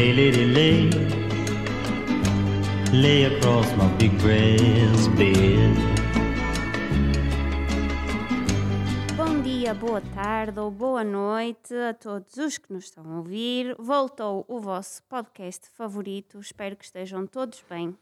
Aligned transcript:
Lay, 0.00 0.14
lady, 0.14 0.46
lay. 0.46 0.90
Lay 2.90 3.26
across 3.26 3.70
my 3.76 3.86
big 3.98 4.16
brass 4.16 5.08
bed. 5.08 5.76
Bom 9.14 9.42
dia, 9.42 9.74
boa 9.74 10.00
tarde 10.00 10.58
ou 10.58 10.70
boa 10.70 11.04
noite 11.04 11.74
a 11.74 11.92
todos 11.92 12.34
os 12.38 12.56
que 12.56 12.72
nos 12.72 12.84
estão 12.84 13.12
a 13.12 13.18
ouvir. 13.18 13.76
Voltou 13.78 14.46
o 14.48 14.58
vosso 14.58 15.02
podcast 15.02 15.68
favorito, 15.68 16.40
espero 16.40 16.76
que 16.76 16.86
estejam 16.86 17.26
todos 17.26 17.62
bem. 17.68 17.94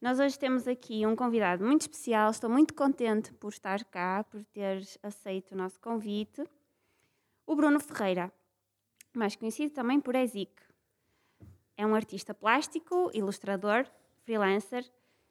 Nós 0.00 0.20
hoje 0.20 0.38
temos 0.38 0.68
aqui 0.68 1.04
um 1.04 1.16
convidado 1.16 1.64
muito 1.64 1.80
especial, 1.80 2.30
estou 2.30 2.48
muito 2.48 2.74
contente 2.74 3.32
por 3.32 3.52
estar 3.52 3.82
cá, 3.86 4.22
por 4.22 4.44
teres 4.44 4.96
aceito 5.02 5.50
o 5.50 5.58
nosso 5.58 5.80
convite. 5.80 6.44
O 7.44 7.56
Bruno 7.56 7.80
Ferreira, 7.80 8.30
mais 9.12 9.34
conhecido 9.34 9.74
também 9.74 9.98
por 9.98 10.14
Ezic. 10.14 10.67
É 11.78 11.86
um 11.86 11.94
artista 11.94 12.34
plástico, 12.34 13.08
ilustrador, 13.14 13.86
freelancer, 14.24 14.84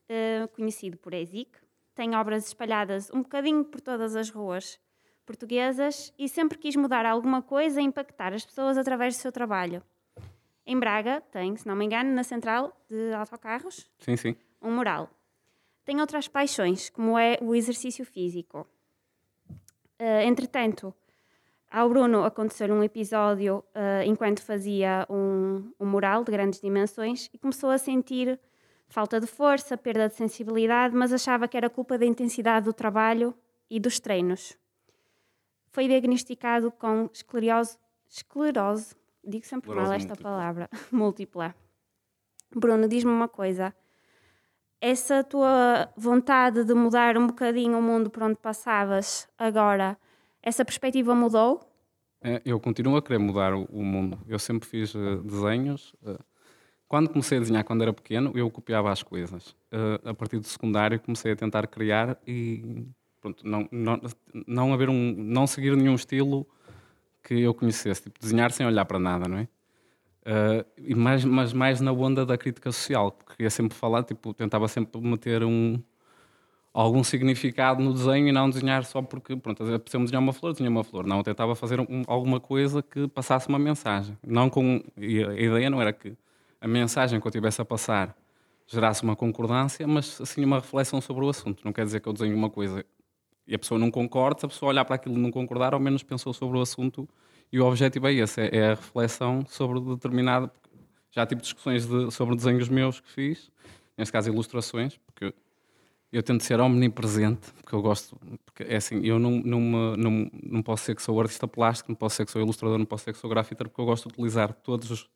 eh, 0.07 0.47
conhecido 0.55 0.97
por 0.97 1.13
Ezic. 1.13 1.51
Tem 1.93 2.15
obras 2.15 2.47
espalhadas 2.47 3.11
um 3.13 3.21
bocadinho 3.21 3.65
por 3.65 3.81
todas 3.81 4.15
as 4.15 4.29
ruas 4.29 4.79
portuguesas 5.25 6.13
e 6.17 6.29
sempre 6.29 6.57
quis 6.57 6.77
mudar 6.77 7.05
alguma 7.05 7.41
coisa 7.41 7.81
e 7.81 7.83
impactar 7.83 8.33
as 8.33 8.45
pessoas 8.45 8.77
através 8.77 9.17
do 9.17 9.19
seu 9.19 9.31
trabalho. 9.31 9.83
Em 10.65 10.79
Braga 10.79 11.19
tem, 11.19 11.57
se 11.57 11.67
não 11.67 11.75
me 11.75 11.83
engano, 11.83 12.13
na 12.13 12.23
central 12.23 12.73
de 12.89 13.11
autocarros, 13.13 13.91
Sim, 13.99 14.15
sim. 14.15 14.35
um 14.61 14.71
mural. 14.71 15.09
Tem 15.83 15.99
outras 15.99 16.29
paixões, 16.29 16.89
como 16.89 17.19
é 17.19 17.37
o 17.41 17.53
exercício 17.53 18.05
físico. 18.05 18.65
Eh, 19.99 20.23
entretanto, 20.23 20.93
ao 21.69 21.89
Bruno 21.89 22.23
aconteceu 22.23 22.73
um 22.73 22.83
episódio 22.83 23.63
eh, 23.73 24.05
enquanto 24.05 24.41
fazia 24.41 25.05
um, 25.09 25.71
um 25.79 25.85
mural 25.85 26.23
de 26.23 26.31
grandes 26.31 26.61
dimensões 26.61 27.29
e 27.33 27.37
começou 27.37 27.69
a 27.69 27.77
sentir 27.77 28.39
falta 28.87 29.19
de 29.19 29.27
força, 29.27 29.77
perda 29.77 30.07
de 30.07 30.15
sensibilidade, 30.15 30.95
mas 30.95 31.11
achava 31.11 31.47
que 31.47 31.57
era 31.57 31.69
culpa 31.69 31.97
da 31.97 32.05
intensidade 32.05 32.65
do 32.65 32.73
trabalho 32.73 33.33
e 33.69 33.79
dos 33.79 33.99
treinos. 33.99 34.57
Foi 35.71 35.87
diagnosticado 35.87 36.71
com 36.71 37.09
esclerose, 37.11 37.77
esclerose 38.09 38.95
digo 39.23 39.45
sempre 39.45 39.69
mal 39.69 39.79
Esclerose 39.79 40.05
esta 40.05 40.09
múltipla. 40.09 40.31
palavra, 40.31 40.69
múltipla. 40.91 41.55
Bruno, 42.55 42.87
diz-me 42.87 43.11
uma 43.11 43.27
coisa. 43.27 43.75
Essa 44.79 45.23
tua 45.23 45.91
vontade 45.97 46.63
de 46.63 46.73
mudar 46.73 47.17
um 47.17 47.27
bocadinho 47.27 47.77
o 47.77 47.81
mundo 47.81 48.09
por 48.09 48.23
onde 48.23 48.37
passavas 48.37 49.27
agora, 49.37 49.97
essa 50.47 50.63
perspectiva 50.63 51.13
mudou? 51.13 51.59
É, 52.21 52.41
Eu 52.45 52.59
continuo 52.59 52.95
a 52.95 53.01
querer 53.01 53.19
mudar 53.19 53.53
o, 53.53 53.83
mundo. 53.83 54.17
Eu 54.27 54.39
sempre 54.39 54.67
fiz 54.67 54.95
eh, 54.95 55.17
desenhos. 55.17 55.93
eh, 56.05 56.17
quando 56.87 57.09
comecei 57.09 57.37
a 57.37 57.41
desenhar, 57.41 57.65
quando 57.65 57.81
era 57.81 57.91
pequeno, 57.91 58.31
eu 58.33 58.49
copiava 58.49 58.89
as 58.89 59.03
coisas. 59.03 59.53
Eh, 59.71 59.99
a 60.05 60.13
partir 60.13 60.39
do 60.39 60.47
secundário, 60.47 60.99
comecei 61.01 61.33
a 61.33 61.35
tentar 61.35 61.67
criar 61.67 62.17
e 62.25 62.85
pronto, 63.19 63.45
não, 63.45 63.67
não, 63.69 64.01
não, 64.47 64.73
haver 64.73 64.89
um, 64.89 65.13
não 65.17 65.45
seguir 65.45 65.75
nenhum 65.75 65.95
estilo 65.95 66.47
que 67.21 67.41
eu 67.41 67.53
conhecesse. 67.53 68.03
Tipo, 68.03 68.17
desenhar 68.17 68.51
sem 68.51 68.65
olhar 68.65 68.85
para 68.85 68.99
nada, 68.99 69.27
não 69.27 69.39
é? 69.39 69.47
E 70.77 70.93
mais, 70.93 71.23
mas 71.23 71.53
mais 71.53 71.79
na 71.79 71.91
onda 71.91 72.25
da 72.25 72.37
crítica 72.37 72.69
social, 72.71 73.11
porque 73.11 73.33
queria 73.35 73.49
sempre 73.49 73.77
falar, 73.77 74.03
tipo, 74.03 74.33
tentava 74.33 74.67
sempre 74.67 74.99
meter 75.01 75.41
um, 75.43 75.81
algum 76.79 77.03
significado 77.03 77.81
no 77.81 77.91
desenho 77.91 78.27
e 78.27 78.31
não 78.31 78.47
desenhar 78.49 78.85
só 78.85 79.01
porque, 79.01 79.35
pronto, 79.35 79.63
apeteceu-me 79.63 80.05
desenhar 80.05 80.21
uma 80.21 80.31
flor, 80.31 80.51
desenhei 80.51 80.69
uma 80.69 80.83
flor. 80.83 81.07
Não, 81.07 81.17
eu 81.17 81.23
tentava 81.23 81.55
fazer 81.55 81.79
um- 81.79 82.03
alguma 82.05 82.39
coisa 82.39 82.83
que 82.83 83.07
passasse 83.07 83.47
uma 83.49 83.57
mensagem. 83.57 84.15
Não 84.23 84.47
com, 84.47 84.83
a 84.95 85.01
ideia 85.01 85.69
não 85.71 85.81
era 85.81 85.91
que 85.91 86.13
a 86.61 86.67
mensagem 86.67 87.19
que 87.19 87.25
eu 87.27 87.31
tivesse 87.31 87.59
a 87.59 87.65
passar 87.65 88.15
gerasse 88.67 89.01
uma 89.01 89.15
concordância, 89.15 89.87
mas 89.87 90.21
assim 90.21 90.45
uma 90.45 90.57
reflexão 90.59 91.01
sobre 91.01 91.25
o 91.25 91.29
assunto. 91.29 91.63
Não 91.65 91.73
quer 91.73 91.83
dizer 91.83 91.99
que 91.99 92.07
eu 92.07 92.13
desenho 92.13 92.35
uma 92.35 92.49
coisa 92.49 92.85
e 93.47 93.55
a 93.55 93.59
pessoa 93.59 93.79
não 93.79 93.89
concorde, 93.89 94.41
se 94.41 94.45
a 94.45 94.49
pessoa 94.49 94.69
olhar 94.69 94.85
para 94.85 94.97
aquilo 94.97 95.15
e 95.15 95.19
não 95.19 95.31
concordar, 95.31 95.73
ao 95.73 95.79
menos 95.79 96.03
pensou 96.03 96.31
sobre 96.31 96.59
o 96.59 96.61
assunto 96.61 97.09
e 97.51 97.59
o 97.59 97.65
objetivo 97.65 98.07
é 98.07 98.13
esse, 98.13 98.39
é, 98.41 98.55
é 98.55 98.65
a 98.67 98.69
reflexão 98.75 99.43
sobre 99.47 99.79
determinado... 99.79 100.51
Já 101.09 101.25
tive 101.25 101.41
discussões 101.41 101.87
de- 101.87 102.11
sobre 102.11 102.35
desenhos 102.35 102.69
meus 102.69 102.99
que 102.99 103.09
fiz, 103.09 103.49
neste 103.97 104.11
caso 104.11 104.29
ilustrações, 104.29 104.99
eu 106.11 106.23
tento 106.23 106.43
ser 106.43 106.59
omnipresente, 106.59 107.51
porque 107.53 107.75
eu 107.75 107.81
gosto, 107.81 108.17
porque 108.45 108.63
é 108.63 108.77
assim, 108.77 109.05
eu 109.05 109.19
não, 109.19 109.31
não, 109.31 109.59
me- 109.59 109.97
não, 109.97 110.31
não 110.43 110.63
posso 110.63 110.85
ser 110.85 110.95
que 110.95 111.01
sou 111.01 111.19
artista 111.19 111.47
plástico, 111.47 111.91
não 111.91 111.95
posso 111.97 112.15
ser 112.15 112.25
que 112.25 112.31
sou 112.31 112.41
ilustrador, 112.41 112.77
não 112.77 112.85
posso 112.85 113.03
ser 113.05 113.13
que 113.13 113.19
sou 113.19 113.29
grafiter, 113.29 113.67
porque 113.67 113.81
eu 113.81 113.85
gosto 113.85 114.07
de 114.07 114.13
utilizar 114.13 114.53
todos 114.53 114.89
os, 114.89 115.09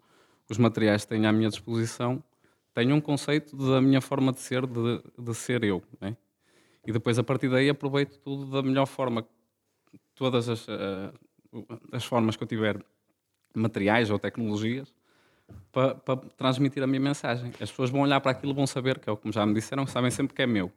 os 0.50 0.58
materiais 0.58 1.04
que 1.04 1.10
tenho 1.10 1.28
à 1.28 1.32
minha 1.32 1.50
disposição. 1.50 2.22
Tenho 2.74 2.96
um 2.96 3.02
conceito 3.02 3.56
da 3.58 3.82
minha 3.82 4.02
forma 4.02 4.32
de 4.32 4.40
ser, 4.40 4.66
de, 4.68 5.02
de 5.18 5.34
ser 5.36 5.64
eu, 5.64 5.82
né? 6.00 6.16
E 6.86 6.92
depois, 6.92 7.20
a 7.20 7.24
partir 7.24 7.50
daí, 7.50 7.70
aproveito 7.70 8.18
tudo 8.20 8.46
da 8.52 8.62
melhor 8.64 8.86
forma. 8.88 9.26
Todas 10.16 10.50
as, 10.50 10.68
eh, 10.70 11.12
as 11.92 12.06
formas 12.06 12.36
que 12.36 12.44
eu 12.44 12.48
tiver, 12.48 12.84
materiais 13.56 14.10
ou 14.12 14.20
tecnologias, 14.20 14.94
para, 15.72 15.96
para 15.96 16.18
transmitir 16.38 16.84
a 16.84 16.88
minha 16.88 17.00
mensagem. 17.00 17.52
As 17.62 17.70
pessoas 17.72 17.90
vão 17.90 18.02
olhar 18.02 18.22
para 18.22 18.32
aquilo 18.32 18.54
vão 18.54 18.68
saber, 18.68 19.00
que 19.00 19.10
é 19.10 19.14
o 19.14 19.18
que 19.18 19.32
já 19.32 19.46
me 19.46 19.54
disseram, 19.54 19.88
sabem 19.88 20.12
sempre 20.12 20.36
que 20.36 20.42
é 20.42 20.48
meu. 20.48 20.72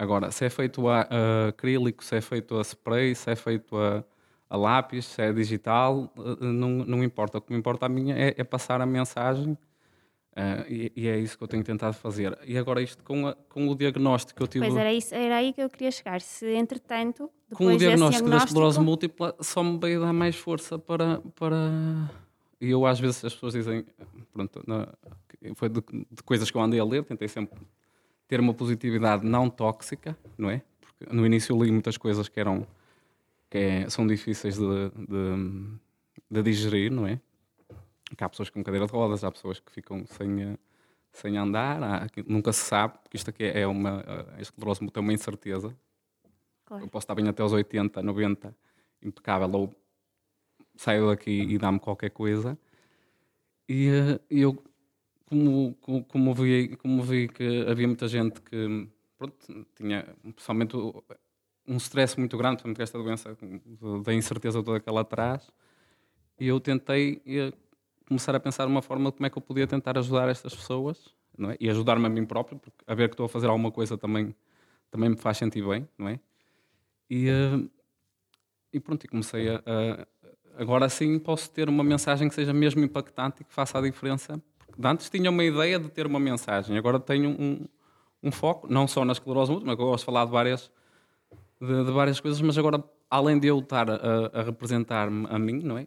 Agora, 0.00 0.30
se 0.30 0.46
é 0.46 0.48
feito 0.50 0.88
a, 0.88 1.02
a 1.10 1.48
acrílico, 1.48 2.02
se 2.02 2.16
é 2.16 2.20
feito 2.22 2.56
a 2.56 2.62
spray, 2.62 3.14
se 3.14 3.30
é 3.30 3.36
feito 3.36 3.76
a, 3.76 4.02
a 4.48 4.56
lápis, 4.56 5.04
se 5.04 5.20
é 5.20 5.30
digital, 5.30 6.10
eh, 6.16 6.36
não, 6.44 6.70
não 6.70 7.04
importa. 7.04 7.36
O 7.36 7.40
que 7.42 7.52
me 7.52 7.58
importa 7.58 7.84
a 7.84 7.88
mim 7.88 8.10
é, 8.10 8.34
é 8.34 8.42
passar 8.42 8.80
a 8.80 8.86
mensagem 8.86 9.58
eh, 10.34 10.64
e, 10.70 10.92
e 10.96 11.06
é 11.08 11.18
isso 11.18 11.36
que 11.36 11.44
eu 11.44 11.48
tenho 11.48 11.62
tentado 11.62 11.92
fazer. 11.92 12.38
E 12.46 12.56
agora 12.56 12.80
isto 12.80 13.02
com, 13.04 13.26
a- 13.26 13.34
com 13.50 13.68
o 13.68 13.74
diagnóstico 13.74 14.38
que 14.38 14.42
eu 14.42 14.46
tive... 14.46 14.66
Pois 14.66 14.78
era, 14.78 14.90
isso, 14.90 15.14
era 15.14 15.36
aí 15.36 15.52
que 15.52 15.60
eu 15.62 15.68
queria 15.68 15.90
chegar. 15.90 16.22
Se, 16.22 16.46
entretanto, 16.50 17.28
depois 17.50 17.58
Com 17.58 17.64
o 17.66 17.68
desse 17.72 17.78
diagnóstico 17.84 18.22
da 18.24 18.36
diagnóstico, 18.38 18.48
esclerose 18.52 18.80
múltipla, 18.80 19.36
só 19.40 19.62
me 19.62 19.78
veio 19.78 20.00
dar 20.00 20.14
mais 20.14 20.34
força 20.34 20.78
para. 20.78 21.20
para... 21.38 21.56
E 22.58 22.70
eu, 22.70 22.86
às 22.86 22.98
vezes, 22.98 23.22
as 23.22 23.34
pessoas 23.34 23.52
dizem. 23.52 23.84
Pronto, 24.32 24.62
na- 24.66 24.88
foi 25.56 25.68
de, 25.68 25.80
de 26.10 26.22
coisas 26.24 26.50
que 26.50 26.56
eu 26.56 26.62
andei 26.62 26.80
a 26.80 26.84
ler, 26.84 27.04
tentei 27.04 27.28
sempre 27.28 27.58
ter 28.30 28.38
uma 28.38 28.54
positividade 28.54 29.26
não 29.26 29.50
tóxica, 29.50 30.16
não 30.38 30.48
é? 30.48 30.62
Porque 30.80 31.12
no 31.14 31.26
início 31.26 31.52
eu 31.52 31.60
li 31.62 31.70
muitas 31.72 31.96
coisas 31.98 32.28
que 32.28 32.38
eram. 32.38 32.64
que 33.50 33.58
é- 33.58 33.90
são 33.90 34.06
difíceis 34.06 34.56
de, 34.56 34.90
de, 34.90 35.76
de 36.30 36.42
digerir, 36.44 36.92
não 36.92 37.04
é? 37.08 37.20
Que 38.16 38.22
há 38.22 38.28
pessoas 38.28 38.48
com 38.48 38.62
cadeira 38.62 38.86
de 38.86 38.92
rodas, 38.92 39.24
há 39.24 39.30
pessoas 39.32 39.58
que 39.58 39.72
ficam 39.72 40.06
sem. 40.06 40.42
eh, 40.42 40.56
Sem 41.12 41.36
andar, 41.36 41.82
há- 41.82 42.06
nunca 42.28 42.52
se 42.52 42.60
sabe, 42.60 42.96
porque 43.02 43.16
isto 43.16 43.28
aqui 43.30 43.42
é 43.42 43.66
uma. 43.66 44.04
A 44.36 44.40
esclerose 44.40 44.80
múltipla 44.80 45.02
é 45.02 45.04
uma 45.06 45.12
incerteza, 45.12 45.76
Claro. 46.64 46.84
eu 46.84 46.88
posso 46.88 47.02
estar 47.02 47.16
bem 47.16 47.26
até 47.26 47.42
aos 47.42 47.52
80, 47.52 48.00
90, 48.00 48.54
impecável, 49.02 49.50
ou 49.52 49.74
saio 50.76 51.08
daqui 51.08 51.32
e 51.32 51.58
dá-me 51.58 51.80
qualquer 51.80 52.10
coisa. 52.10 52.56
E 53.68 53.88
eh, 53.88 54.20
eu, 54.30 54.62
como, 55.30 56.04
como, 56.08 56.34
vi, 56.34 56.76
como 56.76 57.02
vi 57.02 57.28
que 57.28 57.64
havia 57.68 57.86
muita 57.86 58.08
gente 58.08 58.40
que 58.42 58.88
pronto, 59.16 59.66
tinha, 59.76 60.04
pessoalmente, 60.36 60.76
um 61.66 61.76
stress 61.78 62.18
muito 62.18 62.36
grande, 62.36 62.62
portanto, 62.62 62.80
esta 62.82 62.98
doença 62.98 63.36
da 64.04 64.12
incerteza 64.14 64.62
toda 64.62 64.80
que 64.80 64.88
ela 64.88 65.04
traz, 65.04 65.50
e 66.40 66.48
eu 66.48 66.60
tentei 66.60 67.22
eh, 67.26 67.52
começar 68.08 68.34
a 68.36 68.40
pensar 68.40 68.66
uma 68.68 68.82
forma 68.82 69.10
de 69.10 69.16
como 69.18 69.26
é 69.26 69.30
que 69.30 69.38
eu 69.38 69.42
podia 69.42 69.66
tentar 69.66 69.98
ajudar 69.98 70.28
estas 70.28 70.54
pessoas, 70.54 71.14
é? 71.50 71.56
E 71.60 71.70
ajudar-me 71.70 72.06
a 72.06 72.10
mim 72.10 72.26
próprio, 72.26 72.58
porque 72.58 72.84
a 72.86 72.94
ver 72.94 73.08
que 73.08 73.14
estou 73.14 73.26
a 73.26 73.28
fazer 73.28 73.48
alguma 73.48 73.72
coisa 73.72 73.98
também, 73.98 74.34
também 74.90 75.10
me 75.10 75.16
faz 75.18 75.38
sentir 75.38 75.66
bem, 75.66 75.88
não 75.98 76.08
é? 76.08 76.20
E, 77.10 77.28
eh, 77.28 77.68
e 78.72 78.80
pronto, 78.80 79.04
e 79.04 79.08
comecei 79.08 79.48
a, 79.48 79.56
a- 79.66 80.06
Agora 80.58 80.88
sim 80.90 81.18
posso 81.18 81.50
ter 81.50 81.68
uma 81.68 81.82
mensagem 81.82 82.28
que 82.28 82.34
seja 82.34 82.52
mesmo 82.52 82.82
impactante 82.84 83.40
e 83.42 83.44
que 83.44 83.52
faça 83.52 83.78
a 83.78 83.82
diferença. 83.82 84.42
Antes 84.82 85.10
tinha 85.10 85.30
uma 85.30 85.44
ideia 85.44 85.78
de 85.78 85.88
ter 85.90 86.06
uma 86.06 86.18
mensagem, 86.20 86.76
agora 86.78 86.98
tenho 86.98 87.30
um, 87.30 87.66
um 88.22 88.30
foco, 88.32 88.66
não 88.72 88.86
só 88.88 89.04
na 89.04 89.12
esclerose 89.12 89.50
múltipla, 89.50 89.72
mas 89.74 89.80
eu 89.80 89.86
gosto 89.86 90.00
de 90.02 90.06
falar 90.06 90.24
de 90.24 90.30
várias, 90.30 90.70
de, 91.60 91.84
de 91.84 91.90
várias 91.92 92.20
coisas, 92.20 92.40
mas 92.40 92.56
agora, 92.56 92.82
além 93.10 93.38
de 93.38 93.46
eu 93.48 93.58
estar 93.58 93.90
a, 93.90 93.96
a 94.32 94.42
representar-me 94.42 95.26
a 95.28 95.38
mim, 95.38 95.60
não 95.62 95.76
é? 95.78 95.86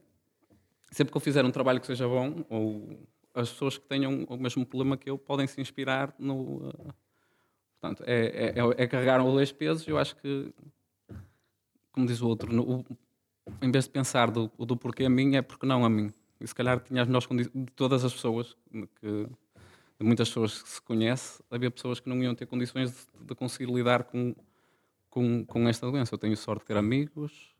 Sempre 0.91 1.11
que 1.11 1.17
eu 1.17 1.21
fizer 1.21 1.43
um 1.43 1.51
trabalho 1.51 1.79
que 1.81 1.87
seja 1.87 2.07
bom, 2.07 2.45
ou 2.49 2.99
as 3.33 3.49
pessoas 3.49 3.77
que 3.79 3.87
tenham 3.87 4.25
o 4.29 4.37
mesmo 4.37 4.63
problema 4.65 4.95
que 4.95 5.09
eu 5.09 5.17
podem 5.17 5.47
se 5.47 5.59
inspirar 5.59 6.13
no. 6.19 6.69
eh, 6.69 6.93
Portanto, 7.81 8.03
é, 8.07 8.25
é, 8.25 8.59
é- 8.59 8.83
é 8.83 8.87
carregar 8.87 9.19
os 9.25 9.33
dois 9.33 9.51
pesos. 9.51 9.85
Eu 9.87 9.97
acho 9.97 10.15
que, 10.17 10.53
como 11.91 12.05
diz 12.05 12.21
o 12.21 12.27
outro, 12.27 12.53
no- 12.53 12.63
o- 12.79 12.85
em 13.61 13.71
vez 13.71 13.85
de 13.85 13.89
pensar 13.89 14.29
do, 14.31 14.49
do 14.59 14.77
porquê 14.77 15.03
a 15.05 15.09
mim, 15.09 15.35
é 15.35 15.41
porque 15.41 15.65
não 15.65 15.83
a 15.83 15.89
mim. 15.89 16.13
E 16.43 16.47
se 16.47 16.53
calhar 16.53 16.77
tinha 16.81 17.01
as 17.01 17.07
melhores 17.07 17.25
condições 17.25 17.53
de 17.55 17.71
todas 17.71 18.03
as 18.03 18.11
pessoas, 18.11 18.57
que, 18.99 19.27
de 19.97 20.05
muitas 20.05 20.27
pessoas 20.27 20.61
que 20.61 20.69
se 20.69 20.81
conhece, 20.81 21.41
havia 21.49 21.71
pessoas 21.71 22.01
que 22.01 22.09
não 22.09 22.21
iam 22.21 22.35
ter 22.35 22.45
condições 22.45 22.91
de, 22.91 23.25
de 23.27 23.33
conseguir 23.33 23.71
lidar 23.71 24.03
com, 24.03 24.35
com, 25.09 25.45
com 25.45 25.69
esta 25.69 25.89
doença. 25.89 26.13
Eu 26.13 26.19
tenho 26.19 26.35
sorte 26.35 26.63
de 26.63 26.67
ter 26.67 26.75
amigos, 26.75 27.55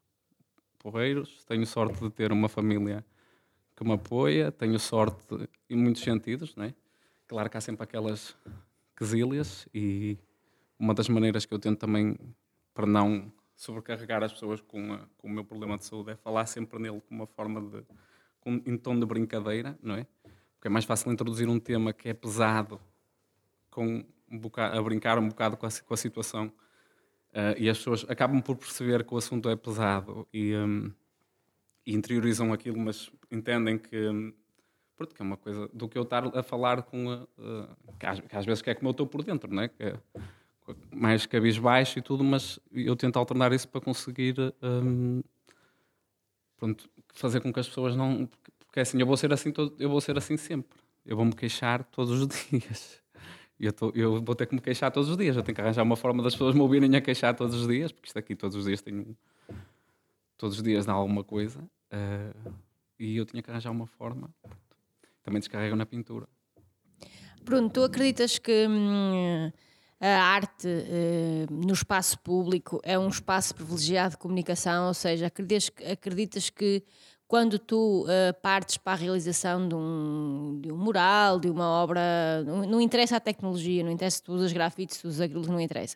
porreiros, 0.79 1.45
tenho 1.45 1.65
sorte 1.65 1.97
de 1.97 2.09
ter 2.09 2.33
uma 2.33 2.49
família 2.49 3.05
que 3.73 3.85
me 3.85 3.93
apoia, 3.93 4.51
tenho 4.51 4.77
sorte 4.77 5.49
em 5.69 5.77
muitos 5.77 6.01
sentidos, 6.01 6.53
não 6.53 6.65
é? 6.65 6.73
Claro 7.25 7.49
que 7.49 7.55
há 7.55 7.61
sempre 7.61 7.85
aquelas 7.85 8.35
quesílias 8.97 9.65
e 9.73 10.17
uma 10.77 10.93
das 10.93 11.07
maneiras 11.07 11.45
que 11.45 11.53
eu 11.53 11.59
tento 11.59 11.79
também 11.79 12.17
para 12.73 12.85
não 12.85 13.31
sobrecarregar 13.55 14.21
as 14.23 14.33
pessoas 14.33 14.59
com, 14.59 14.93
a, 14.93 14.99
com 15.17 15.29
o 15.29 15.31
meu 15.31 15.45
problema 15.45 15.77
de 15.77 15.85
saúde 15.85 16.11
é 16.11 16.15
falar 16.17 16.45
sempre 16.47 16.77
nele 16.79 17.01
com 17.07 17.15
uma 17.15 17.25
forma 17.25 17.61
de 17.61 17.85
em 18.45 18.77
tom 18.77 18.99
de 18.99 19.05
brincadeira, 19.05 19.77
não 19.81 19.95
é? 19.95 20.05
Porque 20.55 20.67
é 20.67 20.69
mais 20.69 20.85
fácil 20.85 21.11
introduzir 21.11 21.47
um 21.49 21.59
tema 21.59 21.93
que 21.93 22.09
é 22.09 22.13
pesado 22.13 22.79
com 23.69 24.03
um 24.31 24.37
bocado, 24.37 24.77
a 24.77 24.81
brincar 24.81 25.19
um 25.19 25.27
bocado 25.27 25.57
com 25.57 25.65
a, 25.65 25.69
com 25.69 25.93
a 25.93 25.97
situação 25.97 26.47
uh, 27.33 27.57
e 27.57 27.69
as 27.69 27.77
pessoas 27.77 28.05
acabam 28.09 28.41
por 28.41 28.55
perceber 28.55 29.03
que 29.03 29.13
o 29.13 29.17
assunto 29.17 29.49
é 29.49 29.55
pesado 29.55 30.27
e, 30.33 30.55
um, 30.55 30.91
e 31.85 31.93
interiorizam 31.93 32.53
aquilo, 32.53 32.77
mas 32.77 33.11
entendem 33.31 33.77
que 33.77 34.07
um, 34.09 34.33
porque 34.95 35.21
é 35.21 35.25
uma 35.25 35.37
coisa 35.37 35.69
do 35.73 35.89
que 35.89 35.97
eu 35.97 36.03
estar 36.03 36.37
a 36.37 36.43
falar 36.43 36.83
com 36.83 37.09
a, 37.09 37.23
uh, 37.23 37.97
que, 37.99 38.05
às, 38.05 38.19
que, 38.19 38.35
às, 38.35 38.45
vezes 38.45 38.61
que 38.61 38.69
é 38.69 38.75
como 38.75 38.89
eu 38.89 38.91
estou 38.91 39.07
por 39.07 39.23
dentro, 39.23 39.53
não 39.53 39.63
é? 39.63 39.67
Que 39.67 39.83
é 39.83 39.99
mais 40.95 41.25
cabisbaixo 41.25 41.99
e 41.99 42.01
tudo, 42.01 42.23
mas 42.23 42.59
eu 42.71 42.95
tento 42.95 43.17
alternar 43.17 43.51
isso 43.51 43.67
para 43.67 43.81
conseguir 43.81 44.35
um, 44.61 45.21
pronto, 46.57 46.89
fazer 47.13 47.39
com 47.41 47.51
que 47.53 47.59
as 47.59 47.67
pessoas 47.67 47.95
não. 47.95 48.29
Porque 48.65 48.79
é 48.79 48.81
assim, 48.81 48.99
eu 48.99 49.05
vou 49.05 49.15
ser 49.15 49.31
assim, 49.31 49.51
todo, 49.51 49.75
eu 49.79 49.89
vou 49.89 50.01
ser 50.01 50.17
assim 50.17 50.37
sempre. 50.37 50.79
Eu 51.05 51.15
vou 51.15 51.25
me 51.25 51.33
queixar 51.33 51.83
todos 51.83 52.21
os 52.21 52.27
dias. 52.49 53.01
Eu, 53.59 53.71
tô, 53.71 53.91
eu 53.95 54.21
vou 54.21 54.35
ter 54.35 54.47
que 54.47 54.55
me 54.55 54.61
queixar 54.61 54.91
todos 54.91 55.09
os 55.09 55.17
dias. 55.17 55.35
Eu 55.35 55.43
tenho 55.43 55.55
que 55.55 55.61
arranjar 55.61 55.83
uma 55.83 55.95
forma 55.95 56.23
das 56.23 56.33
pessoas 56.33 56.55
me 56.55 56.61
ouvirem 56.61 56.95
a 56.95 57.01
queixar 57.01 57.35
todos 57.35 57.55
os 57.55 57.67
dias, 57.67 57.91
porque 57.91 58.07
isto 58.07 58.17
aqui 58.17 58.35
todos 58.35 58.57
os 58.57 58.65
dias 58.65 58.81
tem. 58.81 59.15
Todos 60.37 60.57
os 60.57 60.63
dias 60.63 60.85
dá 60.85 60.93
alguma 60.93 61.23
coisa. 61.23 61.59
Uh, 61.91 62.53
e 62.99 63.15
eu 63.15 63.25
tinha 63.25 63.41
que 63.41 63.49
arranjar 63.49 63.71
uma 63.71 63.87
forma. 63.87 64.29
Também 65.23 65.39
descarrego 65.39 65.75
na 65.75 65.85
pintura. 65.85 66.27
Bruno, 67.43 67.69
tu 67.69 67.83
acreditas 67.83 68.39
que. 68.39 68.67
Hum, 68.67 69.51
a 70.11 70.21
arte 70.21 70.67
uh, 70.67 71.53
no 71.53 71.73
espaço 71.73 72.19
público 72.19 72.81
é 72.83 72.99
um 72.99 73.07
espaço 73.07 73.55
privilegiado 73.55 74.11
de 74.11 74.17
comunicação, 74.17 74.87
ou 74.87 74.93
seja, 74.93 75.27
acreditas, 75.27 75.71
acreditas 75.89 76.49
que 76.49 76.83
quando 77.25 77.57
tu 77.57 78.03
uh, 78.03 78.33
partes 78.41 78.77
para 78.77 78.93
a 78.93 78.95
realização 78.95 79.67
de 79.67 79.73
um, 79.73 80.59
de 80.61 80.71
um 80.71 80.77
mural, 80.77 81.39
de 81.39 81.49
uma 81.49 81.67
obra, 81.67 82.43
não, 82.45 82.63
não, 82.63 82.81
interessa 82.81 83.15
a 83.15 83.19
tecnologia, 83.19 83.81
não 83.81 83.91
interessa 83.91 84.17
se 84.17 84.23
tu 84.23 84.33
usas 84.33 84.51
grafites, 84.51 84.97
se 84.97 85.07
usas 85.07 85.21
aquilo, 85.21 85.47
não 85.47 85.59
interessa. 85.59 85.95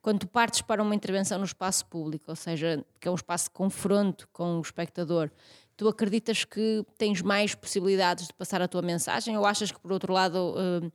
Quando 0.00 0.20
tu 0.20 0.28
partes 0.28 0.62
para 0.62 0.80
uma 0.80 0.94
intervenção 0.94 1.38
no 1.38 1.44
espaço 1.44 1.84
público, 1.86 2.26
ou 2.28 2.36
seja, 2.36 2.84
que 3.00 3.08
é 3.08 3.10
um 3.10 3.16
espaço 3.16 3.46
de 3.46 3.50
confronto 3.50 4.28
com 4.32 4.56
o 4.56 4.60
espectador, 4.60 5.30
tu 5.76 5.88
acreditas 5.88 6.44
que 6.44 6.84
tens 6.96 7.20
mais 7.22 7.54
possibilidades 7.54 8.28
de 8.28 8.32
passar 8.32 8.62
a 8.62 8.68
tua 8.68 8.82
mensagem 8.82 9.36
ou 9.36 9.44
achas 9.44 9.72
que, 9.72 9.80
por 9.80 9.92
outro 9.92 10.12
lado, 10.12 10.54
uh, 10.54 10.92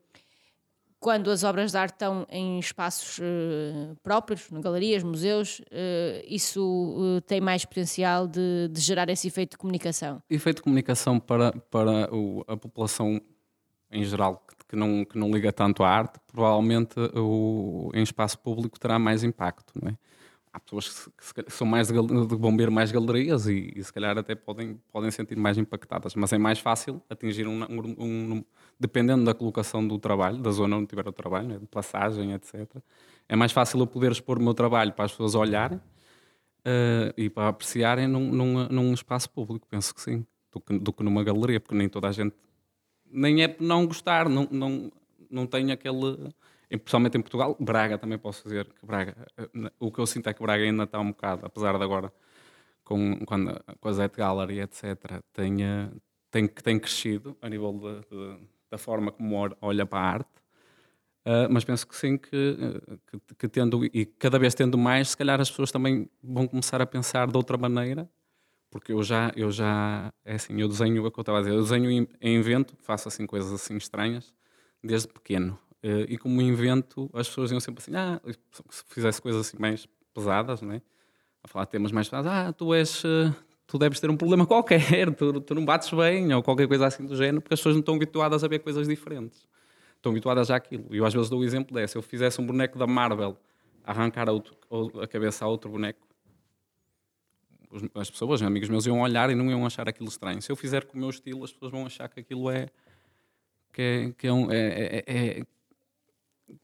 quando 1.04 1.30
as 1.30 1.44
obras 1.44 1.72
de 1.72 1.78
arte 1.78 1.96
estão 1.96 2.26
em 2.30 2.58
espaços 2.60 3.20
uh, 3.20 3.94
próprios, 4.02 4.48
galerias, 4.50 5.04
museus, 5.04 5.60
uh, 5.60 6.24
isso 6.26 6.64
uh, 6.64 7.20
tem 7.22 7.42
mais 7.42 7.66
potencial 7.66 8.26
de, 8.26 8.70
de, 8.72 8.80
gerar 8.80 9.10
esse 9.10 9.28
efeito 9.28 9.52
de 9.52 9.58
comunicação? 9.58 10.24
Efeito 10.30 10.58
de 10.58 10.62
comunicação 10.62 11.20
para, 11.20 11.52
para 11.70 12.10
o, 12.16 12.46
a 12.48 12.56
população 12.56 13.22
em 13.92 14.06
geral, 14.06 14.48
que 14.68 14.78
não, 14.78 15.04
que 15.04 15.18
não 15.18 15.30
liga 15.30 15.52
tanto 15.52 15.84
à 15.84 15.90
arte, 15.90 16.20
provavelmente 16.26 16.96
o, 17.16 17.92
em 17.94 18.02
espaço 18.02 18.40
público 18.40 18.80
terá 18.80 18.98
mais 18.98 19.26
impacto. 19.26 19.74
Não 19.80 19.90
é? 19.90 19.98
há 20.54 20.60
pessoas 20.60 21.10
que, 21.34 21.44
que, 21.44 21.52
são 21.52 21.68
mais 21.68 21.90
de, 21.90 21.94
de 21.94 22.36
bombeiro 22.38 22.72
mais 22.72 22.92
galerias 22.92 23.48
e, 23.48 23.74
e, 23.76 23.84
se 23.84 23.92
calhar 23.92 24.18
até 24.18 24.36
podem, 24.36 24.80
podem 24.92 25.12
sentir 25.12 25.36
mais 25.36 25.58
impactadas, 25.58 26.16
mas 26.16 26.32
é 26.32 26.38
mais 26.38 26.60
fácil 26.60 27.02
atingir 27.10 27.46
um, 27.46 27.64
um, 27.64 28.36
um 28.38 28.44
dependendo 28.80 29.24
da 29.24 29.34
colocação 29.34 29.88
do 29.88 29.98
trabalho, 29.98 30.38
da 30.38 30.52
zona 30.52 30.78
onde 30.78 30.88
tiver 30.88 31.08
o 31.08 31.12
trabalho, 31.12 31.48
né, 31.48 31.58
de 31.58 31.66
passagem, 31.68 32.34
etc. 32.34 32.68
É 33.28 33.36
mais 33.36 33.52
fácil 33.52 33.80
eu 33.80 33.88
poder 33.88 34.12
expor 34.12 34.38
o 34.38 34.42
meu 34.42 34.54
trabalho 34.54 34.92
para 34.94 35.06
as 35.06 35.12
pessoas 35.12 35.36
olharem 35.36 35.78
uh, 35.78 37.14
e 37.18 37.30
para 37.30 37.50
apreciarem 37.50 38.08
num, 38.08 38.32
num, 38.32 38.68
num, 38.68 38.94
espaço 38.94 39.30
público, 39.30 39.68
penso 39.70 39.94
que 39.94 40.02
sim, 40.02 40.26
do 40.52 40.60
que, 40.60 40.80
do 40.80 40.94
que 40.94 41.04
numa 41.04 41.24
galeria, 41.24 41.60
porque 41.60 41.76
nem 41.76 41.88
toda 41.88 42.08
a 42.08 42.12
gente, 42.12 42.36
nem 43.10 43.44
é 43.44 43.48
por 43.48 43.64
não 43.64 43.86
gostar, 43.86 44.28
não, 44.28 44.48
não, 44.52 44.92
não 45.30 45.48
tem 45.48 45.72
aquele 45.72 46.34
principalmente 46.80 47.18
em 47.18 47.22
Portugal, 47.22 47.56
Braga 47.60 47.98
também 47.98 48.18
posso 48.18 48.44
dizer 48.44 48.66
que 48.66 48.86
Braga, 48.86 49.16
o 49.80 49.92
que 49.92 50.00
eu 50.00 50.08
sinto 50.08 50.28
é 50.28 50.34
que 50.34 50.42
Braga 50.42 50.64
ainda 50.64 50.84
está 50.84 51.00
um 51.00 51.10
bocado, 51.10 51.46
apesar 51.46 51.78
de 51.78 51.84
agora 51.84 52.12
com, 52.84 53.20
quando, 53.26 53.60
com 53.80 53.90
a 53.90 53.94
Zet 53.94 54.16
Gallery, 54.16 54.62
etc., 54.62 55.22
tem, 55.32 55.58
tem, 56.32 56.48
tem 56.48 56.80
crescido 56.80 57.38
a 57.42 57.50
nível 57.50 57.74
de, 57.74 58.00
de, 58.10 58.48
da 58.74 58.78
forma 58.80 59.12
como 59.12 59.36
olha 59.62 59.86
para 59.86 60.00
a 60.00 60.12
arte. 60.14 60.30
Uh, 61.26 61.48
mas 61.50 61.64
penso 61.64 61.88
que 61.88 61.96
sim, 61.96 62.18
que, 62.18 62.58
que, 63.08 63.36
que, 63.36 63.48
tendo, 63.48 63.86
e 63.86 64.06
cada 64.06 64.40
vez 64.40 64.56
tendo 64.56 64.78
mais, 64.78 65.10
se 65.10 65.18
calhar 65.18 65.40
as 65.40 65.50
pessoas 65.50 65.72
também 65.72 66.10
vão 66.22 66.48
começar 66.48 66.82
a 66.82 66.86
pensar 66.86 67.28
de 67.28 67.38
outra 67.38 67.56
maneira, 67.56 68.10
porque 68.70 68.92
eu 68.92 69.02
já, 69.04 69.32
eu 69.36 69.50
já, 69.52 70.12
é 70.26 70.36
assim, 70.36 70.60
eu 70.60 70.68
desenho, 70.68 71.06
é 71.06 71.08
o 71.08 71.12
que 71.12 71.20
eu 71.20 71.22
estava 71.22 71.38
a 71.38 71.42
dizer, 71.42 71.54
eu 71.54 71.62
desenho 71.62 71.90
em 72.20 72.36
invento, 72.36 72.76
faço 72.82 73.08
assim 73.08 73.26
coisas 73.26 73.54
assim 73.54 73.78
estranhas, 73.78 74.34
desde 74.84 75.08
pequeno. 75.08 75.58
Uh, 75.84 76.04
e 76.10 76.18
como 76.18 76.42
invento, 76.42 77.10
as 77.14 77.28
pessoas 77.28 77.52
iam 77.52 77.60
sempre 77.60 77.82
assim, 77.82 77.96
ah, 77.96 78.20
se 78.70 78.84
fizesse 78.90 79.22
coisas 79.22 79.48
assim 79.48 79.58
mais 79.58 79.88
pesadas, 80.14 80.62
né? 80.62 80.82
a 81.44 81.48
falar 81.48 81.66
temas 81.68 81.92
mais 81.92 82.10
pesados, 82.10 82.32
ah, 82.32 82.52
tu 82.54 82.74
és, 82.74 83.04
tu 83.68 83.78
deves 83.78 84.00
ter 84.00 84.10
um 84.10 84.18
problema 84.18 84.46
qualquer, 84.48 85.14
tu, 85.16 85.42
tu 85.42 85.56
não 85.56 85.66
bates 85.66 85.92
bem, 85.92 86.34
ou 86.34 86.44
qualquer 86.44 86.68
coisa 86.68 86.88
assim 86.88 87.06
do 87.06 87.16
género, 87.16 87.42
porque 87.42 87.54
as 87.54 87.60
pessoas 87.60 87.76
não 87.76 87.82
estão 87.82 87.96
habituadas 87.96 88.44
a 88.44 88.48
ver 88.48 88.60
coisas 88.60 88.88
diferentes. 88.88 89.48
Estão 89.96 90.12
habituadas 90.12 90.52
àquilo. 90.52 90.86
E 90.92 90.98
eu 90.98 91.06
às 91.06 91.14
vezes 91.14 91.30
dou 91.30 91.40
o 91.40 91.44
exemplo 91.44 91.74
dessa. 91.74 91.94
Se 91.94 91.98
eu 91.98 92.02
fizesse 92.02 92.42
um 92.42 92.46
boneco 92.46 92.78
da 92.78 92.86
Marvel 92.86 93.38
arrancar 93.84 94.28
a, 94.30 94.32
outro, 94.32 94.56
a 95.02 95.08
cabeça 95.08 95.46
a 95.46 95.48
outro 95.48 95.70
boneco, 95.70 96.00
as 97.96 98.10
pessoas, 98.10 98.42
amigos 98.42 98.70
meus, 98.70 98.86
iam 98.86 99.00
olhar 99.00 99.30
e 99.30 99.36
não 99.36 99.50
iam 99.50 99.66
achar 99.66 99.88
aquilo 99.88 100.08
estranho. 100.08 100.42
Se 100.42 100.52
eu 100.52 100.56
fizer 100.56 100.86
com 100.86 100.98
o 100.98 101.00
meu 101.00 101.10
estilo, 101.10 101.44
as 101.44 101.52
pessoas 101.52 101.72
vão 101.72 101.86
achar 101.86 102.08
que 102.08 102.20
aquilo 102.20 102.50
é 102.50 102.68
que 103.72 103.82
é, 103.82 104.12
que 104.16 104.28
é, 104.28 104.34
um, 104.34 104.52
é, 104.52 104.58
é, 104.58 105.04
é 105.08 105.44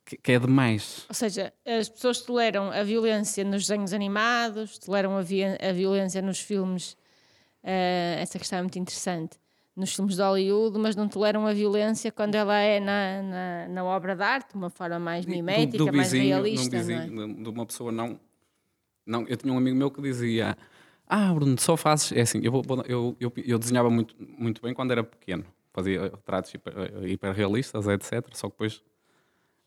que, 0.05 0.17
que, 0.17 0.31
é 0.31 0.39
demais. 0.39 1.05
Ou 1.07 1.15
seja, 1.15 1.53
as 1.65 1.89
pessoas 1.89 2.21
toleram 2.21 2.71
a 2.71 2.83
violência 2.83 3.43
nos 3.43 3.67
desenhos 3.67 3.93
animados, 3.93 4.77
toleram 4.77 5.17
a, 5.17 5.21
vi 5.21 5.43
a 5.43 5.71
violência 5.73 6.21
nos 6.21 6.39
filmes. 6.39 6.93
Uh, 7.63 8.19
essa 8.19 8.37
questão 8.37 8.59
é 8.59 8.61
muito 8.61 8.79
interessante. 8.79 9.37
Nos 9.75 9.95
filmes 9.95 10.15
de 10.15 10.21
Hollywood, 10.21 10.77
mas 10.77 10.95
não 10.95 11.07
toleram 11.07 11.47
a 11.47 11.53
violência 11.53 12.11
quando 12.11 12.35
ela 12.35 12.57
é 12.57 12.79
na, 12.79 13.21
na, 13.21 13.67
na 13.69 13.83
obra 13.83 14.15
de 14.15 14.23
arte, 14.23 14.51
de 14.51 14.55
uma 14.55 14.69
forma 14.69 14.99
mais 14.99 15.25
mimética, 15.25 15.77
do, 15.77 15.85
do 15.85 15.93
mais 15.93 16.11
vizinho, 16.11 16.35
realista. 16.35 16.77
Vizinho, 16.77 17.23
é? 17.23 17.27
De 17.27 17.49
uma 17.49 17.65
pessoa 17.65 17.91
não, 17.91 18.19
não. 19.05 19.25
Eu 19.27 19.37
tinha 19.37 19.53
um 19.53 19.57
amigo 19.57 19.77
meu 19.77 19.89
que 19.89 20.01
dizia: 20.01 20.57
Ah, 21.07 21.33
Bruno, 21.33 21.57
só 21.57 21.77
fazes. 21.77 22.11
É 22.11 22.21
assim, 22.21 22.41
eu, 22.43 22.61
eu, 22.87 23.15
eu, 23.19 23.33
eu 23.37 23.57
desenhava 23.59 23.89
muito, 23.89 24.15
muito 24.19 24.61
bem 24.61 24.73
quando 24.73 24.91
era 24.91 25.03
pequeno. 25.03 25.45
Fazia 25.71 26.01
retratos 26.01 26.53
hiper, 26.53 26.73
hiperrealistas, 27.05 27.87
etc. 27.87 28.25
Só 28.33 28.47
que 28.47 28.55
depois 28.55 28.81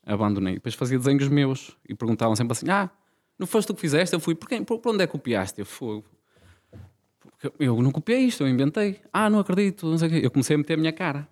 abandonei. 0.04 0.54
Depois 0.54 0.74
fazia 0.74 0.98
desenhos 0.98 1.28
meus 1.28 1.76
e 1.88 1.94
perguntavam 1.94 2.34
sempre 2.36 2.52
assim: 2.52 2.68
Ah, 2.68 2.90
não 3.38 3.46
foste 3.46 3.68
tu 3.68 3.74
que 3.74 3.80
fizeste? 3.80 4.14
Eu 4.14 4.20
fui, 4.20 4.34
por, 4.34 4.48
quem, 4.48 4.64
por, 4.64 4.78
por 4.78 4.94
onde 4.94 5.04
é 5.04 5.06
que 5.06 5.12
copiaste? 5.12 5.60
Eu 5.60 5.66
fui. 5.66 6.02
Eu 7.58 7.82
não 7.82 7.90
copiei 7.90 8.20
isto, 8.20 8.44
eu 8.44 8.48
inventei. 8.48 9.00
Ah, 9.12 9.28
não 9.28 9.40
acredito. 9.40 9.86
Não 9.86 10.06
eu 10.08 10.30
comecei 10.30 10.54
a 10.54 10.58
meter 10.58 10.74
a 10.74 10.76
minha 10.76 10.92
cara 10.92 11.28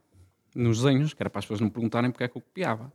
nos 0.54 0.82
desenhos, 0.82 1.14
que 1.14 1.22
era 1.22 1.30
para 1.30 1.38
as 1.38 1.44
pessoas 1.44 1.60
não 1.60 1.68
perguntarem 1.68 2.10
porque 2.10 2.24
é 2.24 2.28
que 2.28 2.36
eu 2.36 2.42
copiava. 2.42 2.92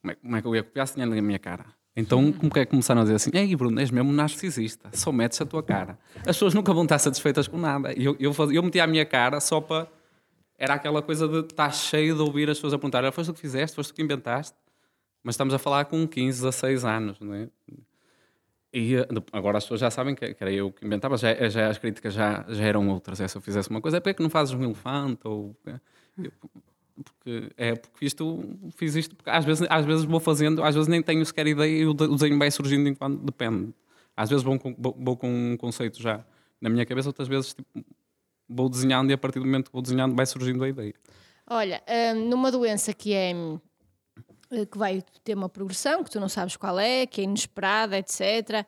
Como 0.00 0.12
é, 0.12 0.14
como 0.16 0.36
é 0.36 0.42
que 0.42 0.48
eu 0.48 0.54
ia 0.56 0.62
copiar 0.62 0.86
se 0.86 0.94
tinha 0.94 1.06
a 1.06 1.22
minha 1.22 1.38
cara? 1.38 1.64
Então, 1.94 2.32
como 2.32 2.50
é 2.56 2.64
que 2.64 2.70
começaram 2.70 3.02
a 3.02 3.04
dizer 3.04 3.16
assim? 3.16 3.30
Ei, 3.34 3.54
Bruno, 3.54 3.78
és 3.78 3.90
mesmo 3.90 4.12
narcisista, 4.12 4.90
só 4.94 5.12
metes 5.12 5.40
a 5.40 5.46
tua 5.46 5.62
cara. 5.62 5.98
As 6.20 6.36
pessoas 6.36 6.54
nunca 6.54 6.72
vão 6.72 6.84
estar 6.84 6.98
satisfeitas 6.98 7.46
com 7.46 7.58
nada. 7.58 7.92
Eu, 7.92 8.16
eu, 8.18 8.34
eu 8.50 8.62
metia 8.62 8.84
a 8.84 8.86
minha 8.86 9.04
cara 9.04 9.40
só 9.40 9.60
para. 9.60 9.86
Era 10.58 10.74
aquela 10.74 11.02
coisa 11.02 11.28
de 11.28 11.40
estar 11.40 11.70
cheio 11.70 12.14
de 12.14 12.22
ouvir 12.22 12.48
as 12.48 12.56
pessoas 12.56 12.72
a 12.72 12.78
perguntar: 12.78 13.10
foste 13.12 13.30
tu 13.30 13.34
que 13.34 13.40
fizeste, 13.40 13.76
foste 13.76 13.92
tu 13.92 13.96
que 13.96 14.02
inventaste. 14.02 14.56
Mas 15.22 15.34
estamos 15.34 15.54
a 15.54 15.58
falar 15.58 15.84
com 15.84 16.06
15, 16.06 16.42
16 16.42 16.84
anos, 16.84 17.20
não 17.20 17.34
é? 17.34 17.48
E 18.72 18.96
eh, 18.96 19.06
agora 19.32 19.58
as 19.58 19.64
pessoas 19.64 19.80
já 19.80 19.90
sabem 19.90 20.14
que, 20.14 20.36
era 20.38 20.50
eu 20.50 20.72
que 20.72 20.84
inventava, 20.84 21.16
já, 21.16 21.48
já 21.48 21.68
as 21.68 21.78
críticas 21.78 22.14
já, 22.14 22.44
já 22.48 22.64
eram 22.64 22.88
outras. 22.88 23.20
É, 23.20 23.28
se 23.28 23.36
eu 23.36 23.42
fizesse 23.42 23.68
uma 23.68 23.80
coisa, 23.80 23.98
é 23.98 24.00
porque 24.00 24.10
é 24.10 24.14
que 24.14 24.22
não 24.22 24.30
fazes 24.30 24.54
um 24.54 24.62
elefante? 24.62 25.20
Ou, 25.24 25.54
é, 25.66 25.78
porque, 27.02 27.52
é 27.56 27.74
porque 27.74 28.06
isto, 28.06 28.42
fiz 28.76 28.94
isto, 28.94 29.14
porque 29.14 29.30
às 29.30 29.44
vezes, 29.44 29.66
às 29.68 29.84
vezes 29.84 30.04
vou 30.04 30.20
fazendo, 30.20 30.62
às 30.62 30.74
vezes 30.74 30.88
nem 30.88 31.02
tenho 31.02 31.24
sequer 31.24 31.46
ideia 31.46 31.82
e 31.82 31.86
o 31.86 31.94
desenho 31.94 32.38
vai 32.38 32.50
surgindo 32.50 32.88
enquanto 32.88 33.22
depende. 33.22 33.74
Às 34.16 34.30
vezes 34.30 34.42
vou 34.42 34.58
com, 34.58 34.74
vou 34.78 35.16
com 35.16 35.28
um 35.28 35.56
conceito 35.56 36.00
já 36.00 36.24
na 36.60 36.70
minha 36.70 36.86
cabeça, 36.86 37.08
outras 37.08 37.28
vezes 37.28 37.54
tipo, 37.54 37.84
vou 38.48 38.68
desenhando 38.68 39.10
e 39.10 39.12
a 39.12 39.18
partir 39.18 39.38
do 39.38 39.46
momento 39.46 39.66
que 39.66 39.72
vou 39.72 39.82
desenhando 39.82 40.14
vai 40.14 40.26
surgindo 40.26 40.62
a 40.64 40.68
ideia. 40.68 40.94
Olha, 41.46 41.82
hum, 42.14 42.28
numa 42.28 42.50
doença 42.50 42.94
que 42.94 43.12
é 43.12 43.32
que 44.70 44.78
vai 44.78 45.02
ter 45.24 45.34
uma 45.34 45.48
progressão 45.48 46.04
que 46.04 46.10
tu 46.10 46.20
não 46.20 46.28
sabes 46.28 46.56
qual 46.56 46.78
é, 46.78 47.06
que 47.06 47.20
é 47.20 47.24
inesperada, 47.24 47.98
etc. 47.98 48.66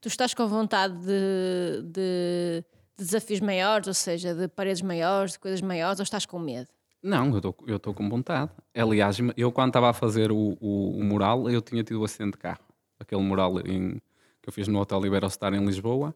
Tu 0.00 0.08
estás 0.08 0.34
com 0.34 0.46
vontade 0.46 0.94
de, 0.98 1.82
de, 1.82 2.64
de 2.96 3.04
desafios 3.04 3.40
maiores, 3.40 3.88
ou 3.88 3.94
seja, 3.94 4.34
de 4.34 4.48
paredes 4.48 4.82
maiores, 4.82 5.32
de 5.32 5.38
coisas 5.38 5.60
maiores, 5.60 5.98
ou 5.98 6.04
estás 6.04 6.26
com 6.26 6.38
medo? 6.38 6.68
Não, 7.02 7.38
eu 7.66 7.76
estou 7.76 7.92
com 7.92 8.08
vontade. 8.08 8.50
Aliás, 8.74 9.18
eu 9.36 9.52
quando 9.52 9.68
estava 9.68 9.90
a 9.90 9.92
fazer 9.92 10.32
o, 10.32 10.56
o, 10.58 10.98
o, 10.98 11.04
mural, 11.04 11.50
eu 11.50 11.60
tinha 11.60 11.84
tido 11.84 12.00
um 12.00 12.04
acidente 12.04 12.32
de 12.32 12.38
carro. 12.38 12.64
Aquele 12.98 13.20
mural 13.20 13.60
em, 13.60 14.00
que 14.40 14.48
eu 14.48 14.52
fiz 14.52 14.68
no 14.68 14.80
Hotel 14.80 15.04
Iberostar 15.04 15.52
em 15.52 15.62
Lisboa, 15.62 16.14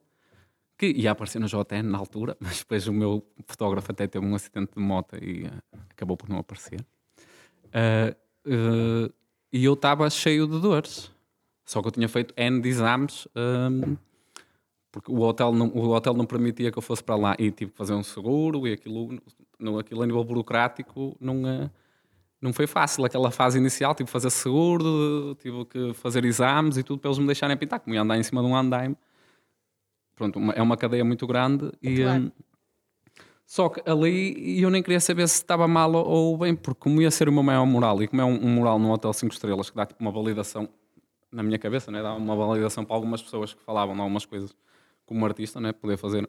que 0.78 0.86
ia 0.86 1.10
aparecer 1.10 1.40
no 1.40 1.46
JN 1.46 1.82
na 1.82 1.98
altura, 1.98 2.36
mas 2.40 2.60
depois 2.60 2.86
o 2.86 2.92
meu 2.92 3.22
fotógrafo 3.46 3.92
até 3.92 4.06
teve 4.06 4.24
um 4.24 4.34
acidente 4.34 4.72
de 4.76 4.80
moto 4.80 5.16
e 5.22 5.44
uh, 5.44 5.78
acabou 5.90 6.16
por 6.16 6.30
não 6.30 6.38
aparecer. 6.38 6.80
Uh, 7.66 8.16
uh, 8.48 9.12
e 9.52 9.64
eu 9.64 9.74
estava 9.74 10.08
cheio 10.10 10.46
de 10.46 10.60
dores. 10.60 11.10
Só 11.64 11.82
que 11.82 11.88
eu 11.88 11.92
tinha 11.92 12.08
feito 12.08 12.32
N 12.36 12.60
de 12.62 12.68
exames, 12.68 13.28
um, 13.36 13.96
porque 14.90 15.12
o 15.12 15.20
hotel, 15.20 15.52
não, 15.52 15.68
o 15.68 15.90
hotel 15.90 16.14
não 16.14 16.24
permitia 16.24 16.72
que 16.72 16.78
eu 16.78 16.82
fosse 16.82 17.04
para 17.04 17.14
lá 17.14 17.36
e 17.38 17.50
tive 17.50 17.70
que 17.70 17.76
fazer 17.76 17.92
um 17.92 18.02
seguro 18.02 18.66
e 18.66 18.72
aquilo, 18.72 19.18
no, 19.58 19.78
aquilo 19.78 20.02
a 20.02 20.06
nível 20.06 20.24
burocrático 20.24 21.14
não, 21.20 21.70
não 22.40 22.52
foi 22.54 22.66
fácil. 22.66 23.04
Aquela 23.04 23.30
fase 23.30 23.58
inicial, 23.58 23.94
tive 23.94 24.06
que 24.06 24.12
fazer 24.12 24.30
seguro, 24.30 25.36
tive 25.40 25.64
que 25.66 25.92
fazer 25.92 26.24
exames 26.24 26.78
e 26.78 26.82
tudo 26.82 27.00
para 27.00 27.10
eles 27.10 27.18
me 27.18 27.26
deixarem 27.26 27.56
pintar, 27.56 27.80
como 27.80 27.94
ia 27.94 28.00
andar 28.00 28.16
em 28.16 28.22
cima 28.22 28.40
de 28.40 28.48
um 28.48 28.56
andaime. 28.56 28.96
Pronto, 30.14 30.38
uma, 30.38 30.52
é 30.54 30.62
uma 30.62 30.76
cadeia 30.76 31.04
muito 31.04 31.26
grande 31.26 31.70
e. 31.82 31.96
Claro. 31.98 32.22
Um, 32.22 32.30
só 33.48 33.70
que 33.70 33.80
ali 33.88 34.60
eu 34.60 34.68
nem 34.68 34.82
queria 34.82 35.00
saber 35.00 35.26
se 35.26 35.36
estava 35.36 35.66
mal 35.66 35.90
ou 35.94 36.36
bem, 36.36 36.54
porque 36.54 36.80
como 36.80 37.00
ia 37.00 37.10
ser 37.10 37.30
o 37.30 37.32
meu 37.32 37.42
maior 37.42 37.64
moral, 37.64 38.02
e 38.02 38.06
como 38.06 38.20
é 38.20 38.24
um, 38.24 38.44
um 38.44 38.48
moral 38.50 38.78
num 38.78 38.90
hotel 38.90 39.10
5 39.10 39.32
estrelas 39.32 39.70
que 39.70 39.76
dá 39.76 39.86
tipo 39.86 39.98
uma 40.02 40.12
validação 40.12 40.68
na 41.32 41.42
minha 41.42 41.58
cabeça, 41.58 41.90
né? 41.90 42.02
dá 42.02 42.12
uma 42.12 42.36
validação 42.36 42.84
para 42.84 42.94
algumas 42.94 43.22
pessoas 43.22 43.54
que 43.54 43.62
falavam 43.64 43.94
de 43.94 44.02
algumas 44.02 44.26
coisas 44.26 44.54
como 45.06 45.24
artista, 45.24 45.58
né? 45.58 45.72
poder 45.72 45.96
fazer. 45.96 46.28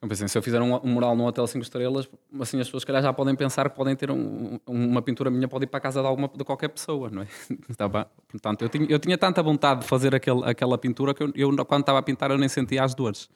Eu 0.00 0.08
pensei, 0.08 0.28
se 0.28 0.38
eu 0.38 0.42
fizer 0.42 0.62
um, 0.62 0.76
um 0.76 0.88
mural 0.88 1.16
num 1.16 1.24
hotel 1.26 1.48
5 1.48 1.64
estrelas, 1.64 2.08
assim 2.38 2.60
as 2.60 2.68
pessoas 2.68 2.82
se 2.82 2.86
calhar 2.86 3.02
já 3.02 3.12
podem 3.12 3.34
pensar 3.34 3.68
que 3.68 3.74
podem 3.74 3.96
ter 3.96 4.08
um, 4.12 4.60
uma 4.68 5.02
pintura 5.02 5.32
minha, 5.32 5.48
pode 5.48 5.64
ir 5.64 5.66
para 5.66 5.78
a 5.78 5.80
casa 5.80 6.00
de, 6.00 6.06
alguma, 6.06 6.28
de 6.28 6.44
qualquer 6.44 6.68
pessoa, 6.68 7.10
não 7.10 7.22
é? 7.22 7.26
Estava, 7.68 8.08
portanto, 8.28 8.62
eu 8.62 8.68
tinha, 8.68 8.86
eu 8.88 9.00
tinha 9.00 9.18
tanta 9.18 9.42
vontade 9.42 9.80
de 9.80 9.88
fazer 9.88 10.14
aquele, 10.14 10.44
aquela 10.44 10.78
pintura 10.78 11.12
que 11.12 11.24
eu, 11.24 11.32
eu, 11.34 11.66
quando 11.66 11.80
estava 11.80 11.98
a 11.98 12.02
pintar, 12.02 12.30
eu 12.30 12.38
nem 12.38 12.48
sentia 12.48 12.84
as 12.84 12.94
dores. 12.94 13.28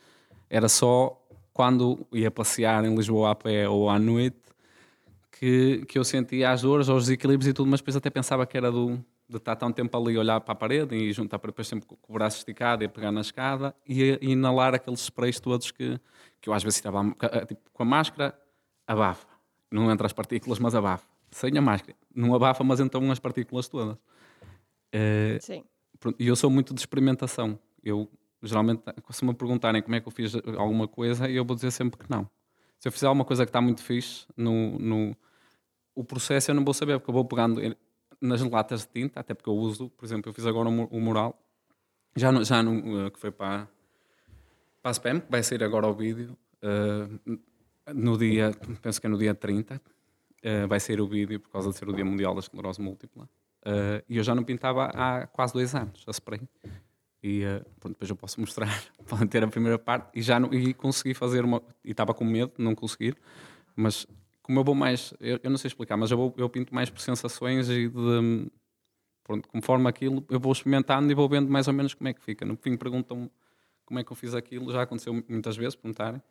Era 0.49 0.68
só 0.68 1.20
quando 1.59 2.07
ia 2.12 2.31
passear 2.31 2.85
em 2.85 2.95
Lisboa 2.95 3.33
a 3.33 3.35
pé 3.35 3.69
ou 3.69 3.91
à 3.91 3.99
noite, 3.99 4.38
que, 5.33 5.85
que 5.88 5.99
eu 5.99 6.05
sentia 6.05 6.53
as 6.53 6.62
dores, 6.62 6.88
os 6.88 7.07
desequilíbrios 7.07 7.49
e 7.49 7.53
tudo, 7.53 7.69
mas 7.69 7.81
depois 7.81 7.97
até 7.97 8.09
pensava 8.09 8.47
que 8.47 8.57
era 8.57 8.71
do, 8.71 9.05
de 9.29 9.38
estar 9.38 9.57
tão 9.57 9.73
tempo 9.73 9.97
ali 9.99 10.17
a 10.17 10.21
olhar 10.21 10.41
para 10.41 10.53
a 10.53 10.55
parede 10.55 10.95
e 10.95 11.12
juntar 11.12 11.37
para 11.41 11.50
depois 11.50 11.67
sempre 11.67 11.85
com 11.88 11.97
o 12.09 12.12
braço 12.12 12.38
esticado 12.38 12.85
e 12.85 12.87
a 12.87 12.88
pegar 12.88 13.11
na 13.11 13.23
escada 13.23 13.75
e, 13.85 14.17
e 14.23 14.31
inalar 14.31 14.73
aqueles 14.73 15.00
sprays 15.00 15.41
todos 15.41 15.73
que, 15.73 15.99
que 16.41 16.49
eu 16.49 16.55
às 16.55 16.62
vezes 16.62 16.77
estava 16.77 17.03
tipo, 17.49 17.61
com 17.73 17.83
a 17.83 17.87
máscara, 17.87 18.38
abafa. 18.87 19.27
Não 19.69 19.91
entra 19.91 20.07
as 20.07 20.12
partículas, 20.12 20.61
mas 20.61 20.77
abafa. 20.77 21.09
Sem 21.29 21.59
a 21.59 21.61
máscara, 21.61 21.99
não 22.15 22.37
abafa, 22.37 22.62
mas 22.62 22.79
entram 22.79 23.11
as 23.11 23.19
partículas 23.19 23.67
todas. 23.67 23.97
Uh, 24.95 25.41
Sim. 25.41 25.65
E 26.21 26.29
eu 26.29 26.37
sou 26.37 26.50
muito 26.50 26.73
de 26.73 26.79
experimentação. 26.79 27.59
Eu 27.83 28.09
geralmente, 28.42 28.83
se 29.11 29.25
me 29.25 29.35
perguntarem 29.35 29.83
como 29.83 29.95
é 29.95 30.00
que 30.00 30.09
eu 30.09 30.12
fiz 30.12 30.35
alguma 30.57 30.87
coisa, 30.87 31.28
eu 31.28 31.45
vou 31.45 31.54
dizer 31.54 31.71
sempre 31.71 31.99
que 31.99 32.11
não. 32.11 32.28
Se 32.78 32.88
eu 32.88 32.92
fizer 32.92 33.07
alguma 33.07 33.25
coisa 33.25 33.45
que 33.45 33.50
está 33.50 33.61
muito 33.61 33.83
fixe, 33.83 34.26
no, 34.37 34.78
no, 34.78 35.16
o 35.95 36.04
processo 36.04 36.50
eu 36.50 36.54
não 36.54 36.64
vou 36.64 36.73
saber, 36.73 36.99
porque 36.99 37.11
eu 37.11 37.14
vou 37.14 37.25
pegando 37.25 37.61
nas 38.21 38.40
latas 38.42 38.83
de 38.83 38.88
tinta, 38.88 39.21
até 39.21 39.35
porque 39.35 39.50
eu 39.50 39.54
uso, 39.54 39.90
por 39.90 40.04
exemplo, 40.04 40.30
eu 40.30 40.35
fiz 40.35 40.47
agora 40.47 40.68
o 40.68 41.00
mural, 41.00 41.40
já, 42.16 42.33
no, 42.33 42.45
já 42.45 42.62
no, 42.62 43.07
uh, 43.07 43.11
que 43.11 43.18
foi 43.18 43.30
para, 43.30 43.68
para 44.83 44.90
a 44.90 44.92
Spam, 44.92 45.21
que 45.21 45.30
vai 45.30 45.42
sair 45.42 45.62
agora 45.62 45.87
o 45.87 45.95
vídeo, 45.95 46.37
uh, 46.62 47.38
no 47.95 48.18
dia, 48.18 48.52
penso 48.83 49.00
que 49.00 49.07
é 49.07 49.11
no 49.11 49.18
dia 49.18 49.35
30, 49.35 49.76
uh, 49.76 49.80
eh, 50.42 50.66
vai 50.66 50.78
sair 50.78 51.00
o 51.00 51.09
vídeo 51.09 51.40
por 51.40 51.50
causa 51.50 51.71
de 51.71 51.76
ser 51.76 51.88
o 51.88 51.92
Dia 51.92 52.04
Mundial 52.04 52.35
da 52.35 52.40
Esclerose 52.40 52.80
Múltipla. 52.80 53.28
e 54.09 54.16
eu 54.16 54.23
já 54.23 54.35
não 54.35 54.45
pintava 54.45 54.87
há 54.95 55.26
quase 55.26 55.52
dois 55.52 55.75
anos, 55.75 56.04
a 56.07 56.12
spray. 56.12 56.40
E 57.22 57.44
uh, 57.44 57.64
pronto, 57.80 57.94
depois 57.94 58.08
eu 58.08 58.16
posso 58.16 58.40
mostrar, 58.40 58.84
podem 59.08 59.26
ter 59.26 59.42
a 59.42 59.48
primeira 59.48 59.78
parte. 59.78 60.08
E 60.14 60.22
já 60.22 60.38
não, 60.38 60.52
e 60.52 60.72
consegui 60.72 61.14
fazer 61.14 61.44
uma. 61.44 61.62
E 61.84 61.90
estava 61.90 62.14
com 62.14 62.25
medo 62.25 62.52
de 62.56 62.62
não 62.62 62.75
conseguir, 62.75 63.16
mas 63.75 64.06
como 64.42 64.60
eu 64.60 64.64
vou 64.64 64.75
mais. 64.75 65.12
Eu, 65.20 65.40
eu 65.42 65.50
não 65.50 65.58
sei 65.58 65.68
explicar, 65.68 65.96
mas 65.96 66.10
eu, 66.10 66.16
vou, 66.16 66.34
eu 66.37 66.48
pinto 66.48 66.75
mais 66.75 66.90
por 66.90 67.00
sensações 67.00 67.68
e 67.68 67.88
de. 67.88 68.50
Pronto, 69.25 69.46
conforme 69.48 69.87
aquilo, 69.88 70.25
eu 70.30 70.40
vou 70.40 70.50
experimentando 70.52 71.10
e 71.12 71.14
vou 71.14 71.28
vendo 71.28 71.50
mais 71.50 71.68
ou 71.68 71.75
menos 71.75 71.92
como 71.92 72.08
é 72.08 72.14
que 72.14 72.22
fica. 72.22 72.46
No 72.46 72.56
fim, 72.56 72.76
perguntam 72.76 73.30
como 73.84 74.00
é 74.00 74.04
que 74.04 74.10
eu 74.10 74.16
fiz 74.16 74.34
aquilo, 74.34 74.72
já 74.72 74.82
aconteceu 74.82 75.12
muitas 75.28 75.56
vezes 75.56 75.75
perguntarem. 75.75 76.22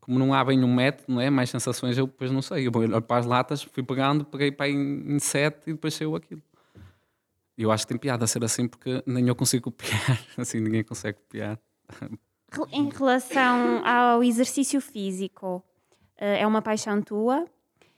Como 0.00 0.18
não 0.18 0.34
há 0.34 0.44
bem 0.44 0.62
um 0.62 0.74
método, 0.74 1.14
não 1.14 1.20
é? 1.20 1.30
Mais 1.30 1.48
sensações, 1.48 1.96
eu 1.96 2.06
depois 2.06 2.30
não 2.30 2.42
sei. 2.42 2.66
Eu 2.66 2.72
vou 2.72 3.00
para 3.00 3.16
as 3.16 3.24
latas, 3.24 3.62
fui 3.62 3.82
pegando, 3.82 4.24
peguei 4.24 4.50
para 4.50 4.66
aí 4.66 4.74
em 4.74 5.18
sete 5.18 5.70
e 5.70 5.72
depois 5.72 5.94
saiu 5.94 6.14
aquilo 6.14 6.42
eu 7.62 7.70
acho 7.70 7.86
que 7.86 7.92
tem 7.92 7.98
piada 7.98 8.24
a 8.24 8.28
ser 8.28 8.44
assim 8.44 8.66
porque 8.66 9.02
nem 9.06 9.28
eu 9.28 9.34
consigo 9.34 9.64
copiar, 9.64 10.20
assim 10.36 10.60
ninguém 10.60 10.82
consegue 10.84 11.18
copiar. 11.18 11.58
Em 12.72 12.88
relação 12.88 13.86
ao 13.86 14.24
exercício 14.24 14.80
físico, 14.80 15.62
eh, 16.16 16.40
é 16.40 16.46
uma 16.46 16.62
paixão 16.62 17.00
tua 17.00 17.46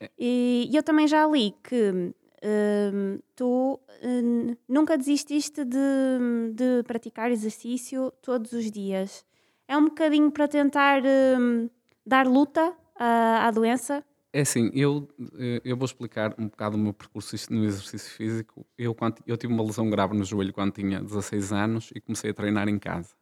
é. 0.00 0.10
e 0.18 0.70
eu 0.72 0.82
também 0.82 1.06
já 1.06 1.26
li 1.26 1.54
que 1.62 2.12
hum, 2.42 3.18
tu 3.34 3.80
hum, 4.02 4.56
nunca 4.68 4.98
desististe 4.98 5.64
de, 5.64 6.52
de, 6.52 6.82
praticar 6.86 7.30
exercício 7.30 8.12
todos 8.20 8.52
os 8.52 8.70
dias. 8.70 9.24
É 9.68 9.76
um 9.76 9.84
bocadinho 9.84 10.30
para 10.30 10.48
tentar 10.48 11.02
hum, 11.02 11.70
dar 12.04 12.26
luta 12.26 12.74
à, 12.96 13.46
à 13.46 13.50
doença? 13.50 14.04
É 14.32 14.40
assim, 14.40 14.70
eu, 14.72 15.06
eh, 15.38 15.60
eu 15.62 15.76
vou 15.76 15.84
explicar 15.84 16.34
um 16.38 16.48
bocado 16.48 16.76
o 16.76 16.80
meu 16.80 16.94
percurso 16.94 17.36
no 17.50 17.64
exercício 17.64 18.10
físico. 18.12 18.66
Eu, 18.78 18.94
quando, 18.94 19.18
eu 19.26 19.36
tive 19.36 19.52
uma 19.52 19.62
lesão 19.62 19.90
grave 19.90 20.16
no 20.16 20.24
joelho 20.24 20.52
quando 20.54 20.72
tinha 20.72 21.00
16 21.02 21.52
anos 21.52 21.90
e 21.94 22.00
comecei 22.00 22.30
a 22.30 22.34
treinar 22.34 22.66
em 22.68 22.78
casa. 22.78 23.14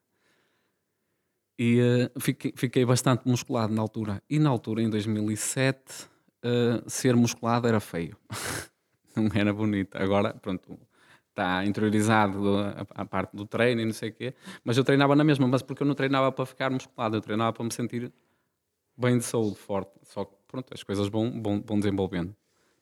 E 1.58 1.80
uh, 1.80 2.20
fiquei, 2.20 2.54
fiquei, 2.56 2.84
bastante 2.84 3.28
musculado 3.28 3.74
na 3.74 3.82
altura. 3.82 4.22
E 4.30 4.38
na 4.38 4.48
altura, 4.48 4.82
em 4.82 4.88
2007, 4.88 6.04
uh, 6.04 6.08
eh, 6.42 6.82
ser 6.86 7.16
musculado 7.16 7.66
era 7.68 7.80
feio. 7.80 8.16
não 9.16 9.28
era 9.34 9.52
bonito. 9.52 9.96
Agora, 9.96 10.32
pronto, 10.32 10.78
está 11.28 11.64
interiorizado 11.66 12.56
a, 12.56 12.86
a, 13.02 13.04
parte 13.04 13.36
do 13.36 13.44
treino 13.46 13.80
e 13.80 13.84
não 13.84 13.92
sei 13.92 14.10
o 14.10 14.12
quê. 14.14 14.34
Mas 14.64 14.76
eu 14.78 14.84
treinava 14.84 15.16
na 15.16 15.24
mesma, 15.24 15.46
mas 15.48 15.60
porque 15.60 15.82
eu 15.82 15.86
não 15.86 15.94
treinava 15.94 16.30
para 16.32 16.46
ficar 16.46 16.70
musculado, 16.70 17.16
eu 17.16 17.20
treinava 17.20 17.52
para 17.52 17.64
me 17.64 17.72
sentir 17.72 18.12
bem 18.96 19.18
de 19.18 19.24
saúde, 19.24 19.56
forte. 19.56 19.92
Só 20.02 20.24
que 20.24 20.39
pronto, 20.50 20.74
as 20.74 20.82
coisas 20.82 21.08
vão, 21.08 21.40
vão, 21.42 21.62
vão 21.64 21.78
desenvolvendo. 21.78 22.34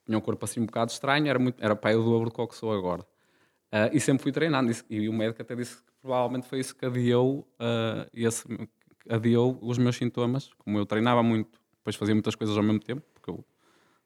Tinha 0.06 0.16
um 0.16 0.20
corpo 0.20 0.44
assim 0.44 0.60
um 0.60 0.66
bocado 0.66 0.90
estranho, 0.90 1.28
era, 1.28 1.38
muito, 1.38 1.62
era 1.62 1.75
dobro 1.75 2.30
do 2.30 2.48
que 2.48 2.54
sou 2.54 2.72
agora. 2.72 3.02
Uh, 3.70 3.92
e 3.92 4.00
sempre 4.00 4.22
fui 4.22 4.32
treinando, 4.32 4.72
e 4.88 5.08
o 5.08 5.12
médico 5.12 5.42
até 5.42 5.54
disse 5.54 5.76
que 5.76 5.82
provavelmente 6.00 6.48
foi 6.48 6.60
isso 6.60 6.75
que 6.75 6.87
adiou, 6.87 7.46
uh, 7.60 8.08
esse, 8.14 8.46
adiou 9.08 9.58
os 9.60 9.76
meus 9.76 9.96
sintomas. 9.96 10.50
Como 10.58 10.78
eu 10.78 10.87
treinava 10.87 11.22
muito, 11.22 11.60
depois 11.76 11.94
fazia 11.94 12.14
muitas 12.14 12.34
coisas 12.34 12.56
ao 12.56 12.62
mesmo 12.62 12.80
tempo, 12.80 13.02
porque 13.12 13.30
eu 13.30 13.44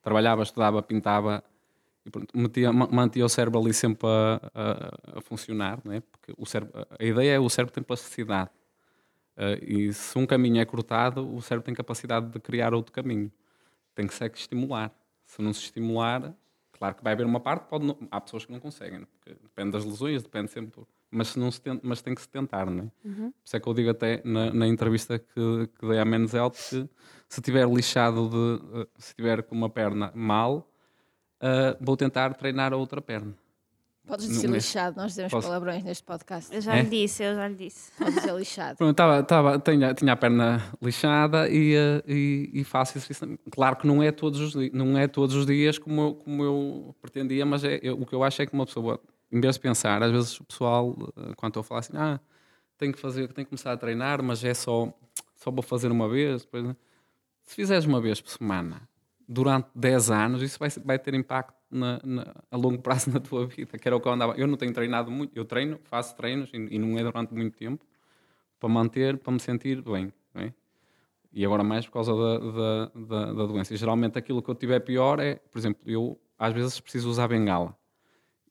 trabalhava, 0.02 0.42
estudava, 0.42 0.83
pintava, 0.83 1.45
e 2.04 2.11
pronto, 2.11 2.37
metia, 2.37 2.73
mantia 2.73 3.25
o 3.25 3.28
cérebro 3.28 3.61
ali 3.61 3.73
sempre 3.73 4.09
a, 4.09 4.40
a, 4.52 5.19
a 5.19 5.21
funcionar, 5.21 5.81
né? 5.85 6.02
porque 6.11 6.35
o 6.37 6.45
cérebro, 6.45 6.85
a 6.99 7.04
ideia 7.04 7.37
é 7.37 7.38
o 7.38 7.49
cérebro 7.49 7.73
tem 7.73 7.85
plasticidade. 7.85 8.50
Uh, 9.37 9.64
e 9.64 9.92
se 9.92 10.19
um 10.19 10.26
caminho 10.26 10.61
é 10.61 10.64
cortado, 10.64 11.33
o 11.33 11.40
cérebro 11.40 11.64
tem 11.64 11.75
capacidade 11.75 12.26
de 12.26 12.40
criar 12.40 12.75
outro 12.75 12.92
caminho 12.92 13.31
tem 13.95 14.07
que 14.07 14.15
ser 14.15 14.31
que 14.31 14.39
estimular. 14.39 14.93
Se 15.25 15.41
não 15.41 15.53
se 15.53 15.61
estimular, 15.61 16.35
claro 16.73 16.95
que 16.95 17.03
vai 17.03 17.13
haver 17.13 17.27
uma 17.27 17.41
parte, 17.41 17.69
pode 17.69 17.87
não, 17.87 17.97
há 18.11 18.21
pessoas 18.21 18.45
que 18.45 18.53
não 18.53 18.61
conseguem, 18.61 19.07
depende 19.25 19.71
das 19.71 19.85
lesões, 19.85 20.23
depende 20.23 20.51
sempre. 20.51 20.83
Mas, 21.11 21.29
se 21.29 21.39
não 21.39 21.51
se 21.51 21.61
tenta, 21.61 21.81
mas 21.87 22.01
tem 22.01 22.15
que 22.15 22.23
se 22.23 22.29
tentar, 22.29 22.67
não 22.71 22.85
é? 22.85 23.07
Uhum. 23.07 23.31
Por 23.31 23.45
isso 23.45 23.57
é 23.57 23.61
que 23.61 23.69
eu 23.69 23.75
digo 23.75 23.91
até 23.91 24.23
na, 24.25 24.53
na 24.53 24.67
entrevista 24.67 25.19
que, 25.19 25.69
que 25.79 25.87
dei 25.87 25.99
à 25.99 26.05
Menos 26.07 26.33
que 26.33 26.89
se 27.29 27.41
tiver 27.43 27.69
lixado, 27.69 28.29
de, 28.31 28.37
uh, 28.37 28.89
se 28.97 29.15
tiver 29.15 29.43
com 29.43 29.55
uma 29.55 29.69
perna 29.69 30.11
mal, 30.15 30.71
uh, 31.41 31.77
vou 31.81 31.97
tentar 31.97 32.35
treinar 32.35 32.73
a 32.73 32.77
outra 32.77 33.01
perna. 33.03 33.35
Podes 34.06 34.26
dizer 34.26 34.49
não, 34.49 34.56
lixado, 34.56 34.97
nós 34.97 35.12
dizemos 35.12 35.30
posso... 35.30 35.47
palavrões 35.47 35.85
neste 35.85 36.02
podcast. 36.02 36.52
Eu 36.52 36.61
já 36.61 36.76
é? 36.76 36.82
lhe 36.82 36.90
disse, 36.90 37.23
eu 37.23 37.37
já 37.37 37.47
lhe 37.47 37.54
disse. 37.54 37.92
Podes 37.97 38.14
dizer 38.16 38.35
lixado. 38.35 38.76
Pronto, 38.76 38.97
tava, 38.97 39.23
tava, 39.23 39.59
tinha, 39.61 39.94
tinha 39.94 40.12
a 40.12 40.16
perna 40.16 40.62
lixada 40.82 41.49
e, 41.49 41.75
eh, 41.75 42.02
e, 42.06 42.50
e 42.52 42.64
faço 42.64 42.99
isso. 42.99 43.12
Claro 43.50 43.76
que 43.76 43.87
não 43.87 44.02
é 44.02 44.11
todos 44.11 44.40
os, 44.40 44.73
não 44.73 44.99
é 44.99 45.06
todos 45.06 45.37
os 45.37 45.47
dias 45.47 45.78
como 45.78 46.00
eu, 46.00 46.14
como 46.14 46.42
eu 46.42 46.97
pretendia, 47.00 47.47
mas 47.47 47.62
é, 47.62 47.78
eu, 47.80 48.00
o 48.00 48.04
que 48.04 48.14
eu 48.14 48.25
acho 48.25 48.42
é 48.42 48.47
que 48.47 48.52
uma 48.52 48.66
pessoa, 48.66 49.00
em 49.30 49.40
vez 49.40 49.54
de 49.54 49.61
pensar, 49.61 50.02
às 50.02 50.11
vezes 50.11 50.40
o 50.40 50.44
pessoal, 50.44 50.97
eh, 51.16 51.32
quando 51.37 51.56
eu 51.56 51.62
falo 51.62 51.78
assim, 51.78 51.97
ah, 51.97 52.18
tenho 52.76 52.92
que, 52.92 52.99
fazer, 52.99 53.32
tenho 53.32 53.47
que 53.47 53.50
começar 53.50 53.73
a 53.73 53.76
treinar, 53.76 54.21
mas 54.21 54.42
é 54.44 54.52
só, 54.52 54.92
só 55.37 55.50
vou 55.52 55.62
fazer 55.62 55.92
uma 55.92 56.09
vez. 56.09 56.42
Depois, 56.42 56.64
né? 56.64 56.76
Se 57.44 57.54
fizeres 57.54 57.85
uma 57.85 58.00
vez 58.00 58.21
por 58.21 58.30
semana, 58.30 58.82
durante 59.28 59.68
10 59.76 60.11
anos, 60.11 60.42
isso 60.42 60.59
vai, 60.59 60.68
vai 60.85 60.99
ter 60.99 61.14
impacto 61.14 61.62
na, 61.73 62.00
na, 62.05 62.35
a 62.50 62.57
longo 62.57 62.81
prazo 62.81 63.11
na 63.11 63.19
tua 63.19 63.47
vida, 63.47 63.79
que 63.79 63.88
era 63.88 63.97
o 63.97 64.00
que 64.00 64.07
eu 64.07 64.12
andava. 64.12 64.35
Eu 64.35 64.47
não 64.47 64.57
tenho 64.57 64.73
treinado 64.73 65.11
muito, 65.11 65.37
eu 65.37 65.45
treino, 65.45 65.79
faço 65.85 66.14
treinos 66.14 66.50
e, 66.52 66.57
e 66.57 66.79
não 66.79 66.99
é 66.99 67.02
durante 67.02 67.33
muito 67.35 67.57
tempo 67.57 67.85
para 68.61 68.69
manter, 68.69 69.19
para 69.19 69.33
me 69.33 69.41
sentir 69.41 69.83
bem. 69.83 70.12
É? 70.35 70.52
E 71.33 71.45
agora 71.45 71.64
mais 71.64 71.87
por 71.87 71.93
causa 71.93 72.12
da, 72.14 72.38
da, 72.38 72.87
da, 72.95 73.33
da 73.33 73.47
doença. 73.47 73.73
E 73.73 73.76
geralmente 73.76 74.19
aquilo 74.19 74.43
que 74.43 74.50
eu 74.50 74.55
tiver 74.55 74.81
pior 74.81 75.19
é, 75.19 75.37
por 75.37 75.59
exemplo, 75.59 75.83
eu 75.87 76.21
às 76.38 76.52
vezes 76.52 76.79
preciso 76.79 77.09
usar 77.09 77.26
bengala. 77.26 77.76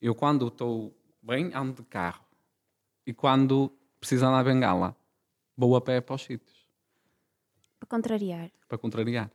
Eu 0.02 0.16
quando 0.16 0.48
estou 0.48 0.98
bem, 1.22 1.52
ando 1.54 1.74
de 1.74 1.84
carro. 1.84 2.26
E 3.06 3.14
quando 3.14 3.72
preciso 4.00 4.26
andar 4.26 4.44
de 4.44 4.50
bengala, 4.50 4.96
vou 5.56 5.76
a 5.76 5.82
pé 5.82 6.02
para 6.02 6.16
os 6.16 6.24
sítios, 6.24 6.68
Para 7.80 7.88
contrariar. 7.88 8.52
para 8.68 8.78
contrariar. 8.78 9.32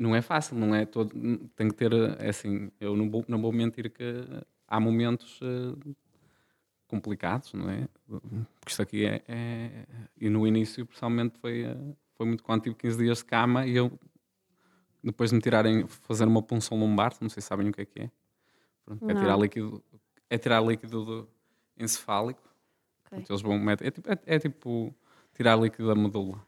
Não 0.00 0.16
é 0.16 0.22
fácil, 0.22 0.56
não 0.56 0.74
é 0.74 0.86
todo. 0.86 1.12
Tem 1.54 1.68
que 1.68 1.74
ter, 1.74 1.92
é 2.18 2.30
assim, 2.30 2.70
eu 2.80 2.96
não 2.96 3.10
vou, 3.10 3.22
não 3.28 3.40
vou 3.40 3.52
mentir 3.52 3.90
que 3.90 4.02
há 4.66 4.80
momentos 4.80 5.38
eh, 5.42 5.94
complicados, 6.88 7.52
não 7.52 7.68
é? 7.68 7.86
Porque 8.08 8.70
isto 8.70 8.80
aqui 8.82 9.04
é, 9.04 9.22
é- 9.28 9.86
E 10.18 10.30
no 10.30 10.46
início, 10.46 10.86
pessoalmente, 10.86 11.38
foi, 11.38 11.64
eh, 11.64 11.76
foi 12.14 12.26
muito 12.26 12.42
quando 12.42 12.62
tive 12.62 12.76
15 12.76 12.96
dias 12.96 13.18
de 13.18 13.26
cama 13.26 13.66
e 13.66 13.76
eu, 13.76 13.92
depois 15.04 15.30
de 15.30 15.36
me 15.36 15.42
tirarem, 15.42 15.86
fazer 15.86 16.24
uma 16.26 16.42
punção 16.42 16.78
lombar, 16.78 17.12
não 17.20 17.28
sei 17.28 17.42
se 17.42 17.48
sabem 17.48 17.68
o 17.68 17.72
que 17.72 17.82
é 17.82 17.84
que 17.84 18.00
é. 18.00 18.10
Pronto, 18.86 19.04
é 19.10 19.14
tirar 19.14 19.36
líquido, 19.38 19.84
é 20.30 20.38
tirar 20.38 20.60
líquido 20.62 21.04
do 21.04 21.28
encefálico. 21.78 22.40
Ok. 22.40 23.10
Portanto, 23.10 23.30
eles 23.30 23.42
vão 23.42 23.58
meter- 23.58 23.86
é, 23.86 23.90
tipo, 23.90 24.10
é- 24.10 24.18
é 24.24 24.38
tipo 24.38 24.94
tirar 25.34 25.56
líquido 25.56 25.88
da 25.88 25.94
medula. 25.94 26.44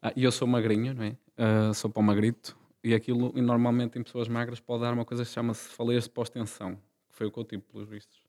Ah, 0.00 0.12
e 0.14 0.22
eu 0.22 0.30
sou 0.30 0.46
magrinho, 0.46 0.94
não 0.94 1.02
é? 1.04 1.16
Ah, 1.36 1.72
sou 1.74 1.90
para 1.90 2.00
o 2.00 2.02
magrito. 2.02 2.56
E 2.82 2.94
aquilo, 2.94 3.32
e 3.34 3.40
normalmente 3.40 3.98
em 3.98 4.02
pessoas 4.02 4.28
magras, 4.28 4.60
pode 4.60 4.82
dar 4.82 4.92
uma 4.92 5.04
coisa 5.04 5.24
que 5.24 5.30
chama-se 5.30 5.68
faleias 5.70 6.04
de 6.04 6.10
pós-tensão, 6.10 6.76
que 7.08 7.16
foi 7.16 7.26
o 7.26 7.32
que 7.32 7.38
eu 7.38 7.44
tive, 7.44 7.62
pelos 7.62 7.88
vistos. 7.88 8.22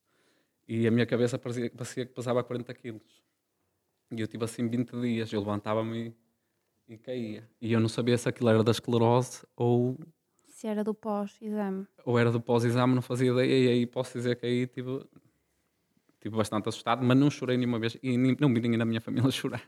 E 0.68 0.88
a 0.88 0.92
minha 0.92 1.06
cabeça 1.06 1.38
parecia, 1.38 1.70
parecia 1.70 2.06
que 2.06 2.14
pesava 2.14 2.44
40 2.44 2.74
quilos. 2.74 3.22
E 4.12 4.22
eu 4.22 4.28
tive 4.28 4.46
assim 4.46 4.68
20 4.68 4.92
dias, 5.00 5.32
eu 5.34 5.42
levantava-me 5.42 6.16
e, 6.88 6.94
e 6.94 6.98
caía. 6.98 7.50
E 7.62 7.74
eu 7.74 7.80
não 7.82 7.90
sabia 7.90 8.18
se 8.18 8.30
aquilo 8.30 8.50
era 8.50 8.64
da 8.64 8.72
esclerose 8.72 9.46
ou, 9.58 9.98
Se 10.48 10.68
era 10.68 10.84
do 10.84 10.94
pós-exame. 10.94 11.86
ou 12.06 12.18
era 12.18 12.32
do 12.32 12.40
pós-exame, 12.40 12.96
não 12.96 13.02
fazia 13.02 13.32
ideia. 13.32 13.66
E 13.66 13.68
aí 13.68 13.86
posso 13.86 14.14
dizer 14.18 14.38
que 14.38 14.46
aí 14.46 14.68
tive, 14.68 15.06
tive 16.22 16.36
bastante 16.38 16.70
assustado, 16.70 17.04
mas 17.04 17.18
não 17.18 17.30
chorei 17.30 17.58
nenhuma 17.58 17.78
vez. 17.80 17.98
E 18.02 18.18
nem- 18.18 18.38
não 18.40 18.54
vi 18.54 18.62
ninguém 18.62 18.78
na 18.78 18.86
minha 18.86 19.02
família 19.02 19.30
chorar. 19.32 19.64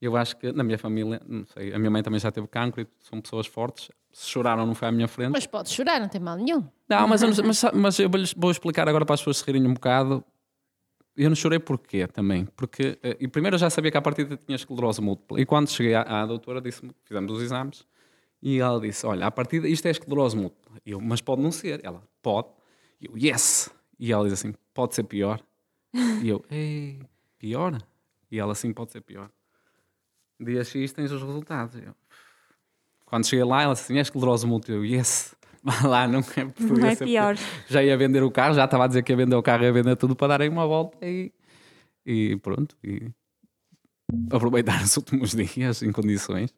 Eu 0.00 0.16
acho 0.16 0.36
que 0.36 0.52
na 0.52 0.62
minha 0.62 0.78
família, 0.78 1.20
não 1.26 1.46
sei, 1.46 1.72
a 1.72 1.78
minha 1.78 1.90
mãe 1.90 2.02
também 2.02 2.20
já 2.20 2.30
teve 2.30 2.46
cancro 2.46 2.82
e 2.82 2.86
são 3.00 3.20
pessoas 3.20 3.46
fortes. 3.46 3.90
Se 4.12 4.28
choraram, 4.28 4.66
não 4.66 4.74
foi 4.74 4.88
à 4.88 4.92
minha 4.92 5.08
frente. 5.08 5.32
Mas 5.32 5.46
pode 5.46 5.70
chorar, 5.70 6.00
não 6.00 6.08
tem 6.08 6.20
mal 6.20 6.36
nenhum. 6.36 6.64
Não, 6.88 7.08
mas 7.08 7.22
eu, 7.22 7.30
não 7.30 7.44
mas, 7.44 7.64
mas 7.74 7.98
eu 7.98 8.10
vou 8.36 8.50
explicar 8.50 8.88
agora 8.88 9.04
para 9.04 9.14
as 9.14 9.20
pessoas 9.20 9.38
se 9.38 9.44
rirem 9.44 9.66
um 9.66 9.74
bocado. 9.74 10.24
Eu 11.16 11.30
não 11.30 11.36
chorei 11.36 11.58
porquê 11.58 12.06
também. 12.06 12.44
Porque, 12.56 12.98
eh, 13.02 13.16
e 13.20 13.28
primeiro 13.28 13.54
eu 13.54 13.58
já 13.58 13.70
sabia 13.70 13.90
que 13.90 13.96
a 13.96 14.02
partida 14.02 14.36
tinha 14.36 14.56
esclerose 14.56 15.00
múltipla. 15.00 15.40
E 15.40 15.46
quando 15.46 15.70
cheguei 15.70 15.94
à, 15.94 16.02
à 16.02 16.26
doutora, 16.26 16.60
disse-me, 16.60 16.92
fizemos 17.04 17.32
os 17.32 17.42
exames, 17.42 17.86
e 18.42 18.60
ela 18.60 18.80
disse: 18.80 19.06
Olha, 19.06 19.26
a 19.26 19.30
partida 19.30 19.66
isto 19.66 19.86
é 19.86 19.90
esclerose 19.90 20.36
múltipla. 20.36 20.76
Eu, 20.84 21.00
mas 21.00 21.20
pode 21.20 21.40
não 21.40 21.50
ser. 21.50 21.80
Ela, 21.84 22.02
pode. 22.20 22.48
E 23.00 23.06
eu, 23.06 23.16
yes! 23.16 23.70
E 23.98 24.12
ela 24.12 24.24
diz 24.24 24.34
assim: 24.34 24.54
Pode 24.74 24.94
ser 24.94 25.04
pior. 25.04 25.40
E 26.22 26.28
eu, 26.28 26.44
ei, 26.50 27.00
pior? 27.38 27.80
E 28.30 28.38
ela, 28.38 28.54
sim, 28.54 28.72
pode 28.72 28.92
ser 28.92 29.00
pior. 29.00 29.30
Dia 30.40 30.64
X 30.64 30.92
tens 30.92 31.10
os 31.12 31.22
resultados. 31.22 31.76
E 31.76 31.84
eu, 31.84 31.94
quando 33.04 33.26
cheguei 33.26 33.44
lá, 33.44 33.62
ela 33.62 33.74
disse 33.74 33.84
assim: 33.84 33.98
É 33.98 34.02
esclerose 34.02 34.46
múltipla. 34.46 34.76
Eu, 34.76 34.84
yes! 34.84 35.34
Vá 35.64 35.88
lá, 35.88 36.06
não 36.06 36.20
é 36.20 36.44
Não 36.60 36.86
é 36.86 36.94
pior. 36.94 37.36
já 37.66 37.82
ia 37.82 37.96
vender 37.96 38.22
o 38.22 38.30
carro, 38.30 38.54
já 38.54 38.66
estava 38.66 38.84
a 38.84 38.86
dizer 38.86 39.02
que 39.02 39.12
ia 39.12 39.16
vender 39.16 39.34
o 39.34 39.42
carro 39.42 39.62
e 39.62 39.66
ia 39.66 39.72
vender 39.72 39.96
tudo 39.96 40.14
para 40.14 40.28
darem 40.28 40.50
uma 40.50 40.66
volta 40.66 40.98
e, 41.06 41.32
e 42.04 42.36
pronto. 42.36 42.76
E 42.84 43.10
aproveitar 44.30 44.82
os 44.82 44.96
últimos 44.96 45.30
dias 45.34 45.82
em 45.82 45.90
condições. 45.90 46.54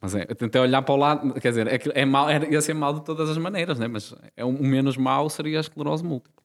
Mas 0.00 0.14
é, 0.14 0.26
eu 0.28 0.34
tentei 0.34 0.60
olhar 0.60 0.82
para 0.82 0.94
o 0.94 0.96
lado, 0.96 1.34
quer 1.34 1.48
dizer, 1.48 1.66
é, 1.66 1.78
é 1.94 2.04
mau, 2.04 2.28
era, 2.28 2.48
ia 2.52 2.60
ser 2.60 2.74
mau 2.74 2.94
de 2.94 3.04
todas 3.04 3.30
as 3.30 3.38
maneiras, 3.38 3.78
né? 3.78 3.88
mas 3.88 4.14
é, 4.36 4.44
o 4.44 4.52
menos 4.52 4.96
mau 4.96 5.28
seria 5.28 5.58
a 5.58 5.60
esclerose 5.60 6.04
múltipla. 6.04 6.37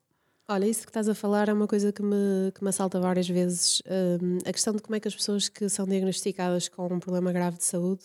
Olha, 0.47 0.67
isso 0.67 0.81
que 0.83 0.89
estás 0.89 1.07
a 1.07 1.15
falar 1.15 1.47
é 1.47 1.53
uma 1.53 1.67
coisa 1.67 1.91
que 1.93 2.01
me, 2.03 2.51
que 2.53 2.61
me 2.63 2.69
assalta 2.69 2.99
várias 2.99 3.27
vezes. 3.29 3.81
Hum, 4.21 4.39
a 4.45 4.51
questão 4.51 4.73
de 4.75 4.81
como 4.81 4.95
é 4.95 4.99
que 4.99 5.07
as 5.07 5.15
pessoas 5.15 5.47
que 5.47 5.69
são 5.69 5.85
diagnosticadas 5.85 6.67
com 6.67 6.85
um 6.93 6.99
problema 6.99 7.31
grave 7.31 7.57
de 7.57 7.63
saúde 7.63 8.03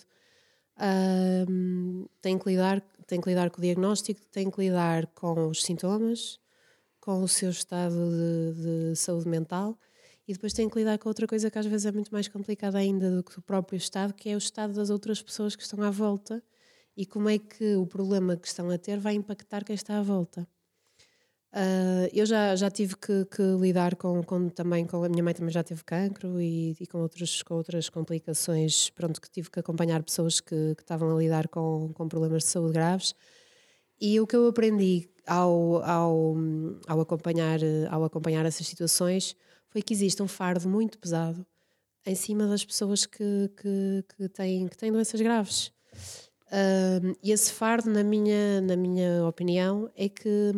hum, 1.49 2.07
têm, 2.23 2.39
que 2.39 2.49
lidar, 2.49 2.81
têm 3.07 3.21
que 3.21 3.29
lidar 3.29 3.51
com 3.51 3.59
o 3.59 3.63
diagnóstico, 3.63 4.21
têm 4.31 4.51
que 4.51 4.61
lidar 4.61 5.07
com 5.09 5.49
os 5.49 5.63
sintomas, 5.65 6.39
com 7.01 7.23
o 7.23 7.29
seu 7.29 7.51
estado 7.51 7.95
de, 8.55 8.93
de 8.93 8.97
saúde 8.97 9.29
mental 9.29 9.79
e 10.29 10.33
depois 10.35 10.53
têm 10.53 10.69
que 10.69 10.79
lidar 10.79 10.99
com 10.99 11.09
outra 11.09 11.27
coisa 11.27 11.51
que 11.51 11.59
às 11.59 11.67
vezes 11.67 11.87
é 11.87 11.93
muito 11.93 12.13
mais 12.13 12.29
complicada 12.29 12.79
ainda 12.79 13.11
do 13.17 13.25
que 13.25 13.39
o 13.39 13.43
próprio 13.43 13.77
estado, 13.79 14.15
que 14.15 14.29
é 14.31 14.35
o 14.35 14.39
estado 14.39 14.75
das 14.75 14.91
outras 14.91 15.23
pessoas 15.23 15.57
que 15.57 15.63
estão 15.63 15.83
à 15.83 15.91
volta 15.91 16.43
e 16.97 17.07
como 17.07 17.29
é 17.29 17.39
que 17.39 17.77
o 17.77 17.87
problema 17.87 18.37
que 18.37 18.47
estão 18.49 18.71
a 18.71 18.79
ter 18.79 18.99
vai 19.01 19.15
impactar 19.15 19.65
quem 19.65 19.75
está 19.75 19.99
à 19.99 20.03
volta. 20.03 20.47
Uh, 21.51 22.05
eu 22.13 22.27
já, 22.27 22.55
já 22.57 22.71
tive 22.71 22.95
que, 22.95 23.25
que 23.25 23.43
lidar 23.59 23.97
com, 23.97 24.23
com 24.23 24.51
também 24.51 24.87
com 24.87 25.03
a 25.03 25.09
minha 25.09 25.23
mãe 25.23 25.33
também 25.33 25.51
já 25.51 25.63
teve 25.63 25.83
cancro 25.83 26.39
e, 26.39 26.77
e 26.79 26.87
com, 26.87 26.99
outros, 26.99 27.43
com 27.43 27.55
outras 27.55 27.89
complicações 27.89 28.91
pronto 28.91 29.19
que 29.19 29.31
tive 29.31 29.51
que 29.51 29.59
acompanhar 29.59 30.03
pessoas 30.03 30.41
que, 30.41 30.75
que 30.75 30.83
estavam 30.83 31.11
a 31.17 31.19
lidar 31.19 31.49
com, 31.49 31.91
com 31.95 32.07
problemas 32.07 32.43
de 32.43 32.51
saúde 32.51 32.75
graves 32.75 33.15
e 33.99 34.21
o 34.21 34.27
que 34.27 34.37
eu 34.37 34.47
aprendi 34.47 35.09
ao, 35.27 35.83
ao, 35.83 36.37
ao, 36.87 37.01
acompanhar, 37.01 37.61
ao 37.91 38.05
acompanhar 38.05 38.45
essas 38.45 38.67
situações 38.67 39.35
foi 39.69 39.81
que 39.81 39.95
existe 39.95 40.23
um 40.23 40.29
fardo 40.29 40.69
muito 40.69 40.99
pesado 40.99 41.47
em 42.05 42.15
cima 42.15 42.47
das 42.47 42.65
pessoas 42.65 43.07
que, 43.07 43.51
que, 43.57 44.05
que, 44.17 44.29
têm, 44.29 44.69
que 44.69 44.77
têm 44.77 44.93
doenças 44.93 45.21
graves. 45.21 45.69
Uh, 46.47 47.17
e 47.23 47.33
esse 47.33 47.53
fardo, 47.53 47.91
na 47.91 48.03
minha, 48.03 48.61
na 48.63 48.77
minha 48.77 49.27
opinião, 49.27 49.91
é 49.95 50.09
que 50.09 50.53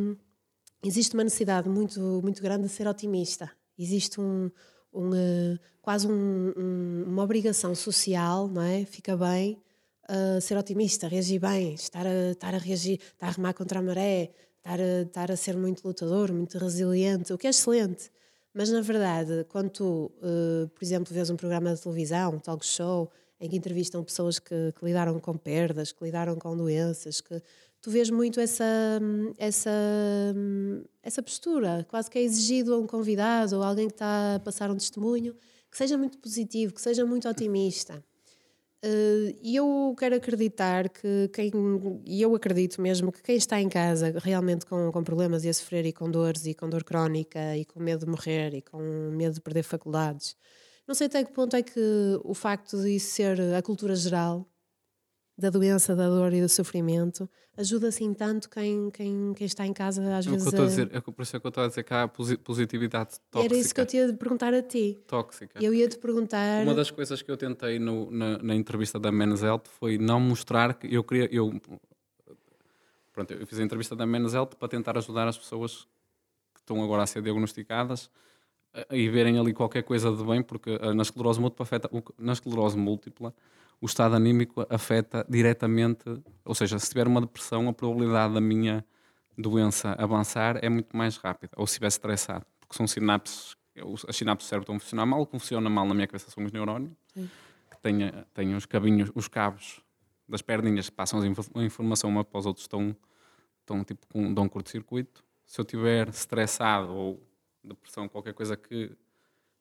existe 0.85 1.15
uma 1.15 1.25
necessidade 1.25 1.69
muito, 1.69 2.01
muito 2.23 2.43
grande 2.43 2.65
de 2.65 2.69
ser 2.69 2.87
otimista. 2.87 3.51
Existe 3.79 4.21
um, 4.21 4.51
um, 4.93 5.11
uh, 5.11 5.59
quase 5.81 6.07
um, 6.07 6.53
um, 6.57 7.05
uma 7.07 7.23
obrigação 7.23 7.75
social, 7.75 8.49
não 8.49 8.63
é? 8.63 8.85
Fica 8.85 9.17
bem 9.17 9.61
uh, 10.09 10.41
ser 10.41 10.57
otimista, 10.57 11.09
reagir 11.09 11.41
bem, 11.41 11.75
estar 11.75 12.07
a, 12.07 12.31
estar 12.33 12.55
a 12.55 12.59
reagir, 12.59 13.01
estar 13.01 13.29
a 13.29 13.31
remar 13.31 13.55
contra 13.55 13.79
a 13.79 13.83
maré, 13.83 14.31
estar 14.59 14.81
a, 14.81 15.03
estar 15.03 15.31
a 15.31 15.37
ser 15.37 15.57
muito 15.57 15.87
lutador, 15.87 16.33
muito 16.33 16.59
resiliente, 16.59 17.33
o 17.33 17.39
que 17.39 17.47
é 17.47 17.51
excelente. 17.51 18.11
Mas, 18.53 18.69
na 18.71 18.81
verdade, 18.81 19.45
quando 19.49 19.71
tu, 19.71 20.13
uh, 20.17 20.69
por 20.69 20.85
exemplo, 20.85 21.15
vês 21.15 21.31
um 21.31 21.37
programa 21.37 21.75
de 21.75 21.81
televisão, 21.81 22.35
um 22.35 22.39
talk 22.39 22.67
show, 22.67 23.11
em 23.41 23.49
que 23.49 23.57
entrevistam 23.57 24.05
pessoas 24.05 24.39
que, 24.39 24.73
que 24.73 24.85
lidaram 24.85 25.19
com 25.19 25.37
perdas, 25.37 25.93
que 25.93 26.05
lidaram 26.05 26.37
com 26.37 26.57
doenças, 26.57 27.21
que 27.21 27.41
tu 27.81 27.91
vês 27.91 28.11
muito 28.11 28.41
essa, 28.41 28.65
essa, 29.39 29.71
essa 31.03 31.23
postura, 31.23 31.87
quase 31.89 32.11
que 32.11 32.19
é 32.19 32.23
exigido 32.23 32.75
a 32.75 32.79
um 32.79 32.87
convidado 32.87 33.57
ou 33.57 33.63
alguém 33.63 33.89
que 33.89 33.95
está 33.95 34.37
a 34.37 34.41
passar 34.41 34.71
um 34.71 34.77
testemunho, 34.77 35.35
que 35.71 35.77
seja 35.77 35.97
muito 35.97 36.19
positivo, 36.19 36.75
que 36.75 36.81
seja 36.81 37.05
muito 37.07 37.29
otimista. 37.29 38.05
E 39.43 39.57
eu 39.57 39.95
quero 39.99 40.17
acreditar 40.17 40.89
que 40.89 41.29
quem, 41.35 41.51
e 42.07 42.23
eu 42.23 42.35
acredito 42.35 42.81
mesmo 42.81 43.13
que 43.13 43.23
quem 43.23 43.37
está 43.37 43.61
em 43.61 43.69
casa 43.69 44.15
realmente 44.19 44.65
com, 44.65 44.91
com 44.91 45.05
problemas 45.05 45.45
e 45.45 45.51
a 45.51 45.55
sofrer 45.55 45.85
e 45.85 45.93
com 45.93 46.11
dores 46.11 46.47
e 46.47 46.55
com 46.55 46.69
dor 46.69 46.83
crónica 46.83 47.57
e 47.57 47.65
com 47.67 47.79
medo 47.79 48.07
de 48.07 48.11
morrer 48.11 48.55
e 48.55 48.63
com 48.63 48.81
medo 49.11 49.35
de 49.35 49.41
perder 49.43 49.65
faculdades, 49.65 50.35
não 50.89 50.95
sei 50.95 51.09
até 51.09 51.23
que 51.23 51.33
ponto 51.33 51.55
é 51.55 51.63
que 51.63 51.81
o 52.25 52.35
facto 52.35 52.81
de 52.81 52.97
isso 52.97 53.15
ser 53.15 53.39
a 53.55 53.63
cultura 53.63 53.95
geral 53.95 54.50
da 55.41 55.51
doença, 55.51 55.97
da 55.97 56.09
dor 56.09 56.33
e 56.33 56.41
do 56.41 56.49
sofrimento, 56.49 57.29
ajuda 57.57 57.89
assim 57.89 58.13
tanto 58.15 58.49
quem, 58.49 58.91
quem, 58.91 59.33
quem 59.35 59.47
está 59.47 59.67
em 59.67 59.73
casa 59.73 60.03
às 60.17 60.27
É 60.27 60.31
o 60.31 60.33
vezes. 60.33 60.49
que 60.49 60.49
eu 60.49 60.51
estou 60.51 60.65
a 60.65 60.69
dizer, 60.69 60.91
é 60.97 61.01
por 61.01 61.23
isso 61.23 61.37
é 61.37 61.41
que 61.41 61.47
eu 61.47 61.49
estou 61.49 61.65
a 61.65 61.69
dizer 61.69 61.83
que 61.83 61.95
há 61.95 62.07
posi- 62.09 62.37
positividade 62.37 63.17
tóxica. 63.31 63.53
Era 63.55 63.61
isso 63.61 63.75
que 63.75 63.81
eu 63.81 63.87
te 63.87 63.97
ia 63.97 64.13
perguntar 64.13 64.55
a 64.55 64.63
ti. 64.63 64.99
tóxica. 65.07 65.59
Eu 65.63 65.75
ia 65.75 65.89
te 65.89 65.99
perguntar. 65.99 66.63
Uma 66.63 66.75
das 66.75 66.91
coisas 66.91 67.21
que 67.23 67.31
eu 67.31 67.37
tentei 67.37 67.79
no- 67.79 68.11
na, 68.11 68.39
na 68.39 68.55
entrevista 68.55 68.99
da 68.99 69.11
Men's 69.11 69.43
Health 69.43 69.65
foi 69.79 69.99
não 69.99 70.21
mostrar 70.21 70.75
que 70.75 70.93
eu 70.95 71.03
queria. 71.03 71.29
Eu, 71.35 71.53
pronto, 73.13 73.33
eu 73.33 73.47
fiz 73.47 73.59
a 73.59 73.63
entrevista 73.63 73.97
da 73.97 74.07
Men's 74.07 74.35
Health 74.35 74.51
para 74.59 74.69
tentar 74.69 74.97
ajudar 74.99 75.27
as 75.29 75.37
pessoas 75.37 75.87
que 76.55 76.61
estão 76.61 76.83
agora 76.83 77.03
a 77.03 77.07
ser 77.07 77.23
diagnosticadas 77.23 78.11
e 78.91 79.09
verem 79.09 79.39
ali 79.39 79.53
qualquer 79.53 79.83
coisa 79.83 80.13
de 80.15 80.23
bem, 80.25 80.43
porque 80.43 80.79
na 80.95 81.03
esclerose 81.03 81.41
múltipla, 81.41 81.65
afeta, 81.65 81.91
na 82.19 82.33
esclerose 82.33 82.77
múltipla 82.79 83.35
o 83.81 83.87
estado 83.87 84.15
anímico 84.15 84.67
afeta 84.69 85.25
diretamente, 85.29 86.05
ou 86.45 86.55
seja, 86.55 86.79
se 86.79 86.89
tiver 86.89 87.07
uma 87.07 87.21
depressão, 87.21 87.69
a 87.69 87.73
probabilidade 87.73 88.35
da 88.35 88.41
minha 88.41 88.85
doença 89.39 89.93
avançar 89.99 90.59
é 90.63 90.69
muito 90.69 90.95
mais 90.97 91.17
rápida, 91.17 91.53
ou 91.57 91.67
se 91.67 91.73
estiver 91.73 91.87
estressado, 91.89 92.45
porque 92.61 92.77
são 92.77 92.87
sinapses, 92.87 93.57
as 94.07 94.17
sinapses 94.17 94.47
do 94.47 94.51
cérebro 94.51 94.65
estão 94.65 94.77
a 94.77 94.81
funcionar 94.81 95.07
mal, 95.07 95.23
o 95.23 95.27
que 95.27 95.33
funciona 95.33 95.71
mal 95.71 95.87
na 95.87 95.95
minha 95.95 96.07
cabeça 96.07 96.31
são 96.31 96.45
os 96.45 96.53
neurónios, 96.53 96.93
que 97.15 97.81
têm, 97.81 98.01
têm 98.35 98.55
os 98.55 98.67
cabinhos, 98.67 99.11
os 99.15 99.29
cabos 99.29 99.81
das 100.29 100.43
perninhas 100.43 100.91
que 100.91 100.95
passam 100.95 101.21
a 101.21 101.63
informação 101.65 102.11
uma 102.11 102.23
para 102.25 102.39
os 102.39 102.47
outros 102.47 102.65
estão, 102.65 102.95
estão 103.61 103.83
tipo 103.83 104.07
com 104.09 104.33
dão 104.33 104.45
um 104.45 104.49
curto-circuito. 104.49 105.25
Se 105.47 105.61
eu 105.61 105.65
estiver 105.65 106.09
estressado 106.09 106.93
ou 106.95 107.21
depressão, 107.65 108.09
qualquer 108.09 108.33
coisa 108.35 108.57
que, 108.57 108.93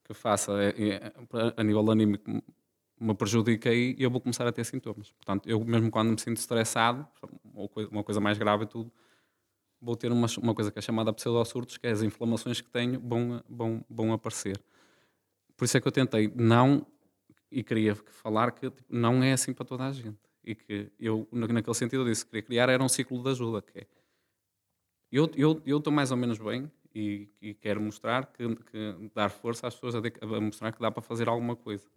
que 0.04 0.14
faça 0.14 0.52
é- 0.62 0.96
é- 0.96 1.14
a 1.58 1.64
nível 1.64 1.90
anímico 1.90 2.44
me 3.00 3.14
prejudica 3.16 3.70
aí 3.70 3.96
eu 4.00 4.10
vou 4.12 4.22
começar 4.22 4.48
a 4.48 4.52
ter 4.52 4.64
sintomas. 4.66 5.12
Portanto, 5.12 5.48
eu 5.50 5.64
mesmo 5.64 5.90
quando 5.92 6.12
me 6.12 6.20
sinto 6.20 6.38
estressado, 6.38 7.08
uma 7.92 8.04
coisa 8.04 8.20
mais 8.22 8.38
grave 8.38 8.64
e 8.66 8.68
tudo, 8.68 8.92
vou 9.82 9.96
ter 9.96 10.12
uma, 10.12 10.28
uma 10.42 10.56
coisa 10.56 10.72
que 10.72 10.80
é 10.80 10.82
chamada 10.82 11.14
pseudosurtos, 11.14 11.78
que 11.78 11.88
é 11.88 11.92
as 11.92 12.04
inflamações 12.04 12.62
que 12.62 12.70
tenho 12.70 13.00
vão, 13.02 13.44
vão, 13.50 13.86
vão 13.90 14.14
aparecer. 14.14 14.62
Por 15.58 15.66
isso 15.66 15.78
é 15.78 15.82
que 15.82 15.88
eu 15.88 15.92
tentei 15.92 16.32
não, 16.36 16.86
e 17.52 17.64
queria 17.64 17.96
falar 17.96 18.52
que 18.52 18.70
tipo, 18.70 18.84
não 18.90 19.24
é 19.24 19.34
assim 19.34 19.54
para 19.54 19.66
toda 19.66 19.86
a 19.88 19.92
gente. 19.94 20.20
E 20.44 20.56
que 20.56 20.92
eu, 21.00 21.28
na- 21.32 21.48
naquele 21.48 21.76
sentido, 21.76 22.04
eu 22.04 22.06
disse 22.06 22.26
que 22.26 22.32
queria 22.32 22.44
criar 22.44 22.70
era 22.70 22.84
um 22.84 22.90
ciclo 22.90 23.22
de 23.24 23.30
ajuda, 23.30 23.62
que 23.62 23.80
é 23.80 23.88
eu 25.12 25.30
eu 25.36 25.62
eu 25.66 25.78
estou 25.78 25.92
mais 25.94 26.12
ou 26.12 26.18
menos 26.18 26.38
bem 26.40 26.72
e, 26.94 27.30
e 27.42 27.54
quero 27.54 27.82
mostrar 27.82 28.26
que, 28.28 28.56
que 28.56 29.12
dar 29.14 29.30
força 29.30 29.68
às 29.68 29.76
pessoas 29.76 29.96
a, 29.96 30.02
de- 30.02 30.14
a 30.22 30.42
mostrar 30.42 30.72
que 30.72 30.80
dá 30.82 30.92
para 30.92 31.02
fazer 31.02 31.28
alguma 31.30 31.56
coisa. 31.56 31.88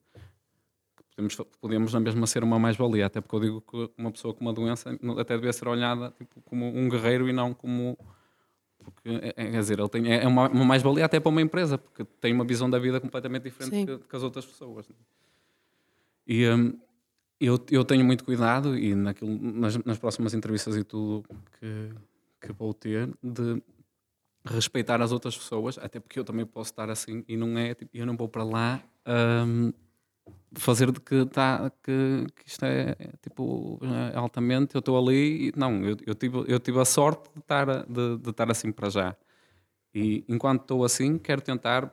Podemos, 1.15 1.37
podemos 1.61 1.93
na 1.93 2.01
mesma 2.01 2.27
ser 2.27 2.43
uma 2.43 2.59
mais-valia, 2.59 3.07
até 3.07 3.21
porque 3.21 3.37
eu 3.37 3.41
digo 3.41 3.61
que 3.61 3.91
uma 3.99 4.11
pessoa 4.11 4.33
com 4.33 4.41
uma 4.41 4.53
doença 4.53 4.99
até 5.19 5.35
devia 5.37 5.53
ser 5.53 5.69
olhada 5.69 6.11
tipo, 6.17 6.41
como 6.43 6.67
um 6.67 6.89
guerreiro 6.89 7.29
e 7.29 7.33
não 7.33 7.53
como. 7.53 7.99
Porque, 8.83 9.09
é, 9.11 9.29
é- 9.37 9.51
quer 9.51 9.61
dizer, 9.61 9.79
ele 9.79 9.89
tem, 9.89 10.13
é 10.13 10.27
uma, 10.27 10.49
uma 10.49 10.65
mais-valia 10.65 11.05
até 11.05 11.21
para 11.21 11.29
uma 11.29 11.43
empresa, 11.43 11.77
porque 11.79 12.03
tem 12.21 12.33
uma 12.33 12.45
visão 12.45 12.69
da 12.69 12.79
vida 12.79 12.99
completamente 13.01 13.45
diferente 13.45 13.87
que, 13.87 14.09
que 14.09 14.17
as 14.17 14.23
outras 14.23 14.45
pessoas. 14.47 14.89
né? 14.89 14.95
E 16.27 16.49
hum, 16.49 16.79
eu, 17.41 17.59
eu 17.71 17.85
tenho 17.85 18.05
muito 18.05 18.25
cuidado 18.25 18.77
e 18.79 18.95
naquilo, 18.95 19.37
nas, 19.39 19.77
nas 19.85 19.99
próximas 19.99 20.33
entrevistas 20.35 20.77
e 20.77 20.83
tudo 20.85 21.25
que, 21.61 21.91
que 22.41 22.53
vou 22.53 22.73
ter 22.73 23.09
de 23.23 23.63
respeitar 24.45 25.01
as 25.03 25.13
outras 25.13 25.37
pessoas, 25.37 25.79
até 25.79 26.01
porque 26.01 26.19
eu 26.19 26.25
também 26.25 26.47
posso 26.47 26.71
estar 26.71 26.89
assim 26.91 27.25
e 27.29 27.37
não 27.37 27.57
é, 27.59 27.75
tipo, 27.75 27.91
eu 27.95 28.07
não 28.07 28.17
vou 28.17 28.29
para 28.29 28.43
lá 28.45 28.81
hum, 29.47 29.73
fazer 30.55 30.91
de 30.93 31.01
que, 31.01 31.25
tá, 31.27 31.71
que, 31.83 32.27
que 32.37 32.49
isto 32.49 32.65
é, 32.65 32.97
é, 32.99 33.11
tipo 33.23 33.81
é 34.13 34.17
altamente, 34.17 34.75
eu 34.75 34.81
estou 34.81 34.99
ali 34.99 35.49
e 35.49 35.53
não, 35.57 35.85
eu, 35.85 35.97
eu, 36.07 36.15
tive, 36.15 36.45
eu 36.47 36.59
tive 36.59 36.79
a 36.81 36.85
sorte 36.85 37.31
de 37.35 37.41
estar, 37.41 37.85
de, 37.87 38.19
de 38.19 38.31
estar 38.31 38.51
assim 38.51 38.71
para 38.71 38.91
já. 38.91 39.17
E 39.95 40.25
enquanto 40.29 40.63
estou 40.63 40.85
assim, 40.85 41.19
quero 41.19 41.41
tentar 41.41 41.93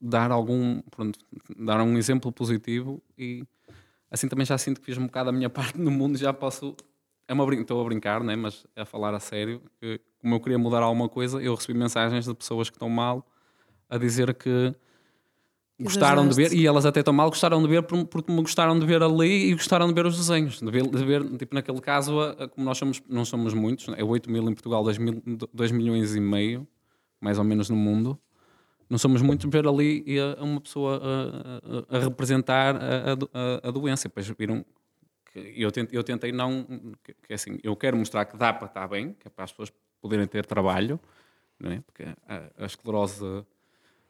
dar 0.00 0.30
algum, 0.30 0.80
pronto, 0.82 1.18
dar 1.56 1.80
um 1.80 1.96
exemplo 1.96 2.30
positivo 2.30 3.02
e 3.16 3.44
assim 4.10 4.28
também 4.28 4.44
já 4.44 4.56
sinto 4.58 4.80
que 4.80 4.86
fiz 4.86 4.98
um 4.98 5.06
bocado 5.06 5.30
a 5.30 5.32
minha 5.32 5.48
parte 5.50 5.78
no 5.78 5.90
mundo, 5.90 6.16
já 6.18 6.32
posso. 6.32 6.76
É 7.26 7.32
uma 7.32 7.50
estou 7.54 7.80
a 7.80 7.84
brincar, 7.84 8.22
né? 8.22 8.36
mas 8.36 8.66
a 8.76 8.84
falar 8.84 9.14
a 9.14 9.20
sério, 9.20 9.62
que 9.80 9.98
como 10.20 10.34
eu 10.34 10.40
queria 10.40 10.58
mudar 10.58 10.82
alguma 10.82 11.08
coisa, 11.08 11.40
eu 11.42 11.54
recebi 11.54 11.78
mensagens 11.78 12.26
de 12.26 12.34
pessoas 12.34 12.68
que 12.68 12.76
estão 12.76 12.90
mal 12.90 13.26
a 13.88 13.96
dizer 13.96 14.34
que 14.34 14.74
gostaram 15.82 16.28
de 16.28 16.34
ver, 16.36 16.52
e 16.52 16.66
elas 16.66 16.86
até 16.86 17.00
estão 17.00 17.12
mal, 17.12 17.28
gostaram 17.28 17.60
de 17.60 17.68
ver 17.68 17.82
por- 17.82 18.04
porque 18.06 18.30
me 18.32 18.40
gostaram 18.40 18.78
de 18.78 18.86
ver 18.86 19.02
ali 19.02 19.50
e 19.50 19.52
gostaram 19.54 19.88
de 19.88 19.94
ver 19.94 20.06
os 20.06 20.16
desenhos. 20.16 20.60
De 20.60 20.70
ver, 20.70 20.86
de 20.88 21.04
ver, 21.04 21.24
tipo, 21.36 21.54
naquele 21.54 21.80
caso, 21.80 22.14
como 22.54 22.64
nós 22.64 22.78
somos, 22.78 23.02
não 23.08 23.24
somos 23.24 23.52
muitos, 23.54 23.88
é 23.96 24.04
8 24.04 24.30
mil 24.30 24.42
em 24.48 24.54
Portugal, 24.54 24.84
2, 24.84 24.98
mil, 24.98 25.20
2 25.52 25.72
milhões 25.72 26.14
e 26.14 26.20
meio, 26.20 26.66
mais 27.20 27.38
ou 27.38 27.44
menos 27.44 27.68
no 27.68 27.76
mundo. 27.76 28.18
Não 28.88 28.98
somos 28.98 29.20
muitos 29.22 29.50
ver 29.50 29.66
ali 29.66 30.04
e 30.06 30.18
uma 30.40 30.60
pessoa 30.60 31.00
a, 31.02 31.94
a- 31.94 31.96
a 31.96 32.00
representar 32.00 32.76
a, 32.76 33.12
a 33.12 33.14
do- 33.14 33.30
a- 33.32 33.68
a 33.68 33.70
doença. 33.70 34.08
Depois 34.08 34.28
viram 34.38 34.64
que 35.32 35.54
eu 35.56 35.72
tentei, 35.72 35.98
eu 35.98 36.04
tentei 36.04 36.30
não. 36.30 36.64
Que, 37.02 37.14
que 37.14 37.32
é 37.32 37.34
assim, 37.34 37.58
eu 37.64 37.74
quero 37.74 37.96
mostrar 37.96 38.26
que 38.26 38.36
dá 38.36 38.52
para 38.52 38.66
estar 38.68 38.86
bem, 38.86 39.14
que 39.18 39.26
é 39.26 39.30
para 39.30 39.44
as 39.44 39.50
pessoas 39.50 39.72
poderem 40.00 40.26
ter 40.26 40.44
trabalho, 40.46 41.00
não 41.58 41.72
é? 41.72 41.80
Porque 41.80 42.04
a, 42.28 42.42
a 42.58 42.66
esclerose 42.66 43.24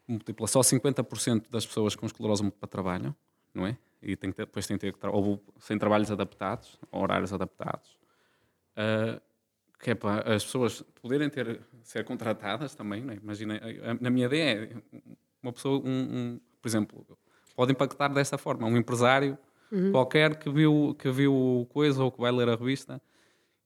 múltipla, 0.07 0.47
só 0.47 0.61
50% 0.61 1.49
das 1.49 1.65
pessoas 1.65 1.95
com 1.95 2.05
esclerose 2.05 2.43
múltipla 2.43 2.67
trabalham, 2.67 3.15
não 3.53 3.65
é? 3.65 3.77
E 4.01 4.15
tem 4.15 4.31
ter, 4.31 4.45
depois 4.45 4.67
tem 4.67 4.77
que 4.77 4.91
ter, 4.91 5.07
ou 5.09 5.43
sem 5.59 5.77
trabalhos 5.79 6.11
adaptados, 6.11 6.77
horários 6.91 7.33
adaptados. 7.33 7.97
Ah, 8.75 9.19
que 9.79 9.91
é 9.91 9.95
para 9.95 10.35
as 10.35 10.43
pessoas 10.43 10.81
poderem 11.01 11.29
ter, 11.29 11.59
ser 11.83 12.03
contratadas 12.05 12.73
também, 12.75 13.01
não 13.03 13.13
é? 13.13 13.17
Imagina, 13.17 13.59
na 13.99 14.09
minha 14.09 14.25
ideia, 14.25 14.71
é 14.73 14.99
uma 15.43 15.51
pessoa, 15.53 15.79
um, 15.85 15.89
um- 15.89 16.39
por 16.61 16.67
exemplo, 16.67 17.05
pode 17.55 17.71
impactar 17.71 18.07
desta 18.09 18.37
forma, 18.37 18.65
um 18.67 18.77
empresário 18.77 19.37
qualquer 19.91 20.35
que 20.37 20.49
viu, 20.49 20.95
que 20.97 21.09
viu 21.11 21.67
coisa 21.71 22.03
ou 22.03 22.11
que 22.11 22.19
vai 22.21 22.31
ler 22.31 22.47
a 22.49 22.55
revista 22.55 23.01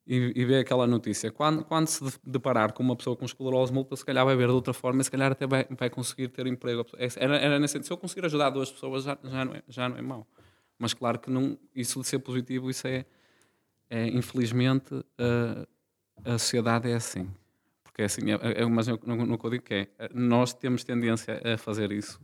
e, 0.09 0.33
e 0.35 0.43
vê 0.43 0.57
aquela 0.57 0.87
notícia. 0.87 1.31
Quando, 1.31 1.63
quando 1.63 1.87
se 1.87 2.03
de- 2.03 2.19
deparar 2.23 2.73
com 2.73 2.81
uma 2.81 2.95
pessoa 2.95 3.15
com 3.15 3.23
esclerose 3.23 3.71
múltipla, 3.71 3.95
se 3.95 4.03
calhar 4.03 4.25
vai 4.25 4.35
ver 4.35 4.47
de 4.47 4.53
outra 4.53 4.73
forma 4.73 5.01
e 5.01 5.03
se 5.03 5.11
calhar 5.11 5.31
até 5.31 5.45
vai, 5.45 5.67
vai 5.69 5.87
conseguir 5.87 6.29
ter 6.29 6.47
emprego. 6.47 6.83
É- 6.97 7.07
Era, 7.17 7.37
era 7.37 7.59
nesse 7.59 7.81
se 7.83 7.91
eu 7.91 7.97
conseguir 7.97 8.25
ajudar 8.25 8.49
duas 8.49 8.71
pessoas, 8.71 9.03
já, 9.03 9.15
já, 9.23 9.45
não, 9.45 9.53
é, 9.53 9.63
já 9.67 9.87
não 9.87 9.97
é 9.97 10.01
mau. 10.01 10.27
Mas 10.79 10.95
claro 10.95 11.19
que 11.19 11.29
não, 11.29 11.59
isso 11.75 12.01
de 12.01 12.07
ser 12.07 12.17
positivo, 12.19 12.71
isso 12.71 12.87
é, 12.87 13.05
é 13.87 14.07
infelizmente, 14.07 15.05
a, 16.25 16.31
sociedade 16.39 16.89
é 16.89 16.95
assim. 16.95 17.29
Porque 17.83 18.01
é 18.01 18.05
assim, 18.05 18.31
é, 18.31 18.61
é, 18.61 18.65
mas 18.65 18.87
eu 18.87 18.97
digo 18.97 19.61
que 19.61 19.73
é, 19.99 20.09
nós 20.13 20.53
temos 20.53 20.83
tendência 20.83 21.39
a 21.53 21.57
fazer 21.57 21.91
isso, 21.91 22.19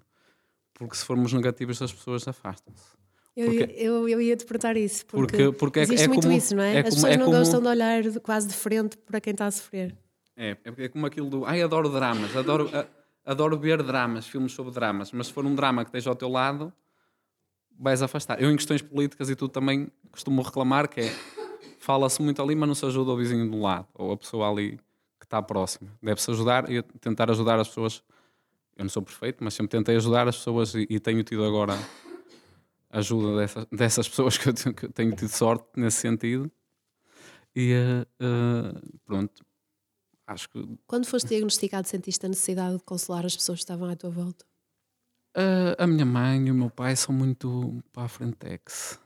porque 0.74 0.96
se 0.96 1.06
formos 1.06 1.34
negativos, 1.34 1.82
as 1.82 1.94
pessoas 1.94 2.28
afastam-se. 2.28 3.05
Eu, 3.36 3.52
eu, 3.54 4.08
eu 4.10 4.22
ia 4.22 4.36
te 4.38 4.46
perguntar 4.46 4.78
isso, 4.78 5.06
porque, 5.08 5.36
Porque- 5.38 5.58
porque 5.58 5.80
é- 5.80 5.84
existe 5.84 6.04
é 6.06 6.08
muito 6.08 6.24
como- 6.24 6.38
isso, 6.38 6.56
não 6.56 6.64
é? 6.64 6.76
é 6.76 6.78
As 6.80 6.84
como- 6.84 6.96
pessoas 6.96 7.14
é 7.14 7.18
não 7.18 7.26
como- 7.26 7.38
gostam 7.38 7.62
de 7.62 7.68
olhar 7.68 8.04
quase 8.22 8.48
de 8.48 8.54
frente 8.54 8.98
para 8.98 9.20
quem 9.20 9.32
está 9.32 9.46
a 9.48 9.52
sofrer. 9.52 9.96
É, 10.38 10.56
é 10.78 10.88
como 10.90 11.06
aquilo 11.06 11.30
do. 11.30 11.46
Ai, 11.46 11.62
adoro 11.62 11.90
dramas, 11.90 12.36
adoro, 12.36 12.70
a- 12.74 12.86
adoro 13.26 13.58
ver 13.60 13.84
dramas, 13.84 14.26
filmes 14.28 14.54
sobre 14.54 14.72
dramas, 14.74 15.12
mas 15.12 15.28
se 15.28 15.34
for 15.34 15.46
um 15.46 15.54
drama 15.54 15.84
que 15.84 15.90
esteja 15.90 16.10
ao 16.10 16.16
teu 16.16 16.30
lado, 16.30 16.72
vais 17.78 18.02
afastar. 18.02 18.42
Eu, 18.42 18.50
em 18.52 18.56
questões 18.56 18.82
políticas 18.82 19.30
e 19.30 19.36
tudo, 19.36 19.52
também 19.52 19.90
costumo 20.12 20.42
reclamar 20.42 20.88
que 20.88 21.02
é. 21.02 21.14
Fala-se 21.80 22.22
muito 22.22 22.42
ali, 22.42 22.56
mas 22.56 22.68
não 22.68 22.74
se 22.76 22.86
ajuda 22.86 23.12
o 23.12 23.18
vizinho 23.18 23.50
do 23.52 23.60
lado, 23.60 23.88
ou 23.94 24.12
a 24.14 24.18
pessoa 24.18 24.50
ali 24.50 24.80
que 25.20 25.26
está 25.26 25.42
próxima. 25.42 25.92
Deve-se 26.02 26.32
ajudar 26.32 26.70
e 26.72 26.82
tentar 26.82 27.30
ajudar 27.30 27.60
as 27.60 27.68
pessoas. 27.68 28.02
Eu 28.78 28.84
não 28.86 28.90
sou 28.90 29.04
perfeito, 29.04 29.44
mas 29.44 29.54
sempre 29.54 29.78
tentei 29.78 29.96
ajudar 29.98 30.28
as 30.28 30.38
pessoas 30.38 30.74
e, 30.74 30.88
e 30.90 31.00
tenho 31.00 31.22
tido 31.24 31.44
agora 31.46 31.78
ajuda 32.98 33.38
dessas, 33.38 33.66
dessas 33.72 34.08
pessoas 34.10 34.38
que 34.38 34.50
eu 34.50 34.54
tenho, 34.54 34.76
que 34.76 34.86
eu 34.86 34.92
tenho 34.92 35.16
tido 35.16 35.30
sorte 35.30 35.66
nesse 35.76 35.98
sentido. 35.98 36.52
E 37.56 37.72
eh, 37.74 38.06
pronto, 39.06 39.44
acho 40.28 40.50
que 40.50 40.68
Quando 40.86 41.06
foste 41.06 41.30
diagnosticado, 41.30 41.88
sentiste 41.88 42.26
a 42.26 42.30
necessidade 42.30 42.78
de 42.78 42.84
consolar 42.84 43.26
as 43.26 43.36
pessoas 43.36 43.60
que 43.60 43.64
estavam 43.64 43.90
à 43.90 43.96
tua 43.96 44.10
volta? 44.10 44.46
Uh, 45.38 45.76
a 45.78 45.86
minha 45.86 46.06
mãe 46.06 46.48
e 46.48 46.52
o 46.52 46.56
meu 46.56 46.70
pai 46.70 46.96
são 46.96 47.14
muito 47.14 47.84
para 47.92 48.04
a 48.04 48.08
frentex. 48.08 49.00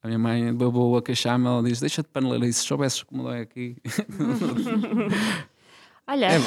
A 0.00 0.06
minha 0.06 0.18
mãe 0.18 0.54
babou 0.54 0.96
a 0.96 1.02
queixar-me, 1.02 1.46
ela 1.46 1.62
diz: 1.62 1.80
Deixa 1.80 2.02
de 2.02 2.08
paneleirice, 2.08 2.60
se 2.60 2.66
soubesses 2.66 3.02
como 3.02 3.24
dói 3.24 3.40
aqui. 3.40 3.76
Olha, 6.06 6.26
É, 6.26 6.38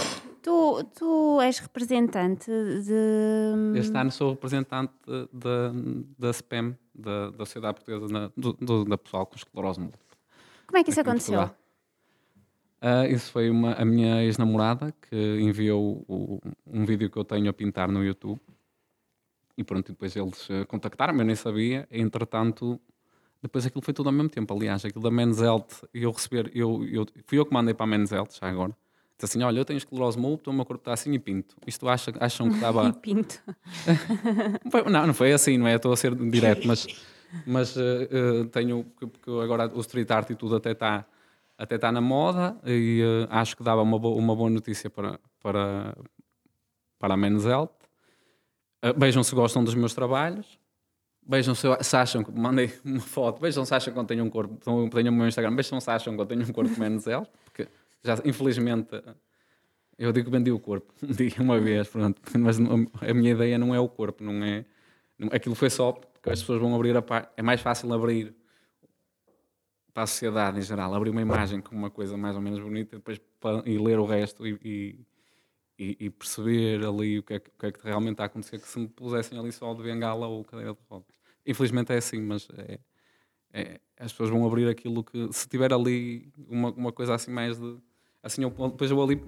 tu, 0.41 0.83
tu 0.97 1.39
és 1.41 1.59
representante 1.59 2.49
de. 2.51 3.79
Este 3.79 3.95
ano 3.97 4.11
sou 4.11 4.31
representante 4.31 4.93
da, 5.31 6.33
SPEM, 6.33 6.75
da, 6.93 7.29
da 7.31 7.45
Sociedade 7.45 7.75
Portuguesa 7.75 8.11
na- 8.11 8.31
do, 8.35 8.53
do- 8.53 8.85
da 8.85 8.97
Pessoal 8.97 9.25
com 9.25 9.35
Esclerose 9.35 9.79
Múltipla. 9.79 10.05
Como 10.67 10.77
é 10.77 10.83
que 10.83 10.89
isso 10.91 10.99
aqui 10.99 11.09
aconteceu? 11.09 11.49
Ah, 12.83 13.07
isso 13.07 13.31
foi 13.31 13.49
uma, 13.49 13.73
a 13.73 13.85
minha 13.85 14.23
ex-namorada 14.23 14.93
que 15.09 15.15
enviou 15.39 16.03
o- 16.07 16.39
um 16.65 16.83
vídeo 16.85 17.09
que 17.09 17.17
eu 17.17 17.23
tenho 17.23 17.49
a 17.49 17.53
pintar 17.53 17.87
no 17.91 18.03
YouTube. 18.03 18.39
E 19.57 19.63
pronto, 19.63 19.91
depois 19.91 20.15
eles 20.15 20.49
eh, 20.49 20.65
contactaram-me, 20.65 21.19
eu 21.21 21.25
nem 21.25 21.35
sabia. 21.35 21.87
Entretanto, 21.91 22.79
depois 23.41 23.65
aquilo 23.65 23.83
foi 23.83 23.93
tudo 23.93 24.07
ao 24.07 24.13
mesmo 24.13 24.29
tempo. 24.29 24.51
Aliás, 24.53 24.83
aquilo 24.85 25.03
da 25.03 25.11
Men's 25.11 25.39
Health, 25.39 25.83
e 25.93 26.03
eu 26.03 26.11
receber, 26.11 26.49
eu, 26.55 26.83
eu, 26.87 27.05
fui 27.27 27.37
eu 27.37 27.45
que 27.45 27.53
mandei 27.53 27.73
para 27.73 27.83
a 27.83 27.87
Men's 27.87 28.11
Health, 28.11 28.29
já 28.41 28.49
agora. 28.49 28.75
Disse 29.21 29.37
assim: 29.37 29.43
Olha, 29.43 29.59
eu 29.59 29.65
tenho 29.65 29.77
esclerose 29.77 30.17
múltipla, 30.17 30.51
o 30.51 30.55
meu 30.55 30.65
corpo 30.65 30.81
está 30.81 30.93
assim 30.93 31.11
e 31.13 31.19
pinto. 31.19 31.55
Isto 31.67 31.87
acha, 31.87 32.11
acham 32.19 32.49
que 32.49 32.55
estava. 32.55 32.91
Pinto. 33.01 33.39
Não 34.89 35.07
Não, 35.07 35.13
foi 35.13 35.31
assim, 35.31 35.57
não 35.57 35.67
é? 35.67 35.75
Estou 35.75 35.93
a 35.93 35.97
ser 35.97 36.15
direto, 36.15 36.67
mas, 36.67 36.87
mas 37.45 37.77
eh, 37.77 38.45
tenho, 38.51 38.83
porque- 38.83 39.29
agora 39.43 39.67
o 39.73 39.79
street 39.81 40.09
art 40.09 40.29
e 40.31 40.35
tudo 40.35 40.55
até 40.55 40.71
está 40.71 41.05
até 41.57 41.77
tá 41.77 41.91
na 41.91 42.01
moda 42.01 42.57
e 42.65 43.01
eh, 43.03 43.27
acho 43.29 43.55
que 43.55 43.63
dava 43.63 43.81
uma 43.83 43.99
boa, 43.99 44.17
uma 44.17 44.35
boa 44.35 44.49
notícia 44.49 44.89
para, 44.89 45.19
para, 45.41 45.95
para 46.97 47.13
a 47.13 47.17
Men's 47.17 47.45
Health. 47.45 47.69
Eh, 48.81 48.93
vejam 48.97 49.23
se 49.23 49.35
gostam 49.35 49.63
dos 49.63 49.75
meus 49.75 49.93
trabalhos. 49.93 50.59
Vejam 51.27 51.53
se, 51.53 51.67
se 51.81 51.95
acham 51.95 52.23
que 52.23 52.31
mandei 52.31 52.73
uma 52.83 52.99
foto. 52.99 53.39
Vejam 53.39 53.63
se 53.63 53.75
acham 53.75 53.93
que 53.93 53.99
eu 53.99 54.03
tenho 54.05 54.23
um 54.23 54.29
corpo. 54.29 54.57
Tenho 54.89 55.11
o 55.11 55.13
meu 55.13 55.27
Instagram. 55.27 55.55
Vejam 55.55 55.79
se 55.79 55.89
acham 55.91 56.15
que 56.15 56.21
eu 56.21 56.25
tenho 56.25 56.41
um 56.41 56.51
corpo 56.51 56.71
Health. 57.07 57.27
Porque 57.45 57.67
já, 58.03 58.15
infelizmente, 58.25 58.89
eu 59.97 60.11
digo 60.11 60.25
que 60.25 60.31
vendi 60.31 60.51
o 60.51 60.59
corpo 60.59 60.93
um 61.39 61.43
uma 61.43 61.59
vez, 61.59 61.87
pronto. 61.87 62.21
Mas 62.39 62.57
a 62.59 63.13
minha 63.13 63.31
ideia 63.31 63.57
não 63.57 63.73
é 63.73 63.79
o 63.79 63.87
corpo, 63.89 64.23
não 64.23 64.43
é. 64.43 64.65
aquilo 65.31 65.55
foi 65.55 65.69
só 65.69 65.91
porque 65.91 66.29
as 66.29 66.39
pessoas 66.39 66.59
vão 66.61 66.75
abrir 66.75 66.95
a. 66.97 67.03
É 67.37 67.41
mais 67.41 67.61
fácil 67.61 67.91
abrir 67.93 68.35
para 69.93 70.03
a 70.03 70.07
sociedade 70.07 70.57
em 70.59 70.61
geral, 70.61 70.93
abrir 70.93 71.09
uma 71.09 71.21
imagem 71.21 71.59
com 71.61 71.75
uma 71.75 71.89
coisa 71.91 72.15
mais 72.17 72.35
ou 72.35 72.41
menos 72.41 72.59
bonita 72.59 72.95
depois 72.95 73.19
pa- 73.39 73.61
e 73.65 73.77
ler 73.77 73.99
o 73.99 74.05
resto 74.05 74.47
e, 74.47 74.57
e- 75.77 75.97
e 75.99 76.09
perceber 76.09 76.85
ali 76.85 77.19
o 77.19 77.23
que, 77.23 77.33
é 77.33 77.39
que, 77.39 77.49
o 77.49 77.53
que 77.59 77.65
é 77.65 77.71
que 77.71 77.83
realmente 77.83 78.13
está 78.13 78.23
a 78.23 78.27
acontecer. 78.27 78.59
Que 78.59 78.67
se 78.67 78.79
me 78.79 78.87
pusessem 78.87 79.37
ali 79.37 79.51
só 79.51 79.73
de 79.73 79.83
bengala 79.83 80.27
ou 80.27 80.43
cadeira 80.45 80.73
de 80.73 80.79
rodas. 80.89 81.15
Infelizmente 81.45 81.91
é 81.91 81.97
assim, 81.97 82.21
mas 82.21 82.47
é, 82.57 82.79
é- 83.53 83.81
as 83.99 84.11
pessoas 84.11 84.29
vão 84.29 84.45
abrir 84.45 84.67
aquilo 84.69 85.03
que. 85.03 85.31
Se 85.33 85.47
tiver 85.49 85.73
ali 85.73 86.31
uma, 86.47 86.71
uma 86.71 86.91
coisa 86.91 87.15
assim 87.15 87.31
mais 87.31 87.59
de. 87.59 87.77
Assim, 88.23 88.43
eu, 88.43 88.49
depois 88.49 88.91
eu 88.91 89.01
ali 89.01 89.21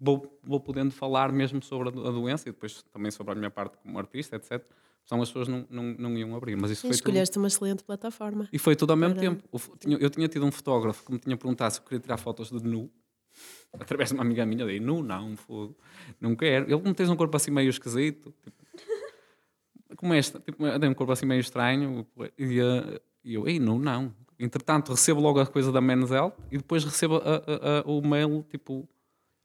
vou, 0.00 0.38
vou 0.42 0.60
podendo 0.60 0.90
falar 0.92 1.32
mesmo 1.32 1.62
sobre 1.62 1.88
a, 1.88 1.90
do- 1.92 2.06
a 2.06 2.10
doença 2.10 2.48
e 2.48 2.52
depois 2.52 2.82
também 2.92 3.10
sobre 3.10 3.32
a 3.32 3.34
minha 3.36 3.50
parte 3.50 3.76
como 3.78 3.98
artista, 3.98 4.36
etc. 4.36 4.62
Senão 5.04 5.22
as 5.22 5.28
pessoas 5.30 5.48
não, 5.48 5.66
não, 5.70 5.82
não 5.98 6.18
iam 6.18 6.36
abrir. 6.36 6.54
Mas 6.56 6.70
isso 6.70 6.82
Sim, 6.82 6.88
foi 6.88 6.96
tudo. 6.98 7.08
escolheste 7.08 7.38
uma 7.38 7.48
excelente 7.48 7.82
plataforma. 7.82 8.48
E 8.52 8.58
foi 8.58 8.76
tudo 8.76 8.90
ao 8.90 8.96
mesmo 8.96 9.14
Para- 9.14 9.22
tempo. 9.30 9.60
Tinha- 9.78 9.96
Eu 9.98 10.10
tinha 10.10 10.28
tido 10.28 10.44
um 10.44 10.52
fotógrafo 10.52 11.04
que 11.06 11.12
me 11.12 11.18
tinha 11.18 11.36
perguntado 11.36 11.72
se 11.72 11.80
eu 11.80 11.84
queria 11.84 12.00
tirar 12.00 12.16
fotos 12.18 12.50
de 12.50 12.62
nu. 12.62 12.90
Através 13.72 14.10
de 14.10 14.14
uma 14.14 14.22
amiga 14.22 14.44
minha, 14.46 14.62
eu 14.62 14.66
dei 14.66 14.80
nu, 14.80 15.02
não, 15.02 15.36
fogo, 15.36 15.76
não 16.20 16.34
quero. 16.36 16.70
Ele 16.70 16.82
me 16.82 16.94
tens 16.94 17.08
um 17.08 17.16
corpo 17.16 17.36
assim 17.36 17.50
meio 17.50 17.70
esquisito. 17.70 18.34
Tipo, 18.42 19.96
como 19.96 20.14
este, 20.14 20.38
tipo, 20.40 20.66
eu 20.66 20.78
dei 20.78 20.88
um 20.88 20.94
corpo 20.94 21.12
assim 21.12 21.26
meio 21.26 21.40
estranho. 21.40 22.06
E, 22.38 22.60
eh, 22.60 23.00
e 23.24 23.34
eu, 23.34 23.48
ei, 23.48 23.58
nu, 23.58 23.78
não. 23.78 24.12
Entretanto, 24.38 24.92
recebo 24.92 25.20
logo 25.20 25.40
a 25.40 25.46
coisa 25.46 25.72
da 25.72 25.80
Menzel 25.80 26.32
e 26.50 26.58
depois 26.58 26.84
recebo 26.84 27.16
a- 27.16 27.20
a- 27.20 27.80
a- 27.80 27.82
o 27.86 28.00
mail, 28.06 28.44
tipo, 28.48 28.88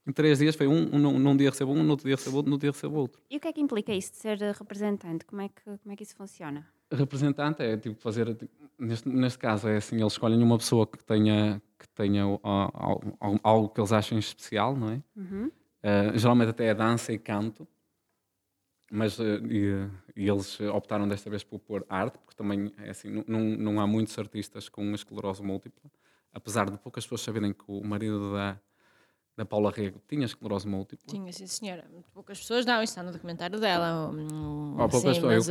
em 0.06 0.12
três 0.12 0.38
dias. 0.40 0.56
Foi 0.56 0.68
um, 0.68 0.96
um, 0.96 1.00
num- 1.00 1.36
dia 1.38 1.50
recebo 1.50 1.72
um, 1.72 1.82
no 1.84 1.92
outro 1.92 2.06
dia 2.06 2.16
recebo 2.16 2.38
outro, 2.38 2.50
no 2.50 2.56
outro 2.56 2.66
dia 2.68 2.72
recebo 2.72 2.96
outro. 2.98 3.22
E 3.30 3.38
o 3.38 3.40
que 3.40 3.48
é 3.48 3.54
que 3.54 3.62
implica 3.62 3.92
isso 3.94 4.12
de 4.12 4.18
ser 4.18 4.42
eh, 4.42 4.52
representante? 4.52 5.26
Como 5.26 5.42
é 5.42 5.50
que, 5.50 5.64
como 5.64 5.92
é 5.92 5.96
que 5.96 6.04
isso 6.04 6.16
funciona? 6.16 6.68
representante 6.92 7.64
é 7.64 7.76
tipo 7.76 8.00
fazer 8.00 8.36
tipo, 8.36 8.52
neste, 8.78 9.10
neste 9.10 9.40
caso 9.40 9.68
é 9.68 9.78
assim 9.78 10.00
eles 10.00 10.14
escolhem 10.14 10.44
uma 10.44 10.60
pessoa 10.60 10.86
que 10.86 11.04
tenha 11.04 11.60
que 11.80 11.90
tenha 11.90 12.28
o- 12.28 12.40
a- 12.44 12.70
al- 12.72 13.02
al- 13.20 13.40
algo 13.44 13.70
que 13.70 13.82
eles 13.82 13.92
achem 13.92 14.20
especial 14.20 14.76
não 14.78 14.90
é 14.92 15.02
Uhum. 15.16 15.50
Eh, 15.82 16.12
geralmente 16.18 16.50
até 16.50 16.66
é 16.68 16.76
dança 16.76 17.12
e 17.12 17.18
canto 17.18 17.68
mas 18.96 19.20
eh, 19.20 19.40
e, 19.50 19.90
e 20.24 20.30
eles 20.30 20.60
optaram 20.62 21.08
desta 21.08 21.30
vez 21.30 21.44
por 21.44 21.60
pôr 21.60 21.84
arte 21.90 22.18
porque 22.20 22.36
também 22.36 22.72
é 22.78 22.92
assim 22.92 23.10
não, 23.28 23.40
não, 23.40 23.82
há 23.82 23.88
muitos 23.88 24.18
artistas 24.20 24.70
com 24.70 24.94
esclerose 24.94 25.42
múltipla 25.42 25.90
apesar 26.32 26.70
de 26.70 26.78
poucas 26.78 27.04
pessoas 27.04 27.22
saberem 27.22 27.52
que 27.54 27.64
o 27.68 27.84
marido 27.84 28.34
da 28.34 28.58
da 29.36 29.44
Paula 29.46 29.72
Rego 29.72 30.00
tinha 30.08 30.26
esclerose 30.26 30.68
múltipla 30.68 31.08
Tinha, 31.08 31.34
sim, 31.34 31.48
senhora. 31.48 31.84
Poucas 32.14 32.40
pessoas. 32.40 32.68
Não, 32.68 32.84
isso 32.84 32.92
está 32.92 33.02
no 33.02 33.12
documentário 33.12 33.60
dela. 33.60 34.12
hum, 34.12 34.76
Oh, 34.78 34.88
poucas 34.88 35.18
pessoas, 35.18 35.48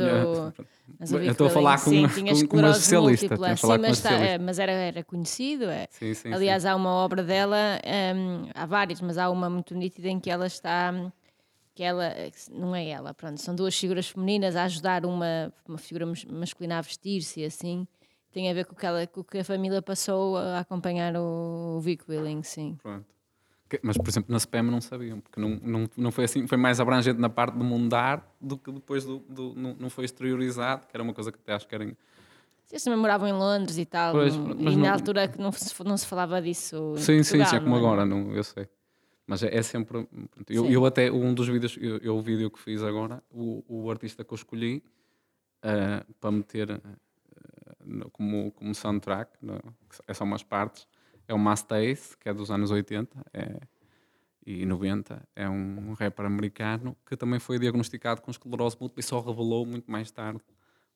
mas 0.97 1.11
eu 1.11 1.19
Eu 1.21 1.31
estou 1.33 1.47
a 1.47 1.49
falar 1.49 1.83
com 1.83 1.89
sim, 1.89 2.07
tinha 2.07 2.31
com- 2.33 2.47
com 2.47 2.57
uma 2.59 2.69
especialista, 2.69 3.27
múltipla, 3.35 3.57
sim, 3.57 3.77
mas, 3.81 3.97
está- 3.97 4.19
é, 4.19 4.37
mas 4.37 4.57
era, 4.57 4.71
era 4.71 5.03
conhecido. 5.03 5.65
É. 5.65 5.87
sim, 5.89 6.13
sim, 6.13 6.33
Aliás, 6.33 6.63
sim. 6.63 6.69
há 6.69 6.75
uma 6.77 6.91
obra 6.91 7.21
dela, 7.21 7.57
hum, 8.15 8.49
há 8.55 8.65
várias, 8.65 9.01
mas 9.01 9.17
há 9.17 9.29
uma 9.29 9.49
muito 9.49 9.75
nítida 9.75 10.07
em 10.07 10.17
que 10.17 10.29
ela 10.31 10.47
está. 10.47 10.93
Que 11.75 11.81
ela, 11.83 12.13
não 12.51 12.75
é 12.75 12.87
ela, 12.89 13.13
pronto, 13.13 13.41
são 13.41 13.55
duas 13.55 13.75
figuras 13.77 14.07
femininas 14.09 14.55
a 14.55 14.63
ajudar 14.65 15.05
uma, 15.05 15.51
uma 15.67 15.77
figura 15.77 16.05
mas- 16.05 16.23
masculina 16.25 16.77
a 16.77 16.81
vestir-se 16.81 17.41
e 17.41 17.45
assim. 17.45 17.87
Tem 18.31 18.49
a 18.49 18.53
ver 18.53 18.65
com 18.65 18.73
o 18.73 18.75
que, 18.75 18.85
ela, 18.85 19.05
com 19.07 19.21
o 19.21 19.23
que 19.23 19.37
a 19.39 19.43
família 19.43 19.81
passou 19.81 20.37
a 20.37 20.59
acompanhar 20.59 21.15
o, 21.15 21.75
o 21.77 21.79
Vic 21.81 22.03
Willing, 22.09 22.41
sim. 22.43 22.77
Pronto. 22.81 23.05
Mas, 23.81 23.97
por 23.97 24.07
exemplo, 24.07 24.31
na 24.31 24.39
SPEM 24.39 24.63
não 24.63 24.79
sabiam, 24.81 25.19
porque 25.19 25.39
não, 25.41 25.49
não, 25.63 25.89
não 25.97 26.11
foi 26.11 26.25
assim, 26.25 26.45
foi 26.45 26.57
mais 26.59 26.79
abrangente 26.79 27.19
na 27.19 27.29
parte 27.29 27.57
do 27.57 27.63
mundo 27.63 27.89
da 27.89 27.99
arte 27.99 28.25
do 28.39 28.55
que 28.55 28.71
depois 28.71 29.03
do, 29.03 29.17
do- 29.27 29.53
não, 29.55 29.75
não 29.79 29.89
foi 29.89 30.05
exteriorizado, 30.05 30.85
que 30.85 30.95
era 30.95 31.01
uma 31.03 31.13
coisa 31.13 31.31
que 31.31 31.39
até 31.39 31.53
acho 31.53 31.67
que 31.67 31.73
era. 31.73 31.83
Eles 31.83 32.83
também 32.83 32.99
moravam 32.99 33.27
em 33.27 33.33
Londres 33.33 33.77
e 33.79 33.85
tal, 33.85 34.13
Pois, 34.13 34.35
não- 34.35 34.51
e 34.51 34.63
não- 34.65 34.77
na 34.77 34.93
altura 34.93 35.27
que 35.27 35.39
não 35.41 35.51
se, 35.51 35.83
não 35.83 35.97
se 35.97 36.05
falava 36.05 36.39
disso. 36.39 36.93
Sim, 36.97 37.23
sim, 37.23 37.23
sim, 37.23 37.35
é 37.37 37.39
Portugal, 37.39 37.61
como 37.63 37.75
não 37.75 37.77
agora, 37.77 38.05
não, 38.05 38.31
eu 38.35 38.43
sei. 38.43 38.67
Mas 39.25 39.41
é, 39.43 39.55
é 39.55 39.61
sempre. 39.61 40.07
Eu, 40.49 40.69
eu 40.69 40.85
até, 40.85 41.11
um 41.11 41.33
dos 41.33 41.47
vídeos, 41.47 41.77
eu, 41.79 41.97
eu 41.97 42.17
o 42.17 42.21
vídeo 42.21 42.51
que 42.51 42.59
fiz 42.59 42.81
agora, 42.83 43.23
o, 43.31 43.63
o 43.67 43.89
artista 43.89 44.23
que 44.23 44.33
eu 44.33 44.35
escolhi 44.35 44.83
ah, 45.61 46.05
para 46.19 46.31
meter 46.31 46.71
ah, 46.71 46.79
no- 47.85 48.09
como, 48.11 48.51
como 48.51 48.75
soundtrack, 48.75 49.31
no, 49.41 49.59
é 50.07 50.13
só 50.13 50.23
umas 50.25 50.43
partes, 50.43 50.87
é 51.27 51.33
o 51.33 51.39
Mastace, 51.39 52.17
que 52.17 52.27
é 52.27 52.33
dos 52.33 52.51
anos 52.51 52.69
80 52.69 53.25
é, 53.33 53.61
e 54.45 54.65
90, 54.65 55.25
é 55.35 55.47
um 55.47 55.93
rapper 55.93 56.25
americano 56.25 56.97
que 57.05 57.15
também 57.15 57.39
foi 57.39 57.57
diagnosticado 57.57 58.21
com 58.21 58.29
esclerose 58.29 58.75
múltipla 58.77 58.99
e 58.99 59.03
só 59.03 59.21
revelou 59.21 59.65
muito 59.65 59.89
mais 59.89 60.11
tarde, 60.11 60.41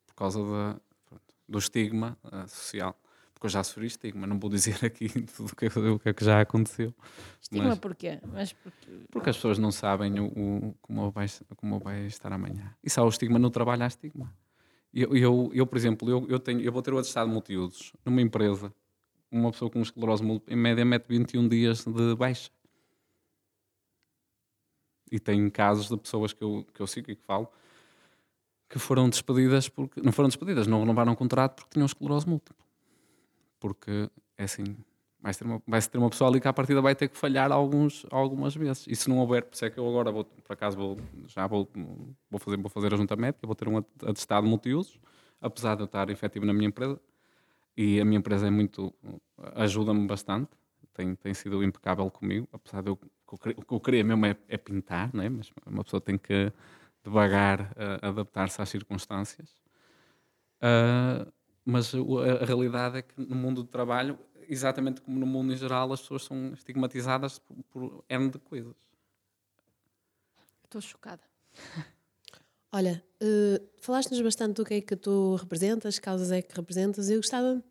por 0.05 0.15
causa 0.15 0.39
da, 0.43 0.81
pronto, 1.05 1.23
do 1.47 1.57
estigma 1.57 2.17
ah, 2.25 2.45
social. 2.45 2.93
Porque 3.37 3.45
eu 3.45 3.51
já 3.51 3.63
sofri 3.63 3.85
estigma, 3.85 4.25
não 4.25 4.39
vou 4.39 4.49
dizer 4.49 4.83
aqui 4.83 5.07
tudo 5.37 5.51
o 5.93 5.99
que, 5.99 6.09
é 6.09 6.13
que 6.13 6.25
já 6.25 6.41
aconteceu. 6.41 6.91
Estigma 7.39 7.69
Mas- 7.69 7.77
porquê? 7.77 8.19
Mas 8.33 8.51
porque, 8.51 8.87
porque 9.11 9.29
as 9.29 9.35
pessoas 9.35 9.59
não 9.59 9.71
sabem 9.71 10.19
o, 10.19 10.25
o- 10.25 10.75
como, 10.81 11.11
vai, 11.11 11.27
como 11.55 11.77
vai 11.79 12.07
estar 12.07 12.33
amanhã. 12.33 12.75
E 12.83 12.89
se 12.89 12.99
há 12.99 13.03
o 13.03 13.09
estigma 13.09 13.37
no 13.37 13.51
trabalho, 13.51 13.83
há 13.83 13.87
estigma. 13.87 14.33
Eu, 14.91 15.15
eu, 15.15 15.51
eu 15.53 15.67
por 15.67 15.77
exemplo, 15.77 16.09
eu, 16.09 16.25
eu, 16.27 16.39
tenho, 16.39 16.61
eu 16.61 16.71
vou 16.71 16.81
ter 16.81 16.91
o 16.95 16.97
atestado 16.97 17.29
multiusos 17.29 17.93
numa 18.03 18.21
empresa. 18.23 18.73
Uma 19.29 19.51
pessoa 19.51 19.69
com 19.69 19.81
esclerose 19.83 20.23
múltipla, 20.23 20.55
em 20.55 20.57
média, 20.57 20.83
mete 20.83 21.05
21 21.07 21.47
dias 21.47 21.85
de 21.85 22.15
baixa. 22.15 22.49
E 25.11 25.19
tem 25.19 25.47
casos 25.51 25.89
de 25.89 25.97
pessoas 25.97 26.33
que 26.33 26.43
eu, 26.43 26.65
que 26.73 26.81
eu 26.81 26.87
sigo 26.87 27.11
e 27.11 27.15
que 27.15 27.23
falo 27.23 27.47
que 28.67 28.79
foram 28.79 29.07
despedidas 29.09 29.69
porque. 29.69 30.01
Não 30.01 30.11
foram 30.11 30.27
despedidas, 30.27 30.65
não 30.65 30.79
renovaram 30.79 31.13
o 31.13 31.15
contrato 31.15 31.57
porque 31.57 31.69
tinham 31.73 31.85
esclerose 31.85 32.27
múltipla. 32.27 32.65
Porque, 33.59 34.09
é 34.37 34.43
assim, 34.43 34.63
vai 35.19 35.33
ter 35.33 35.43
uma, 35.45 35.61
vai 35.67 35.81
ter 35.81 35.97
uma 35.97 36.09
pessoa 36.09 36.29
ali 36.29 36.39
que 36.39 36.47
à 36.47 36.53
partida 36.53 36.81
vai 36.81 36.95
ter 36.95 37.07
que 37.09 37.17
falhar 37.17 37.51
alguns, 37.51 38.05
algumas 38.11 38.55
vezes. 38.55 38.85
E 38.87 38.95
se 38.95 39.09
não 39.09 39.17
houver, 39.19 39.43
por 39.43 39.55
isso 39.55 39.65
é 39.65 39.69
que 39.69 39.79
eu 39.79 39.87
agora 39.87 40.11
vou, 40.11 40.25
por 40.25 40.53
acaso, 40.53 40.77
vou, 40.77 40.97
já 41.27 41.47
vou, 41.47 41.69
vou, 42.29 42.39
fazer, 42.39 42.57
vou 42.57 42.69
fazer 42.69 42.93
a 42.93 42.97
junta 42.97 43.15
médica, 43.15 43.45
vou 43.47 43.55
ter 43.55 43.67
um 43.67 43.77
atestado 43.77 44.47
multiusos, 44.47 44.99
apesar 45.41 45.75
de 45.75 45.81
eu 45.81 45.85
estar 45.85 46.09
efetivo 46.09 46.45
na 46.45 46.53
minha 46.53 46.67
empresa. 46.67 46.99
E 47.75 48.01
a 48.01 48.05
minha 48.05 48.17
empresa 48.19 48.47
é 48.47 48.49
muito. 48.49 48.93
ajuda-me 49.55 50.07
bastante, 50.07 50.49
tem, 50.93 51.15
tem 51.15 51.33
sido 51.33 51.63
impecável 51.63 52.09
comigo, 52.09 52.47
apesar 52.51 52.81
de 52.81 52.89
eu. 52.89 52.99
O 53.29 53.37
que 53.37 53.73
eu 53.73 53.79
queria- 53.81 54.03
mesmo 54.05 54.25
é, 54.25 54.37
é 54.47 54.57
pintar, 54.57 55.11
não 55.13 55.21
é? 55.21 55.29
mas 55.29 55.51
uma 55.65 55.83
pessoa 55.83 55.99
tem 55.99 56.17
que 56.17 56.51
devagar 57.03 57.73
eh, 57.75 57.99
adaptar-se 58.01 58.61
às 58.61 58.69
circunstâncias. 58.69 59.49
Ah, 60.61 61.27
mas 61.69 61.93
a, 61.93 61.97
a 62.43 62.45
realidade 62.45 62.97
é 62.99 63.01
que 63.01 63.13
no 63.19 63.35
mundo 63.35 63.61
do 63.63 63.69
trabalho, 63.69 64.17
exatamente 64.47 65.01
como 65.01 65.19
no 65.19 65.25
mundo 65.25 65.51
em 65.53 65.57
geral, 65.57 65.91
as 65.91 66.01
pessoas 66.01 66.23
são 66.23 66.53
estigmatizadas 66.53 67.39
por, 67.39 67.55
por 67.71 68.03
N 68.09 68.29
de 68.29 68.39
coisas. 68.39 68.73
estou 70.63 70.81
chocada. 70.81 71.21
Olha, 72.71 73.03
eh, 73.21 73.61
falaste-nos 73.81 74.21
bastante 74.21 74.55
do 74.57 74.65
que 74.65 74.75
é 74.75 74.81
que 74.81 74.95
tu 74.95 75.35
representas, 75.35 75.97
que 75.99 76.05
causas 76.05 76.31
é 76.31 76.41
que 76.41 76.53
representas. 76.55 77.09
Eu 77.09 77.17
gostava 77.17 77.63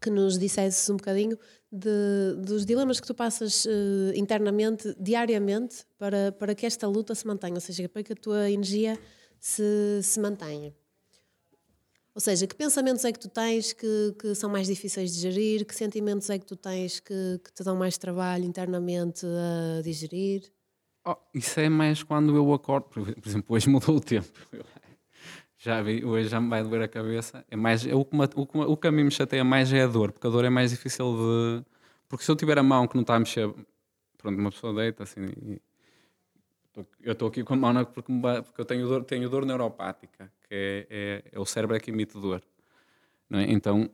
que 0.00 0.10
nos 0.10 0.38
dissesses 0.38 0.88
um 0.90 0.96
bocadinho 0.96 1.38
de- 1.70 2.34
dos 2.38 2.64
dilemas 2.64 3.00
que 3.00 3.06
tu 3.06 3.14
passas 3.14 3.66
eh, 3.66 4.12
internamente, 4.16 4.94
diariamente, 4.98 5.84
para, 5.98 6.32
para 6.32 6.54
que 6.54 6.64
esta 6.66 6.86
luta 6.86 7.14
se 7.14 7.26
mantenha, 7.26 7.54
ou 7.54 7.60
seja, 7.60 7.88
para 7.88 8.02
que 8.02 8.12
a 8.12 8.16
tua 8.16 8.50
energia 8.50 8.98
se, 9.40 10.00
se 10.02 10.18
mantenha. 10.20 10.74
Ou 12.18 12.20
seja, 12.20 12.48
que 12.48 12.56
pensamentos 12.56 13.04
é 13.04 13.12
que 13.12 13.20
tu 13.20 13.28
tens 13.28 13.72
que, 13.72 14.12
que 14.18 14.34
são 14.34 14.50
mais 14.50 14.66
difíceis 14.66 15.14
de 15.14 15.20
gerir? 15.20 15.64
Que 15.64 15.72
sentimentos 15.72 16.28
é 16.28 16.36
que 16.36 16.44
tu 16.44 16.56
tens 16.56 16.98
que, 16.98 17.40
que 17.44 17.52
te 17.52 17.62
dão 17.62 17.76
mais 17.76 17.96
trabalho 17.96 18.42
internamente 18.42 19.24
a 19.24 19.80
digerir? 19.82 20.42
Oh, 21.06 21.14
isso 21.32 21.60
é 21.60 21.68
mais 21.68 22.02
quando 22.02 22.34
eu 22.34 22.52
acordo, 22.52 22.86
por 22.88 23.06
exemplo, 23.24 23.54
hoje 23.54 23.68
mudou 23.68 23.94
o 23.94 24.00
tempo. 24.00 24.26
Já 25.58 25.80
vi, 25.80 26.04
hoje 26.04 26.28
já 26.28 26.40
me 26.40 26.48
vai 26.48 26.62
doer 26.62 26.82
a 26.82 26.88
cabeça. 26.88 27.44
É 27.48 27.56
mais, 27.56 27.86
é 27.86 27.94
o, 27.94 28.04
que 28.04 28.16
me, 28.16 28.24
o, 28.34 28.46
que 28.46 28.58
o 28.58 28.76
que 28.76 28.86
a 28.88 28.92
mim 28.92 29.04
me 29.04 29.10
chateia 29.10 29.44
mais 29.44 29.72
é 29.72 29.82
a 29.82 29.86
dor, 29.88 30.10
porque 30.12 30.26
a 30.26 30.30
dor 30.30 30.44
é 30.44 30.50
mais 30.50 30.70
difícil 30.70 31.16
de. 31.16 31.64
Porque 32.08 32.24
se 32.24 32.30
eu 32.30 32.36
tiver 32.36 32.58
a 32.58 32.62
mão 32.62 32.86
que 32.86 32.94
não 32.94 33.02
está 33.02 33.16
a 33.16 33.18
mexer, 33.18 33.48
pronto, 34.16 34.38
uma 34.38 34.50
pessoa 34.52 34.72
deita 34.74 35.02
assim. 35.02 35.20
e- 35.44 35.60
eu 37.02 37.12
estou 37.12 37.28
aqui 37.28 37.42
com 37.42 37.54
a 37.54 37.56
mão 37.56 37.84
porque, 37.84 38.12
porque 38.44 38.60
eu 38.60 38.64
tenho 38.64 38.86
dor, 38.86 39.04
tenho 39.04 39.28
dor 39.28 39.44
neuropática, 39.44 40.30
que 40.48 40.54
é, 40.54 40.86
é, 40.90 41.24
é 41.32 41.40
o 41.40 41.44
cérebro 41.44 41.76
é 41.76 41.80
que 41.80 41.90
emite 41.90 42.18
dor. 42.18 42.42
É? 43.30 43.42
Então, 43.52 43.90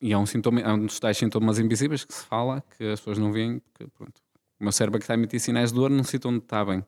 e 0.00 0.12
é 0.12 0.18
um, 0.18 0.26
sintoma, 0.26 0.60
é 0.60 0.72
um 0.72 0.86
dos 0.86 0.98
tais 0.98 1.16
sintomas 1.16 1.58
invisíveis 1.58 2.04
que 2.04 2.14
se 2.14 2.24
fala, 2.24 2.62
que 2.76 2.84
as 2.84 3.00
pessoas 3.00 3.18
não 3.18 3.32
veem, 3.32 3.58
porque 3.58 3.86
pronto, 3.88 4.22
o 4.58 4.64
meu 4.64 4.72
cérebro 4.72 4.96
é 4.96 5.00
que 5.00 5.04
está 5.04 5.14
a 5.14 5.16
emitir 5.16 5.40
sinais 5.40 5.70
de 5.70 5.76
dor 5.76 5.90
num 5.90 6.04
sítio 6.04 6.30
onde 6.30 6.38
está 6.38 6.64
bem. 6.64 6.84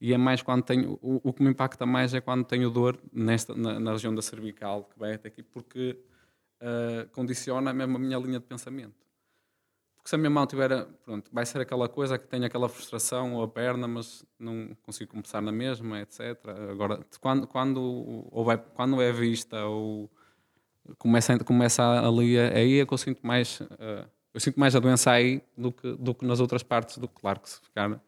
E 0.00 0.12
é 0.12 0.18
mais 0.18 0.42
quando 0.42 0.62
tenho. 0.62 0.98
O, 1.00 1.20
o 1.22 1.32
que 1.32 1.42
me 1.42 1.50
impacta 1.50 1.86
mais 1.86 2.12
é 2.12 2.20
quando 2.20 2.44
tenho 2.44 2.68
dor 2.70 2.98
nesta, 3.12 3.54
na, 3.54 3.80
na 3.80 3.92
região 3.92 4.14
da 4.14 4.20
cervical, 4.20 4.84
que 4.84 4.98
vai 4.98 5.14
até 5.14 5.28
aqui, 5.28 5.42
porque 5.42 5.98
ah, 6.60 7.06
condiciona 7.12 7.72
mesmo 7.72 7.96
a 7.96 8.00
minha 8.00 8.18
linha 8.18 8.38
de 8.38 8.46
pensamento. 8.46 9.05
Porque 10.06 10.10
se 10.10 10.14
a 10.14 10.18
minha 10.18 10.30
mão 10.30 10.46
tiver. 10.46 10.86
Pronto, 11.04 11.28
vai 11.32 11.44
ser 11.44 11.60
aquela 11.60 11.88
coisa 11.88 12.16
que 12.16 12.28
tem 12.28 12.44
aquela 12.44 12.68
frustração 12.68 13.34
ou 13.34 13.42
a 13.42 13.48
perna, 13.48 13.88
mas 13.88 14.24
não 14.38 14.70
consigo 14.84 15.10
começar 15.10 15.40
na 15.40 15.50
mesma, 15.50 16.00
etc. 16.00 16.38
Agora, 16.70 17.00
quando, 17.20 17.44
quando, 17.48 17.80
ou 18.30 18.44
vai, 18.44 18.56
quando 18.56 19.02
é 19.02 19.10
vista 19.10 19.64
ou 19.64 20.08
começa, 20.96 21.36
começa 21.40 21.82
ali, 22.06 22.38
aí 22.38 22.78
é 22.78 22.86
que 22.86 22.94
eu 22.94 22.98
sinto 22.98 23.26
mais. 23.26 23.60
ah, 23.80 24.06
eu 24.32 24.38
sinto 24.38 24.60
mais 24.60 24.76
a 24.76 24.78
doença 24.78 25.10
aí 25.10 25.42
do 25.58 25.72
que, 25.72 25.96
do 25.96 26.14
que 26.14 26.24
nas 26.24 26.38
outras 26.38 26.62
partes 26.62 26.98
do 26.98 27.08
claro, 27.08 27.40
que 27.40 27.50
se 27.50 27.60
ficar 27.60 28.00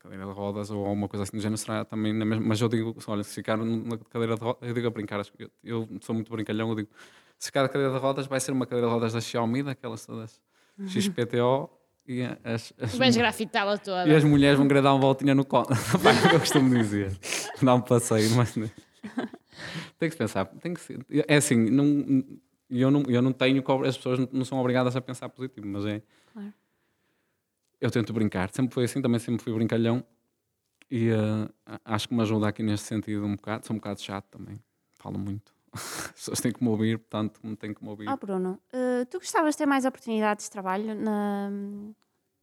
cadeira 0.00 0.24
de 0.24 0.32
rodas 0.32 0.68
ou 0.72 0.84
alguma 0.84 1.06
coisa 1.06 1.22
assim 1.22 1.36
do 1.36 1.40
género 1.40 1.58
será 1.58 1.84
também 1.84 2.12
na 2.12 2.24
mesma. 2.24 2.44
Mas 2.44 2.60
eu 2.60 2.68
digo, 2.68 2.96
olha, 3.06 3.22
se 3.22 3.34
ficar 3.34 3.56
na 3.56 3.98
cadeira 3.98 4.34
de 4.34 4.42
rodas, 4.42 4.68
eu 4.68 4.74
digo 4.74 4.88
a 4.88 4.90
brincar, 4.90 5.24
eu, 5.38 5.48
eu 5.62 5.88
sou 6.00 6.12
muito 6.12 6.32
brincalhão, 6.32 6.70
eu 6.70 6.74
digo, 6.74 6.88
se 7.38 7.46
ficar 7.46 7.62
na 7.62 7.68
cadeira 7.68 7.92
de 7.92 8.00
rodas, 8.00 8.26
vai 8.26 8.40
ser 8.40 8.50
uma 8.50 8.66
cadeira 8.66 8.88
de 8.88 8.92
rodas 8.92 9.12
da 9.12 9.20
Xiaomi, 9.20 9.62
daquelas 9.62 10.04
todas 10.04 10.44
XPTO, 10.86 11.70
e 12.08 12.22
as, 12.44 12.72
as, 12.78 12.94
Vais 12.96 13.16
grafitá-la 13.16 13.78
toda. 13.78 14.08
e 14.08 14.14
as 14.14 14.22
mulheres 14.22 14.58
vão 14.58 14.68
querer 14.68 14.82
dar 14.82 14.92
uma 14.92 15.00
voltinha 15.00 15.34
no 15.34 15.44
colo. 15.44 15.66
É 15.72 16.26
o 16.26 16.28
que 16.30 16.36
eu 16.36 16.40
costumo 16.40 16.72
dizer. 16.74 17.18
Dar 17.60 17.74
um 17.74 17.80
passeio, 17.80 18.30
mas. 18.36 18.54
Tem 19.98 20.08
que 20.08 20.10
se 20.10 20.16
pensar. 20.16 20.44
Tem 20.44 20.74
que 20.74 20.80
ser. 20.80 21.04
É 21.26 21.36
assim, 21.36 21.56
não, 21.56 22.24
eu, 22.70 22.90
não, 22.90 23.02
eu 23.08 23.20
não 23.20 23.32
tenho. 23.32 23.64
As 23.84 23.96
pessoas 23.96 24.20
não 24.30 24.44
são 24.44 24.58
obrigadas 24.58 24.94
a 24.94 25.00
pensar 25.00 25.28
positivo, 25.28 25.66
mas 25.66 25.84
é. 25.86 26.02
Claro. 26.32 26.52
Eu 27.80 27.90
tento 27.90 28.12
brincar. 28.12 28.50
Sempre 28.50 28.74
foi 28.74 28.84
assim, 28.84 29.02
também 29.02 29.18
sempre 29.18 29.42
fui 29.42 29.52
brincalhão. 29.52 30.04
E 30.88 31.08
eh, 31.08 31.76
acho 31.84 32.08
que 32.08 32.14
me 32.14 32.22
ajuda 32.22 32.46
aqui 32.46 32.62
neste 32.62 32.86
sentido 32.86 33.24
um 33.24 33.34
bocado. 33.34 33.66
Sou 33.66 33.74
um 33.74 33.78
bocado 33.78 34.00
chato 34.00 34.26
também. 34.26 34.60
Falo 34.94 35.18
muito. 35.18 35.55
As 36.08 36.12
pessoas 36.12 36.40
têm 36.40 36.52
que 36.52 36.62
me 36.62 36.68
ouvir, 36.70 36.98
portanto, 36.98 37.40
me 37.42 37.56
têm 37.56 37.72
que 37.74 37.82
me 37.82 37.88
ouvir. 37.90 38.08
Oh, 38.08 38.16
Bruno, 38.16 38.60
eh, 38.72 39.04
tu 39.06 39.18
gostavas 39.18 39.54
de 39.54 39.58
ter 39.58 39.66
mais 39.66 39.84
oportunidades 39.84 40.46
de 40.46 40.50
trabalho 40.50 40.94
na, 40.94 41.50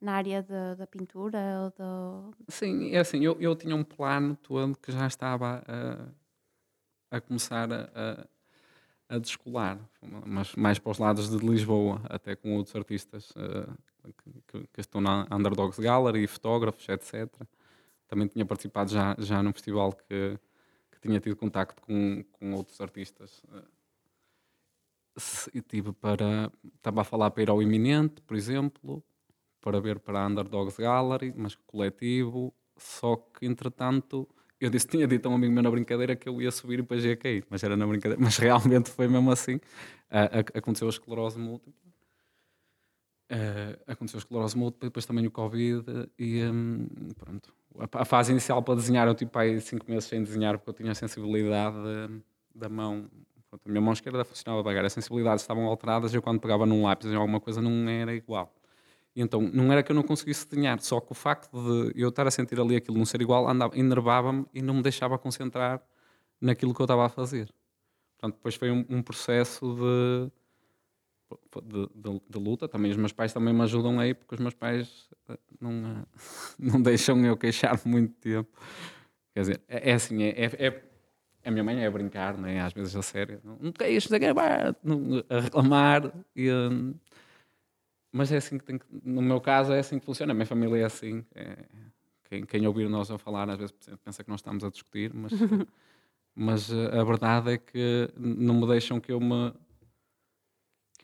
na 0.01 0.13
área 0.13 0.43
da, 0.43 0.75
da 0.75 0.87
pintura 0.87 1.39
ou 1.63 1.69
do... 1.71 2.35
Sim, 2.49 2.91
é 2.91 2.99
assim, 2.99 3.23
eu, 3.23 3.37
eu 3.39 3.55
tinha 3.55 3.75
um 3.75 3.83
plano 3.83 4.35
todo 4.35 4.77
que 4.77 4.91
já 4.91 5.07
estava 5.07 5.63
a, 5.67 7.17
a 7.17 7.21
começar 7.21 7.71
a, 7.71 8.27
a, 9.09 9.17
descolar, 9.17 9.79
mas 10.25 10.55
mais 10.55 10.79
para 10.79 10.91
os 10.91 10.97
lados 10.97 11.29
de 11.29 11.37
Lisboa, 11.45 12.01
até 12.09 12.35
com 12.35 12.55
outros 12.57 12.75
artistas 12.75 13.31
eh, 13.37 14.11
que, 14.47 14.67
que- 14.73 14.81
estão 14.81 14.99
na 14.99 15.27
Underdogs 15.31 15.79
Gallery, 15.79 16.27
fotógrafos, 16.27 16.87
etc. 16.89 17.29
Também 18.07 18.27
tinha 18.27 18.45
participado 18.45 18.91
já, 18.91 19.15
já 19.19 19.41
num 19.41 19.53
festival 19.53 19.93
que 19.93 20.37
tinha 21.03 21.19
tido 21.19 21.35
contacto 21.35 21.81
com, 21.83 22.23
com 22.31 22.53
outros 22.53 22.79
artistas. 22.81 23.43
eh. 23.53 23.61
E 25.53 25.61
tive 25.61 25.93
para. 25.93 26.51
Estava 26.75 27.01
a 27.01 27.03
falar 27.03 27.29
para 27.31 27.43
ir 27.43 27.49
ao 27.49 27.61
Iminente, 27.61 28.19
por 28.23 28.35
exemplo, 28.35 29.03
para 29.61 29.79
ver 29.79 29.99
para 29.99 30.19
a 30.23 30.27
Underdogs 30.27 30.77
Gallery, 30.77 31.33
mas 31.37 31.55
coletivo. 31.55 32.51
Só 32.77 33.15
que, 33.17 33.45
entretanto, 33.45 34.27
eu 34.59 34.69
disse, 34.71 34.87
tinha 34.87 35.07
dito 35.07 35.27
a 35.27 35.31
um 35.31 35.35
amigo 35.35 35.53
meu 35.53 35.61
na 35.61 35.69
brincadeira 35.69 36.15
que 36.15 36.27
eu 36.27 36.41
ia 36.41 36.51
subir 36.51 36.75
e 36.79 36.81
depois 36.81 37.05
ia 37.05 37.15
cair, 37.15 37.45
mas 37.49 37.63
era 37.63 37.77
na 37.77 37.85
brincadeira. 37.85 38.19
Mas 38.23 38.37
realmente 38.37 38.89
foi 38.89 39.07
mesmo 39.07 39.29
assim. 39.31 39.59
Ac- 40.09 40.57
aconteceu 40.57 40.87
a 40.87 40.89
esclerose 40.89 41.37
múltipla. 41.39 41.82
Ah, 43.33 43.91
aconteceu 43.91 44.19
a 44.19 44.21
esclerose 44.21 44.55
múltipla, 44.55 44.89
depois 44.89 45.07
também 45.07 45.25
o 45.25 45.31
Covid 45.31 45.83
e 46.19 46.43
hum, 46.43 46.87
pronto. 47.17 47.51
A, 47.79 48.01
a 48.01 48.05
fase 48.05 48.31
inicial 48.31 48.61
para 48.61 48.75
desenhar, 48.75 49.07
eu 49.07 49.15
tive 49.15 49.31
aí 49.33 49.59
cinco 49.59 49.89
meses 49.89 50.05
sem 50.05 50.21
desenhar 50.21 50.59
porque 50.59 50.69
eu 50.69 50.73
tinha 50.75 50.91
a 50.91 50.95
sensibilidade 50.95 51.75
da 52.53 52.69
mão. 52.69 53.09
Pronto, 53.49 53.61
a 53.65 53.69
minha 53.69 53.81
mão 53.81 53.93
esquerda 53.93 54.23
funcionava 54.23 54.61
devagar, 54.61 54.85
as 54.85 54.93
sensibilidades 54.93 55.41
estavam 55.41 55.65
alteradas. 55.65 56.13
Eu, 56.13 56.21
quando 56.21 56.39
pegava 56.39 56.63
num 56.67 56.83
lápis 56.83 57.07
em 57.07 57.15
alguma 57.15 57.39
coisa, 57.39 57.59
não 57.59 57.89
era 57.89 58.13
igual. 58.13 58.53
E 59.15 59.21
então, 59.21 59.41
não 59.41 59.71
era 59.71 59.81
que 59.81 59.91
eu 59.91 59.95
não 59.95 60.03
conseguisse 60.03 60.47
desenhar, 60.47 60.79
só 60.79 60.99
que 60.99 61.11
o 61.11 61.15
facto 61.15 61.51
de 61.51 61.99
eu 61.99 62.09
estar 62.09 62.27
a 62.27 62.31
sentir 62.31 62.59
ali 62.59 62.75
aquilo 62.75 62.97
não 62.97 63.05
ser 63.05 63.21
igual 63.21 63.47
enervava-me 63.73 64.45
e 64.53 64.61
não 64.61 64.75
me 64.75 64.83
deixava 64.83 65.17
concentrar 65.17 65.81
naquilo 66.39 66.73
que 66.73 66.81
eu 66.81 66.85
estava 66.85 67.05
a 67.05 67.09
fazer. 67.09 67.51
Portanto, 68.17 68.35
depois 68.35 68.55
foi 68.55 68.71
um, 68.71 68.85
um 68.89 69.01
processo 69.01 69.75
de, 69.75 70.31
de, 71.63 71.87
de- 71.95 72.21
de 72.29 72.39
luta. 72.39 72.67
Também 72.67 72.91
os 72.91 72.97
meus 72.97 73.11
pais 73.11 73.33
também 73.33 73.53
me 73.53 73.61
ajudam 73.63 73.99
aí, 73.99 74.13
porque 74.13 74.35
os 74.35 74.41
meus 74.41 74.53
pais 74.53 75.09
eh, 75.29 75.37
não, 75.59 75.71
eh, 75.71 76.05
não 76.59 76.81
deixam 76.81 77.23
eu 77.25 77.37
queixar 77.37 77.79
muito 77.85 78.13
tempo. 78.15 78.49
Quer 79.33 79.39
dizer, 79.41 79.61
é, 79.67 79.91
é 79.91 79.93
assim, 79.93 80.21
é, 80.23 80.29
é- 80.45 80.67
é- 80.67 80.83
a 81.45 81.51
minha 81.51 81.63
mãe 81.63 81.83
é 81.83 81.87
a 81.87 81.91
brincar, 81.91 82.37
não 82.37 82.47
é? 82.47 82.59
às 82.61 82.71
vezes 82.73 82.95
a 82.95 83.01
sério. 83.01 83.41
Não, 83.43 83.57
não 83.59 83.71
queixes, 83.71 84.09
não- 84.83 85.23
a 85.29 85.39
reclamar. 85.41 86.13
E, 86.35 86.49
hum, 86.51 86.93
mas 88.11 88.31
é 88.31 88.37
assim 88.37 88.57
que 88.57 88.63
tem 88.63 88.77
que, 88.77 88.85
no 89.03 89.21
meu 89.21 89.41
caso 89.41 89.73
é 89.73 89.79
assim 89.79 89.99
que 89.99 90.05
funciona, 90.05 90.31
a 90.31 90.35
minha 90.35 90.45
família 90.45 90.77
é 90.77 90.83
assim. 90.85 91.25
é- 91.35 91.65
quem, 92.29 92.45
quem 92.45 92.65
ouvir 92.65 92.89
nós 92.89 93.11
a 93.11 93.17
falar 93.17 93.49
às 93.49 93.57
vezes 93.57 93.73
pensa 94.03 94.23
que 94.23 94.29
nós 94.29 94.39
estamos 94.39 94.63
a 94.63 94.69
discutir, 94.69 95.11
mas, 95.13 95.31
mas 96.35 96.71
eh, 96.71 96.99
a 96.99 97.03
verdade 97.03 97.51
é 97.53 97.57
que 97.57 98.09
não 98.17 98.55
me 98.55 98.67
deixam 98.67 98.99
que 98.99 99.11
eu 99.11 99.19
me 99.19 99.53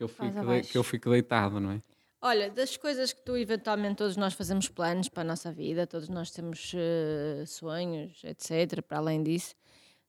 que 0.00 0.04
eu 0.04 0.08
fique, 0.08 0.40
de- 0.40 0.62
que 0.72 0.78
eu 0.78 0.82
fique 0.82 1.10
deitado, 1.10 1.60
não 1.60 1.72
é? 1.72 1.82
Olha, 2.22 2.50
das 2.50 2.74
coisas 2.76 3.12
que 3.12 3.20
tu 3.22 3.36
eventualmente 3.36 3.96
todos 3.96 4.16
nós 4.16 4.32
fazemos 4.34 4.66
planos 4.68 5.08
para 5.10 5.22
a 5.22 5.24
nossa 5.24 5.52
vida, 5.52 5.86
todos 5.86 6.08
nós 6.08 6.30
temos 6.30 6.72
eh, 6.74 7.44
sonhos, 7.46 8.22
etc. 8.24 8.80
Para 8.82 8.98
além 8.98 9.22
disso, 9.22 9.54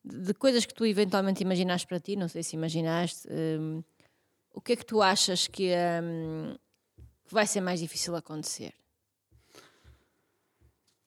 de, 0.03 0.17
de 0.17 0.33
coisas 0.33 0.65
que 0.65 0.73
tu 0.73 0.85
eventualmente 0.85 1.41
imaginaste 1.43 1.87
para 1.87 1.99
ti, 1.99 2.15
não 2.15 2.27
sei 2.29 2.41
se 2.43 2.55
imaginaste, 2.55 3.27
hum, 3.29 3.83
o 4.53 4.61
que 4.61 4.73
é 4.73 4.75
que 4.77 4.85
tu 4.85 5.01
achas 5.01 5.47
que, 5.47 5.71
hum, 6.03 6.55
que 7.25 7.33
vai 7.33 7.45
ser 7.47 7.59
mais 7.61 7.79
difícil 7.81 8.15
acontecer? 8.15 8.73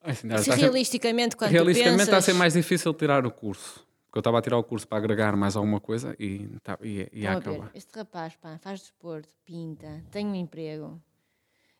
Assim, 0.02 0.28
Se 0.38 0.50
realisticamente, 0.50 1.36
quando 1.36 1.50
realisticamente 1.52 2.00
tu 2.00 2.02
está 2.04 2.16
a 2.16 2.20
pensas... 2.20 2.24
ser 2.26 2.34
mais 2.34 2.52
difícil 2.52 2.92
tirar 2.92 3.24
o 3.26 3.30
curso. 3.30 3.86
Porque 4.14 4.18
eu 4.18 4.30
estava 4.30 4.38
a 4.38 4.42
tirar 4.42 4.58
o 4.58 4.62
curso 4.62 4.86
para 4.86 4.98
agregar 4.98 5.34
mais 5.34 5.56
alguma 5.56 5.80
coisa 5.80 6.14
e 6.20 6.46
tá, 6.62 6.74
a 6.74 6.76
ver, 6.76 7.10
acabar. 7.26 7.68
este 7.74 7.98
rapaz 7.98 8.36
pá, 8.36 8.56
faz 8.58 8.78
desporto, 8.78 9.28
pinta, 9.44 10.04
tem 10.12 10.24
um 10.24 10.36
emprego. 10.36 11.02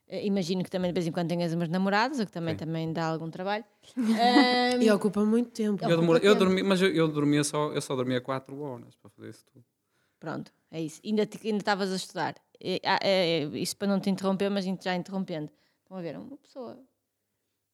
Eh, 0.09 0.27
imagino 0.27 0.65
que 0.65 0.69
também 0.69 0.91
de 0.91 0.95
vez 0.95 1.07
em 1.07 1.13
quando 1.13 1.29
tenhas 1.29 1.55
umas 1.55 1.69
namoradas, 1.69 2.19
o 2.19 2.27
que 2.27 2.33
também, 2.33 2.57
também 2.57 2.93
dá 2.93 3.07
algum 3.07 3.31
trabalho. 3.31 3.65
Ahm, 3.97 4.83
E 4.83 4.91
ocupa 4.91 5.25
muito 5.25 5.53
tempo. 5.53 5.85
Eu, 5.85 6.05
pouco 6.05 6.27
eu 6.27 6.35
dormi, 6.35 6.65
mas 6.65 6.83
eu, 6.83 6.89
eu 6.93 7.07
dormia 7.07 7.45
só, 7.45 7.71
eu 7.71 7.81
só 7.81 7.95
dormia 7.95 8.21
4 8.21 8.61
horas 8.61 8.97
para 8.97 9.11
fazer 9.11 9.31
isso 9.31 9.45
tudo. 9.53 9.65
Pronto, 10.19 10.53
é 10.73 10.81
isso. 10.81 11.01
Ainda 11.05 11.23
estavas 11.23 11.93
a 11.93 11.97
estudar. 11.97 12.35
É, 12.61 12.81
ah, 12.85 12.99
é, 13.01 13.43
é, 13.43 13.59
isso 13.59 13.77
para 13.77 13.87
não 13.87 14.01
te 14.01 14.11
interromper, 14.11 14.51
mas 14.51 14.65
já 14.65 14.97
interrompendo. 14.97 15.53
Estão 15.85 15.97
a 15.97 16.01
ver, 16.01 16.19
uma 16.19 16.37
pessoa. 16.39 16.81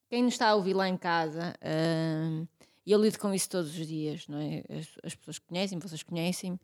Quem 0.07 0.21
nos 0.21 0.33
está 0.33 0.49
a 0.49 0.55
ouvir 0.55 0.75
lá 0.75 0.87
em 0.87 0.97
casa, 0.97 1.55
ahm, 1.63 2.45
e 2.85 2.91
eu 2.91 3.01
lido 3.01 3.17
com 3.19 3.33
isso 3.33 3.49
todos 3.49 3.77
os 3.77 3.87
dias, 3.87 4.27
não 4.27 4.39
é? 4.39 4.63
As, 4.69 4.87
as 5.03 5.15
pessoas 5.15 5.39
conhecem, 5.39 5.79
vocês 5.79 6.03
conhecem-me, 6.03 6.59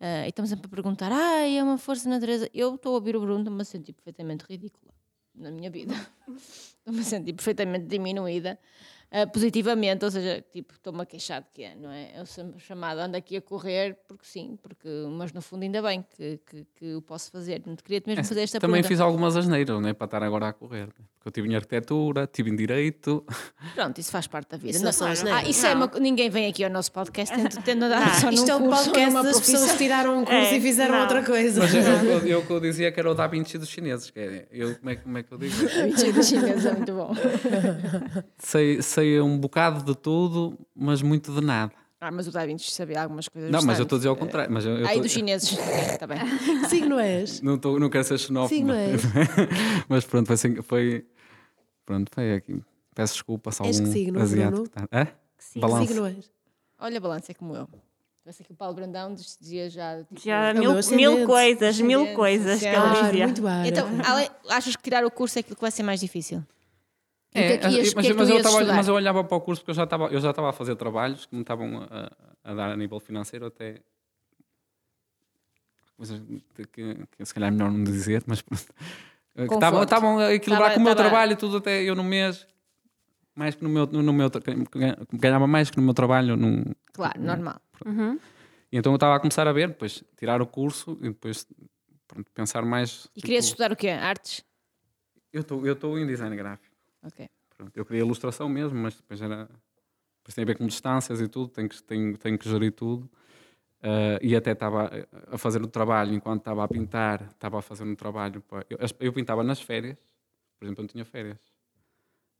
ah, 0.00 0.26
e 0.26 0.28
estamos 0.28 0.50
sempre 0.50 0.66
a 0.66 0.68
perguntar: 0.68 1.12
ah, 1.12 1.48
é 1.48 1.62
uma 1.62 1.78
força 1.78 2.04
da 2.04 2.10
natureza. 2.10 2.50
Eu 2.52 2.74
estou 2.74 2.92
a 2.92 2.94
ouvir 2.96 3.16
o 3.16 3.20
Bruno, 3.20 3.40
estou-me 3.40 3.62
a 3.62 3.64
sentir 3.64 3.92
perfeitamente 3.92 4.44
ridícula 4.48 4.92
na 5.34 5.50
minha 5.50 5.70
vida. 5.70 5.94
Estou-me 6.78 7.00
a 7.00 7.02
sentir 7.02 7.32
perfeitamente 7.32 7.86
diminuída. 7.86 8.58
Ah, 9.14 9.26
positivamente, 9.26 10.04
ou 10.04 10.10
seja, 10.10 10.44
tipo, 10.52 10.74
estou-me 10.74 11.00
a 11.02 11.06
queixar 11.06 11.40
de 11.42 11.46
que 11.54 11.62
é, 11.62 11.76
não 11.76 11.90
é? 11.90 12.10
Eu 12.18 12.26
sou 12.26 12.52
chamado, 12.58 12.98
ando 12.98 13.16
aqui 13.16 13.36
a 13.36 13.40
correr 13.40 13.96
porque 14.08 14.24
sim, 14.26 14.58
porque, 14.62 14.88
mas 15.16 15.32
no 15.32 15.40
fundo 15.40 15.62
ainda 15.62 15.80
bem 15.80 16.04
que, 16.16 16.40
que, 16.50 16.66
que 16.74 16.94
o 16.94 17.02
posso 17.02 17.30
fazer. 17.30 17.62
Não 17.64 17.76
te 17.76 17.82
queria 17.84 18.02
mesmo 18.06 18.24
fazer 18.24 18.42
esta 18.42 18.56
É, 18.56 18.60
Também 18.60 18.82
pergunta. 18.82 18.88
fiz 18.88 19.00
algumas 19.00 19.36
asneiras, 19.36 19.80
não 19.80 19.88
é? 19.88 19.92
Para 19.92 20.04
estar 20.06 20.22
agora 20.22 20.48
a 20.48 20.52
correr. 20.52 20.88
Porque 21.18 21.28
eu 21.28 21.32
tive 21.32 21.48
em 21.48 21.56
arquitetura, 21.56 22.26
tive 22.26 22.50
em 22.50 22.56
direito. 22.56 23.24
Pronto, 23.74 23.98
isso 23.98 24.10
faz 24.10 24.26
parte 24.26 24.50
da 24.50 24.56
vida. 24.58 24.70
Isso 24.72 24.84
não 24.84 24.92
são 24.92 25.06
asneiras. 25.06 25.44
ah, 25.44 25.48
isso 25.48 25.64
é 25.66 25.74
Não. 25.74 25.86
uma- 25.86 25.98
ninguém 26.00 26.28
vem 26.28 26.46
aqui 26.48 26.62
ao 26.64 26.70
nosso 26.70 26.92
podcast 26.92 27.34
tendo, 27.34 27.62
tendo 27.64 27.84
a 27.86 27.88
dar 27.88 28.14
só 28.20 28.28
Isto 28.30 28.50
é 28.50 28.58
curso, 28.58 28.84
podcast 28.90 29.22
das 29.22 29.40
pessoas 29.40 29.72
que 29.72 29.78
tiraram 29.78 30.18
um 30.18 30.24
curso 30.24 30.34
É, 30.40 30.56
e 30.56 30.60
fizeram 30.60 30.94
não. 30.96 31.00
outra 31.02 31.22
coisa. 31.24 31.60
Mas 31.60 31.74
eu, 31.74 31.82
eu, 31.82 32.26
eu, 32.26 32.38
o 32.40 32.46
que 32.46 32.52
eu 32.52 32.60
dizia 32.60 32.92
que 32.92 33.00
era 33.00 33.10
o 33.10 33.14
Da 33.14 33.26
Vinci 33.26 33.56
dos 33.56 33.68
chineses. 33.70 34.10
Que 34.10 34.18
é, 34.20 34.48
eu, 34.50 34.74
como, 34.76 34.90
é, 34.90 34.96
que- 34.96 35.02
como 35.02 35.18
é 35.18 35.22
que 35.22 35.32
eu 35.32 35.38
digo? 35.38 35.54
Mentira, 35.82 36.12
dos 36.12 36.26
chineses 36.28 36.66
é 36.66 36.72
muito 36.72 36.92
bom. 36.92 37.14
sei, 38.38 38.82
sei 38.82 39.03
um 39.22 39.38
bocado 39.38 39.82
de 39.84 39.94
tudo, 39.98 40.58
mas 40.74 41.02
muito 41.02 41.32
de 41.32 41.40
nada. 41.40 41.72
Ah, 42.00 42.10
mas 42.10 42.26
o 42.28 42.30
Da 42.30 42.44
Vinci 42.44 42.70
sabia 42.70 43.02
algumas 43.02 43.28
coisas. 43.28 43.50
Não, 43.50 43.62
mas 43.62 43.78
eu 43.78 43.84
estou 43.84 43.96
a 43.96 43.98
dizer 43.98 44.08
ao 44.08 44.16
contrário. 44.16 44.52
Mas 44.52 44.66
eu, 44.66 44.72
eu 44.78 44.86
Aí 44.86 44.96
tô- 44.96 45.02
dos 45.04 45.12
chineses. 45.12 45.52
Está 45.90 46.06
bem. 46.08 46.18
Que 46.18 46.68
signo 46.68 46.98
és? 46.98 47.40
não, 47.40 47.56
tô, 47.56 47.78
não 47.78 47.88
quero 47.88 48.04
ser 48.04 48.18
xenófobo. 48.18 48.54
Signo 48.54 48.74
mas- 48.74 49.04
és? 49.04 49.48
mas 49.88 50.04
pronto, 50.04 50.26
foi, 50.26 50.34
assim, 50.34 50.60
foi. 50.62 51.06
Pronto, 51.86 52.10
foi 52.14 52.34
aqui. 52.34 52.60
Peço 52.94 53.14
desculpa 53.14 53.50
se 53.52 53.62
És 53.64 53.76
que 53.78 53.82
algum 53.82 53.92
signo, 53.94 54.20
asiático. 54.20 54.52
Bruno? 54.52 54.68
Tá. 54.68 54.86
Balanço. 55.56 55.80
Que 55.82 55.92
signo 55.94 56.06
és? 56.06 56.30
Olha, 56.78 57.00
balança 57.00 57.32
é 57.32 57.34
como 57.34 57.56
eu. 57.56 57.66
Parece 58.22 58.42
que 58.44 58.52
o 58.52 58.54
Paulo 58.54 58.74
Brandão 58.74 59.14
dizia 59.14 59.68
já. 59.70 59.98
tipo, 60.04 60.20
Já 60.20 60.48
É 60.50 60.52
mil, 60.54 60.72
mil 60.96 61.26
coisas, 61.26 61.80
mil 61.80 62.14
coisas 62.14 62.60
que 62.60 62.66
ele. 62.66 62.76
Ah, 62.76 63.02
dizia. 63.02 63.26
muito 63.26 63.42
bem. 63.42 63.66
Então, 63.68 63.86
além- 64.04 64.30
achas 64.50 64.76
que 64.76 64.82
tirar 64.82 65.04
o 65.04 65.10
curso 65.10 65.38
é 65.38 65.40
aquilo 65.40 65.56
que 65.56 65.62
vai 65.62 65.70
ser 65.70 65.82
mais 65.82 66.00
difícil? 66.00 66.42
E 67.34 67.38
É, 67.40 67.46
que 67.48 67.52
é 67.54 67.58
que 67.58 67.66
ias- 67.76 67.92
o 67.92 67.96
mas, 67.96 68.06
que 68.06 68.12
é 68.12 68.14
mas 68.14 68.28
eu 68.28 68.34
ias 68.36 68.42
tava- 68.44 68.56
estudar? 68.58 68.74
mas 68.76 68.88
eu 68.88 68.94
olhava 68.94 69.24
para 69.24 69.36
o 69.36 69.40
curso 69.40 69.60
porque 69.62 69.72
eu 69.72 69.74
já 69.74 69.84
estava 69.84 70.04
eu 70.06 70.20
já 70.20 70.30
estava 70.30 70.50
a 70.50 70.52
fazer 70.52 70.76
trabalhos 70.76 71.26
que 71.26 71.34
me 71.34 71.40
estavam 71.42 71.82
a, 71.90 72.10
a 72.44 72.54
dar 72.54 72.70
a 72.70 72.76
nível 72.76 73.00
financeiro 73.00 73.46
até 73.46 73.80
coisas 75.96 76.20
que, 76.72 77.06
que 77.16 77.24
se 77.24 77.34
calhar 77.34 77.48
é 77.48 77.52
melhor 77.52 77.70
não 77.70 77.82
dizer, 77.84 78.22
mas 78.26 78.40
pronto. 78.42 78.64
Estavam 79.36 80.18
a 80.18 80.32
equilibrar 80.32 80.68
Tava- 80.68 80.74
com 80.74 80.80
o 80.80 80.84
meu 80.84 80.94
tava- 80.94 81.08
trabalho 81.08 81.36
tudo 81.36 81.56
até 81.56 81.82
eu 81.82 81.94
no 81.96 82.04
mês 82.04 82.46
mais 83.34 83.54
que 83.56 83.64
no 83.64 83.68
meu 83.68 83.84
no 83.86 84.12
meu 84.12 84.30
ganhava 85.12 85.46
mais 85.48 85.70
que 85.70 85.76
no 85.76 85.82
meu 85.82 85.94
trabalho 85.94 86.36
num, 86.36 86.62
Claro, 86.92 87.20
normal. 87.20 87.60
Uhum. 87.84 88.16
e 88.70 88.76
então 88.78 88.92
eu 88.92 88.96
estava 88.96 89.16
a 89.16 89.18
começar 89.20 89.48
a 89.48 89.52
ver 89.52 89.68
depois 89.68 90.04
tirar 90.16 90.40
o 90.40 90.46
curso 90.46 90.96
e 91.00 91.08
depois 91.08 91.44
pronto, 92.06 92.30
pensar 92.32 92.62
mais 92.64 93.08
E 93.16 93.20
querias 93.20 93.46
tipo, 93.46 93.54
estudar 93.54 93.72
o 93.72 93.76
quê? 93.76 93.88
Artes? 93.88 94.44
eu 95.32 95.40
estou 95.40 95.66
eu 95.66 95.72
estou 95.72 95.98
em 95.98 96.06
design 96.06 96.36
gráfico 96.36 96.73
Ok. 97.04 97.28
Pronto, 97.56 97.76
eu 97.76 97.84
queria 97.84 98.00
ilustração 98.00 98.48
mesmo, 98.48 98.78
mas 98.78 98.96
depois 98.96 99.20
era. 99.20 99.44
Depois 99.44 100.34
tem 100.34 100.42
a 100.42 100.46
ver 100.46 100.56
com 100.56 100.66
distâncias 100.66 101.20
e 101.20 101.28
tudo, 101.28 101.48
tenho 101.48 101.68
que, 101.68 101.82
tenho, 101.82 102.16
tenho 102.16 102.38
que 102.38 102.48
gerir 102.48 102.72
tudo. 102.72 103.10
Uh, 103.82 104.16
e 104.22 104.34
até 104.34 104.52
estava 104.52 104.90
a 105.30 105.36
fazer 105.36 105.60
o 105.60 105.66
trabalho 105.66 106.14
enquanto 106.14 106.40
estava 106.40 106.64
a 106.64 106.68
pintar, 106.68 107.22
estava 107.30 107.58
a 107.58 107.62
fazer 107.62 107.84
um 107.84 107.94
trabalho. 107.94 108.40
Para... 108.40 108.64
Eu, 108.70 108.78
eu, 109.00 109.12
pintava 109.12 109.44
nas 109.44 109.60
férias, 109.60 109.98
por 110.58 110.64
exemplo, 110.64 110.80
eu 110.80 110.84
não 110.84 110.88
tinha 110.88 111.04
férias. 111.04 111.38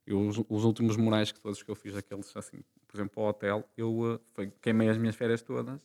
Eu, 0.06 0.26
os, 0.26 0.38
os, 0.48 0.64
últimos 0.64 0.96
murais 0.96 1.30
que 1.30 1.40
todos 1.40 1.62
que 1.62 1.70
eu 1.70 1.74
fiz, 1.74 1.94
aqueles 1.94 2.34
assim, 2.34 2.62
por 2.88 2.96
exemplo, 2.96 3.22
ao 3.22 3.28
hotel, 3.28 3.68
eu 3.76 4.14
uh, 4.14 4.20
foi, 4.32 4.50
queimei 4.62 4.88
as 4.88 4.96
minhas 4.96 5.14
férias 5.14 5.42
todas. 5.42 5.76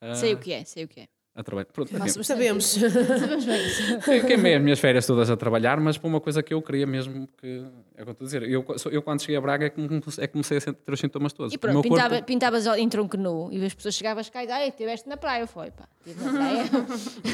Uh, 0.00 0.14
sei 0.14 0.34
o 0.34 0.38
que 0.38 0.52
é, 0.52 0.64
sei 0.64 0.84
o 0.84 0.88
que 0.88 1.00
é 1.00 1.08
a 1.38 1.42
trabalhar. 1.44 1.66
Pronto, 1.66 1.96
Nós 1.96 2.26
sabemos. 2.26 2.64
sabemos 2.74 3.44
bem 3.44 3.66
isso. 3.66 4.26
Queimei 4.26 4.56
as 4.56 4.62
minhas 4.62 4.80
férias 4.80 5.06
todas 5.06 5.30
a 5.30 5.36
trabalhar, 5.36 5.78
mas 5.78 5.96
para 5.96 6.08
uma 6.08 6.20
coisa 6.20 6.42
que 6.42 6.52
eu 6.52 6.60
queria 6.60 6.84
mesmo, 6.84 7.28
que 7.38 7.64
é 7.96 8.02
o 8.02 8.04
que 8.04 8.10
eu 8.10 8.12
estou 8.12 8.24
a 8.24 8.26
dizer. 8.26 8.42
Eu, 8.42 8.64
eu 8.90 9.00
quando 9.00 9.20
cheguei 9.20 9.36
a 9.36 9.40
Braga 9.40 9.66
é 9.66 9.70
que 9.70 9.80
é 10.18 10.26
comecei 10.26 10.58
a 10.58 10.60
ter 10.60 10.92
os 10.92 10.98
sintomas 10.98 11.32
todos. 11.32 11.54
E 11.54 11.58
pronto, 11.58 11.80
pintava, 11.80 12.08
corpo... 12.10 12.24
pintavas 12.24 12.66
em 12.66 12.88
tronco 12.88 13.16
nu 13.16 13.50
e 13.52 13.64
as 13.64 13.72
pessoas 13.72 13.94
chegavam 13.94 14.24
cá 14.24 14.42
e 14.42 14.46
diziam, 14.46 14.68
estiveste 14.68 15.08
na 15.08 15.16
praia, 15.16 15.46
foi 15.46 15.70
pá, 15.70 15.88
estive 16.04 16.24
na 16.24 16.32
praia. 16.32 16.64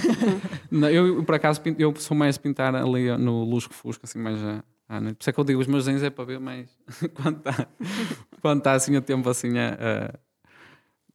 Não, 0.70 0.90
eu, 0.90 1.24
por 1.24 1.36
acaso, 1.36 1.62
eu 1.78 1.94
sou 1.96 2.14
mais 2.14 2.36
pintar 2.36 2.74
ali 2.74 3.16
no 3.16 3.42
lusco-fusco, 3.42 4.04
assim, 4.04 4.18
mais 4.18 4.42
a... 4.44 4.62
Ah, 4.86 5.00
por 5.00 5.16
isso 5.18 5.30
é 5.30 5.32
que 5.32 5.40
eu 5.40 5.44
digo, 5.44 5.60
os 5.62 5.66
meus 5.66 5.86
desenhos 5.86 6.02
é 6.02 6.10
para 6.10 6.24
ver 6.24 6.38
mais 6.38 6.68
quando 7.16 7.38
está 7.38 7.66
quando 8.42 8.60
tá, 8.60 8.72
assim 8.72 8.94
a 8.96 9.00
tempo 9.00 9.26
assim 9.30 9.58
a, 9.58 10.14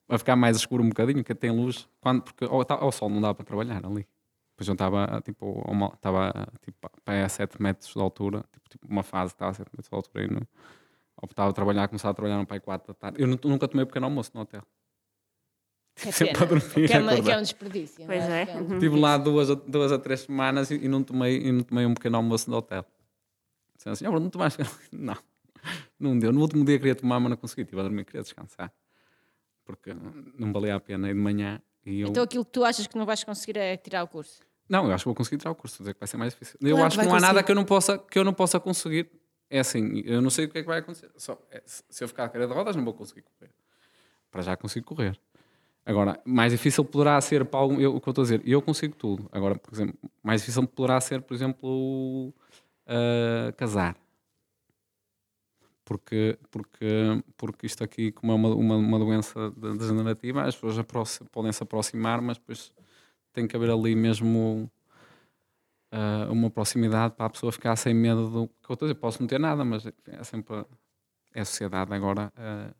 a 0.09 0.17
ficar 0.17 0.35
mais 0.35 0.57
escuro 0.57 0.83
um 0.83 0.89
bocadinho, 0.89 1.23
que 1.23 1.35
tem 1.35 1.51
luz, 1.51 1.87
quando, 2.01 2.23
porque 2.23 2.43
ao, 2.45 2.65
ao 2.67 2.91
sol 2.91 3.09
não 3.09 3.21
dá 3.21 3.33
para 3.33 3.45
trabalhar 3.45 3.85
ali. 3.85 4.07
Depois 4.51 4.67
eu 4.67 4.73
estava 4.73 5.21
tipo, 5.23 5.63
estava 5.93 6.47
tipo, 6.61 6.91
a 7.05 7.29
7 7.29 7.61
metros 7.61 7.93
de 7.93 7.99
altura, 8.01 8.43
tipo, 8.51 8.69
tipo 8.69 8.87
uma 8.87 9.03
fase 9.03 9.33
que 9.33 9.35
estava 9.35 9.51
a 9.51 9.53
7 9.53 9.69
metros 9.71 9.89
de 9.89 9.95
altura 9.95 10.25
e 10.25 10.27
no, 10.27 10.41
estava 11.23 11.51
a 11.51 11.53
trabalhar, 11.53 11.87
começava 11.87 12.11
a 12.11 12.13
trabalhar 12.13 12.37
no 12.39 12.45
pai 12.45 12.59
4 12.59 12.87
da 12.87 12.93
tarde. 12.93 13.21
Eu 13.21 13.27
nunca 13.27 13.67
tomei 13.67 13.85
pequeno 13.85 14.07
almoço 14.07 14.31
no 14.33 14.41
hotel. 14.41 14.63
Que 15.95 16.09
é 16.09 16.11
Sempre 16.11 16.45
dormir, 16.45 16.87
que, 16.87 16.93
é 16.93 16.99
uma, 16.99 17.21
que 17.21 17.31
é 17.31 17.37
um 17.37 17.41
desperdício. 17.41 18.05
Pois 18.05 18.23
é. 18.23 18.49
é 18.49 18.55
um 18.57 18.73
Estive 18.73 18.99
lá 18.99 19.17
duas, 19.17 19.55
duas 19.67 19.91
a 19.91 19.99
três 19.99 20.21
semanas 20.21 20.71
e, 20.71 20.75
e, 20.75 20.87
não 20.87 21.03
tomei, 21.03 21.37
e 21.37 21.51
não 21.51 21.63
tomei 21.63 21.85
um 21.85 21.93
pequeno 21.93 22.17
almoço 22.17 22.49
no 22.49 22.57
hotel. 22.57 22.83
Disseram 23.75 23.93
assim, 23.93 24.07
oh, 24.07 24.19
não 24.19 24.29
tomaste? 24.29 24.61
Não, 24.91 25.15
não 25.99 26.17
deu. 26.17 26.31
No 26.31 26.41
último 26.41 26.65
dia 26.65 26.77
queria 26.77 26.95
tomar, 26.95 27.19
mas 27.19 27.29
não 27.29 27.37
consegui. 27.37 27.61
Estive 27.61 27.81
a 27.81 27.83
dormir, 27.83 28.05
queria 28.05 28.21
descansar 28.21 28.73
porque 29.69 29.95
não 30.35 30.51
valia 30.51 30.73
a 30.73 30.79
pena 30.79 31.11
ir 31.11 31.13
de 31.13 31.19
manhã. 31.19 31.61
E 31.85 32.01
eu... 32.01 32.07
Então 32.07 32.23
aquilo 32.23 32.43
que 32.43 32.51
tu 32.51 32.65
achas 32.65 32.87
que 32.87 32.97
não 32.97 33.05
vais 33.05 33.23
conseguir 33.23 33.55
é 33.59 33.77
tirar 33.77 34.03
o 34.03 34.07
curso? 34.07 34.39
Não, 34.67 34.87
eu 34.87 34.91
acho 34.91 35.03
que 35.03 35.05
vou 35.05 35.13
conseguir 35.13 35.37
tirar 35.37 35.51
o 35.51 35.55
curso, 35.55 35.77
dizer 35.77 35.93
que 35.93 35.99
vai 35.99 36.07
ser 36.07 36.17
mais 36.17 36.33
difícil. 36.33 36.57
Claro 36.59 36.75
eu 36.75 36.83
acho 36.83 36.97
que 36.97 37.05
não 37.05 37.13
há 37.13 37.19
nada 37.19 37.43
que 37.43 37.51
eu 37.51 37.55
não, 37.55 37.63
possa, 37.63 37.99
que 37.99 38.17
eu 38.17 38.23
não 38.23 38.33
possa 38.33 38.59
conseguir. 38.59 39.11
É 39.47 39.59
assim, 39.59 40.01
eu 40.05 40.23
não 40.23 40.31
sei 40.31 40.45
o 40.45 40.49
que 40.49 40.57
é 40.57 40.61
que 40.61 40.67
vai 40.67 40.79
acontecer. 40.79 41.11
Só, 41.17 41.39
é, 41.51 41.61
se 41.65 42.03
eu 42.03 42.07
ficar 42.07 42.23
a 42.23 42.29
cadeira 42.29 42.51
de 42.51 42.57
rodas, 42.57 42.75
não 42.75 42.83
vou 42.83 42.95
conseguir 42.95 43.21
correr. 43.21 43.51
Para 44.31 44.41
já 44.41 44.57
consigo 44.57 44.87
correr. 44.87 45.19
Agora, 45.85 46.19
mais 46.25 46.51
difícil 46.51 46.83
poderá 46.83 47.21
ser 47.21 47.45
para 47.45 47.59
algum, 47.59 47.79
eu, 47.79 47.95
o 47.95 48.01
que 48.01 48.09
eu 48.09 48.11
estou 48.11 48.23
a 48.23 48.25
dizer, 48.25 48.41
eu 48.43 48.63
consigo 48.63 48.95
tudo. 48.95 49.29
Agora, 49.31 49.55
por 49.55 49.71
exemplo, 49.71 49.95
mais 50.23 50.41
difícil 50.41 50.67
poderá 50.67 50.99
ser, 50.99 51.21
por 51.21 51.35
exemplo, 51.35 52.33
uh, 52.87 53.53
casar 53.55 53.95
porque, 55.89 56.37
porque, 56.51 57.23
porque 57.35 57.65
isto 57.65 57.83
aqui, 57.83 58.11
como 58.11 58.31
é 58.31 58.35
uma, 58.35 58.49
uma, 58.49 58.75
uma 58.75 58.99
doença 58.99 59.49
degenerativa, 59.49 60.43
as 60.43 60.55
pessoas 60.55 60.85
podem 61.31 61.51
se 61.51 61.63
aproximar, 61.63 62.21
mas 62.21 62.37
depois 62.37 62.71
tem 63.33 63.47
que 63.47 63.55
haver 63.55 63.71
ali 63.71 63.95
mesmo 63.95 64.71
uh, 65.91 66.31
uma 66.31 66.51
proximidade 66.51 67.15
para 67.15 67.25
a 67.25 67.29
pessoa 67.31 67.51
ficar 67.51 67.75
sem 67.75 67.95
medo 67.95 68.29
do 68.29 68.47
que 68.61 68.69
eu 68.69 68.75
estou 68.75 68.85
a 68.85 68.89
dizer. 68.91 68.99
Posso 68.99 69.19
não 69.19 69.27
ter 69.27 69.39
nada, 69.39 69.65
mas 69.65 69.83
é 69.87 70.23
sempre 70.23 70.63
é 71.33 71.41
a 71.41 71.45
sociedade 71.45 71.91
agora 71.91 72.31
uh, 72.37 72.75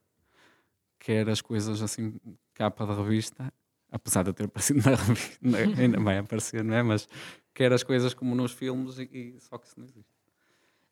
quer 0.99 1.27
as 1.31 1.41
coisas 1.41 1.81
assim, 1.81 2.13
capa 2.53 2.85
de 2.85 2.93
revista, 2.93 3.51
apesar 3.91 4.21
de 4.21 4.29
eu 4.29 4.33
ter 4.35 4.45
aparecido 4.45 4.87
na 4.87 4.95
revista, 4.95 5.39
ainda 5.81 5.99
vai 5.99 6.19
aparecer, 6.19 6.63
não 6.63 6.75
é? 6.75 6.83
Mas 6.83 7.09
quer 7.55 7.73
as 7.73 7.81
coisas 7.81 8.13
como 8.13 8.35
nos 8.35 8.51
filmes 8.51 8.99
e, 8.99 9.09
e 9.11 9.39
só 9.39 9.57
que 9.57 9.65
isso 9.65 9.79
não 9.79 9.85
existe. 9.85 10.13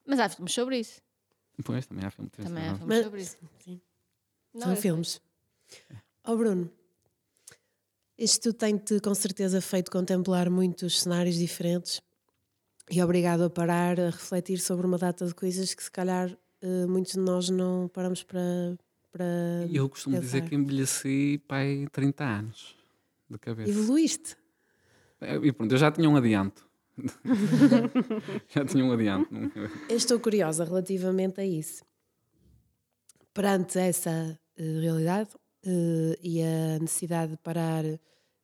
Mas 0.04 0.20
há 0.20 0.28
filmes 0.30 0.52
sobre 0.52 0.80
isso. 0.80 1.06
Pois, 1.64 1.86
também 1.86 2.06
há 2.06 2.12
filmes. 2.12 2.32
Também 2.34 2.68
há 2.68 2.76
filmes 2.76 3.04
sobre 3.04 3.22
isso. 3.22 3.38
Sim. 3.60 3.82
São 4.56 4.76
filmes. 4.76 5.22
Ó 6.24 6.34
oh, 6.34 6.38
Bruno, 6.38 6.70
isto 8.18 8.54
tem-te 8.54 9.00
com 9.00 9.14
certeza 9.14 9.62
feito 9.62 9.92
contemplar 9.92 10.50
muitos 10.50 11.02
cenários 11.02 11.36
diferentes 11.36 12.02
e 12.90 13.02
obrigado 13.02 13.44
a 13.44 13.50
parar, 13.50 14.00
a 14.00 14.10
refletir 14.10 14.60
sobre 14.60 14.86
uma 14.88 14.98
data 14.98 15.26
de 15.26 15.34
coisas 15.36 15.74
que 15.74 15.84
se 15.84 15.92
calhar 15.92 16.32
uh, 16.32 16.88
muitos 16.88 17.14
de 17.14 17.20
nós 17.20 17.50
não 17.50 17.88
paramos 17.88 18.24
para. 18.24 18.78
para 19.12 19.26
Eu 19.72 19.90
costumo 19.90 20.16
pensar. 20.16 20.26
dizer 20.26 20.50
que 20.50 20.56
envelheci 20.56 21.42
pai 21.48 21.88
30 21.92 22.24
anos 22.24 22.76
de 23.30 23.38
cabeça. 23.38 23.70
Evoluíste. 23.70 24.36
E 25.44 25.52
pronto, 25.52 25.72
eu 25.72 25.78
já 25.78 25.92
tinha 25.92 26.10
um 26.10 26.16
adianto. 26.16 26.67
Já 28.50 28.66
tinha 28.66 28.84
um 28.84 28.92
adianto. 28.92 29.30
Eu 29.90 29.98
estou 29.98 30.20
curiosa 30.20 30.64
relativamente 30.64 31.40
a 31.40 31.46
isso. 31.46 31.84
Perante 33.34 33.78
essa 33.78 34.40
uh, 34.60 34.80
realidade 34.82 35.30
uh, 35.66 36.18
e 36.22 36.42
a 36.42 36.80
necessidade 36.80 37.34
de 37.34 37.38
parar 37.38 37.84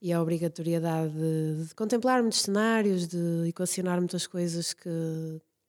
e 0.01 0.11
a 0.11 0.21
obrigatoriedade 0.21 1.13
de, 1.13 1.67
de 1.67 1.75
contemplar 1.75 2.21
muitos 2.21 2.41
cenários, 2.41 3.07
de 3.07 3.47
equacionar 3.47 3.99
muitas 3.99 4.27
coisas 4.27 4.73
que, 4.73 4.89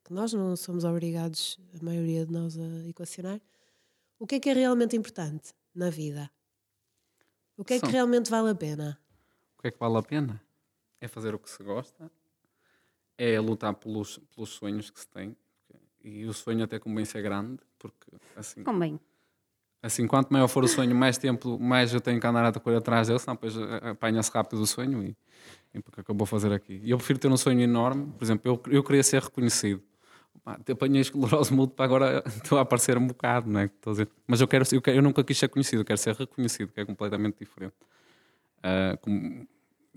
que, 0.03 0.13
nós 0.13 0.33
não 0.33 0.55
somos 0.55 0.83
obrigados, 0.83 1.57
a 1.79 1.83
maioria 1.83 2.25
de 2.25 2.33
nós, 2.33 2.57
a 2.57 2.89
equacionar, 2.89 3.41
o 4.19 4.27
que 4.27 4.35
é 4.35 4.39
que 4.39 4.49
é 4.49 4.53
realmente 4.53 4.95
importante 4.95 5.53
na 5.73 5.89
vida? 5.89 6.29
O 7.57 7.63
que 7.63 7.75
é 7.75 7.79
que 7.79 7.87
realmente 7.87 8.29
vale 8.29 8.49
a 8.49 8.55
pena? 8.55 8.99
O 9.57 9.61
que 9.61 9.69
é 9.69 9.71
que 9.71 9.79
vale 9.79 9.97
a 9.97 10.03
pena? 10.03 10.41
É 10.99 11.07
fazer 11.07 11.33
o 11.33 11.39
que 11.39 11.49
se 11.49 11.63
gosta 11.63 12.11
é 13.17 13.39
lutar 13.39 13.73
pelos, 13.73 14.19
pelos 14.33 14.49
sonhos 14.49 14.89
que 14.89 14.99
se 14.99 15.07
tem. 15.07 15.35
E 16.03 16.25
o 16.25 16.33
sonho 16.33 16.63
até 16.63 16.77
convém 16.77 17.03
ser 17.03 17.21
grande, 17.21 17.59
porque 17.79 18.11
assim. 18.35 18.63
Convém. 18.63 18.99
Assim, 19.81 20.07
quanto 20.07 20.33
maior 20.33 20.47
for 20.47 20.63
o 20.63 20.67
sonho, 20.67 20.95
mais 20.95 21.17
tempo, 21.17 21.59
mais 21.59 21.93
eu 21.93 22.01
tenho 22.01 22.19
que 22.19 22.25
andar 22.25 22.43
a 22.45 22.59
correr 22.59 22.77
atrás 22.77 23.07
dele, 23.07 23.19
senão 23.19 23.35
depois 23.35 23.55
apanha-se 23.83 24.31
rápido 24.31 24.59
o 24.59 24.65
sonho 24.65 25.03
e, 25.03 25.15
e 25.75 25.79
porque 25.79 26.01
é 26.01 26.03
que 26.03 26.09
eu 26.09 26.15
vou 26.15 26.25
fazer 26.25 26.51
aqui. 26.51 26.81
E 26.83 26.89
eu 26.89 26.97
prefiro 26.97 27.19
ter 27.19 27.27
um 27.27 27.37
sonho 27.37 27.61
enorme, 27.61 28.11
por 28.17 28.23
exemplo, 28.23 28.51
eu, 28.51 28.73
eu 28.73 28.83
queria 28.83 29.03
ser 29.03 29.21
reconhecido. 29.21 29.83
te 30.65 30.71
apanhei 30.71 31.01
esclerose 31.01 31.53
múltipla, 31.53 31.85
agora 31.85 32.23
estou 32.43 32.57
a 32.57 32.61
aparecer 32.61 32.97
um 32.97 33.05
bocado, 33.05 33.47
não 33.47 33.59
é? 33.59 33.69
Dizer. 33.85 34.09
Mas 34.25 34.41
eu, 34.41 34.47
quero, 34.47 34.65
eu, 34.71 34.81
quero, 34.81 34.97
eu 34.97 35.03
nunca 35.03 35.23
quis 35.23 35.37
ser 35.37 35.49
conhecido, 35.49 35.81
eu 35.81 35.85
quero 35.85 35.99
ser 35.99 36.15
reconhecido, 36.15 36.71
que 36.71 36.81
é 36.81 36.85
completamente 36.85 37.37
diferente. 37.39 37.75
Uh, 38.59 38.97
como, 39.01 39.47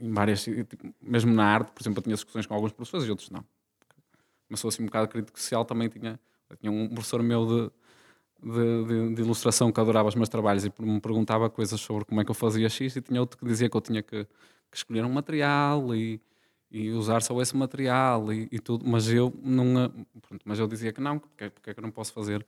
em 0.01 0.12
várias, 0.12 0.44
tipo, 0.44 0.94
mesmo 1.01 1.32
na 1.32 1.44
arte, 1.44 1.72
por 1.72 1.82
exemplo, 1.82 1.99
eu 1.99 2.03
tinha 2.03 2.14
discussões 2.14 2.46
com 2.46 2.55
alguns 2.55 2.72
professores 2.72 3.07
e 3.07 3.11
outros 3.11 3.30
não. 3.30 3.44
Mas 4.49 4.61
sou 4.61 4.68
assim 4.68 4.82
um 4.82 4.86
bocado 4.86 5.09
crítico 5.09 5.38
social, 5.38 5.64
também 5.64 5.88
tinha, 5.88 6.18
tinha 6.61 6.72
um 6.72 6.88
professor 6.88 7.22
meu 7.22 7.46
de, 7.46 8.53
de, 8.53 8.84
de, 8.84 9.14
de, 9.14 9.22
ilustração 9.22 9.70
que 9.72 9.80
adorava 9.80 10.09
os 10.09 10.14
meus 10.14 10.28
trabalhos 10.28 10.64
e 10.64 10.72
me 10.78 11.01
perguntava 11.01 11.51
coisas 11.51 11.80
sobre 11.80 12.05
como 12.05 12.20
é 12.20 12.24
que 12.24 12.30
eu 12.30 12.34
fazia 12.34 12.68
X 12.68 12.96
e 12.96 13.01
tinha 13.01 13.20
outro 13.20 13.36
que 13.38 13.44
dizia 13.44 13.68
que 13.68 13.76
eu 13.76 13.80
tinha 13.80 14.03
que, 14.03 14.24
que 14.24 14.76
escolher 14.76 15.05
um 15.05 15.12
material 15.12 15.94
e, 15.94 16.20
e 16.70 16.90
usar 16.90 17.20
só 17.20 17.40
esse 17.42 17.57
material 17.57 18.32
e, 18.32 18.49
e, 18.51 18.59
tudo, 18.59 18.88
mas 18.88 19.09
eu 19.11 19.34
não, 19.42 19.90
pronto, 20.22 20.42
mas 20.44 20.59
eu 20.59 20.66
dizia 20.66 20.92
que 20.92 21.01
não, 21.01 21.18
porque, 21.18 21.51
porque 21.51 21.70
é 21.70 21.74
que 21.74 21.80
eu 21.80 21.82
não 21.82 21.90
posso 21.90 22.12
fazer 22.12 22.46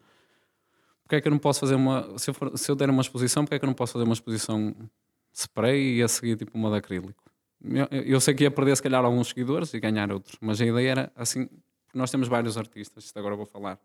porque 1.03 1.17
é 1.17 1.21
que 1.21 1.27
eu 1.27 1.33
não 1.33 1.41
posso 1.41 1.59
fazer 1.59 1.75
uma 1.75 2.17
se 2.17 2.31
eu, 2.31 2.35
for, 2.35 2.57
se 2.57 2.71
eu 2.71 2.77
der 2.77 2.89
uma 2.89 3.03
exposição, 3.03 3.45
porque 3.45 3.57
é 3.57 3.59
que 3.59 3.65
eu 3.65 3.67
não 3.67 3.75
posso 3.75 3.95
fazer 3.95 4.05
uma 4.05 4.15
exposição 4.15 4.75
spray 5.35 5.97
e 5.99 6.03
a 6.03 6.09
seguir 6.09 6.37
tipo 6.37 6.57
uma 6.57 6.71
de 6.71 6.77
acrílico 6.77 7.30
eu 7.91 8.21
sei 8.21 8.35
que 8.35 8.45
ia 8.45 8.51
perder 8.51 8.77
se 8.77 8.83
calhar 8.83 9.05
alguns 9.05 9.29
seguidores 9.29 9.75
e 9.75 9.81
ganhar 9.81 10.11
outros, 10.13 10.37
mas 10.41 10.61
a 10.61 10.67
ideia 10.67 10.91
era 10.91 11.13
assim, 11.15 11.49
nós 11.95 12.11
temos 12.11 12.29
vários 12.29 12.57
artistas, 12.57 13.05
isto 13.05 13.19
agora 13.19 13.37
vou 13.37 13.47
falar, 13.47 13.79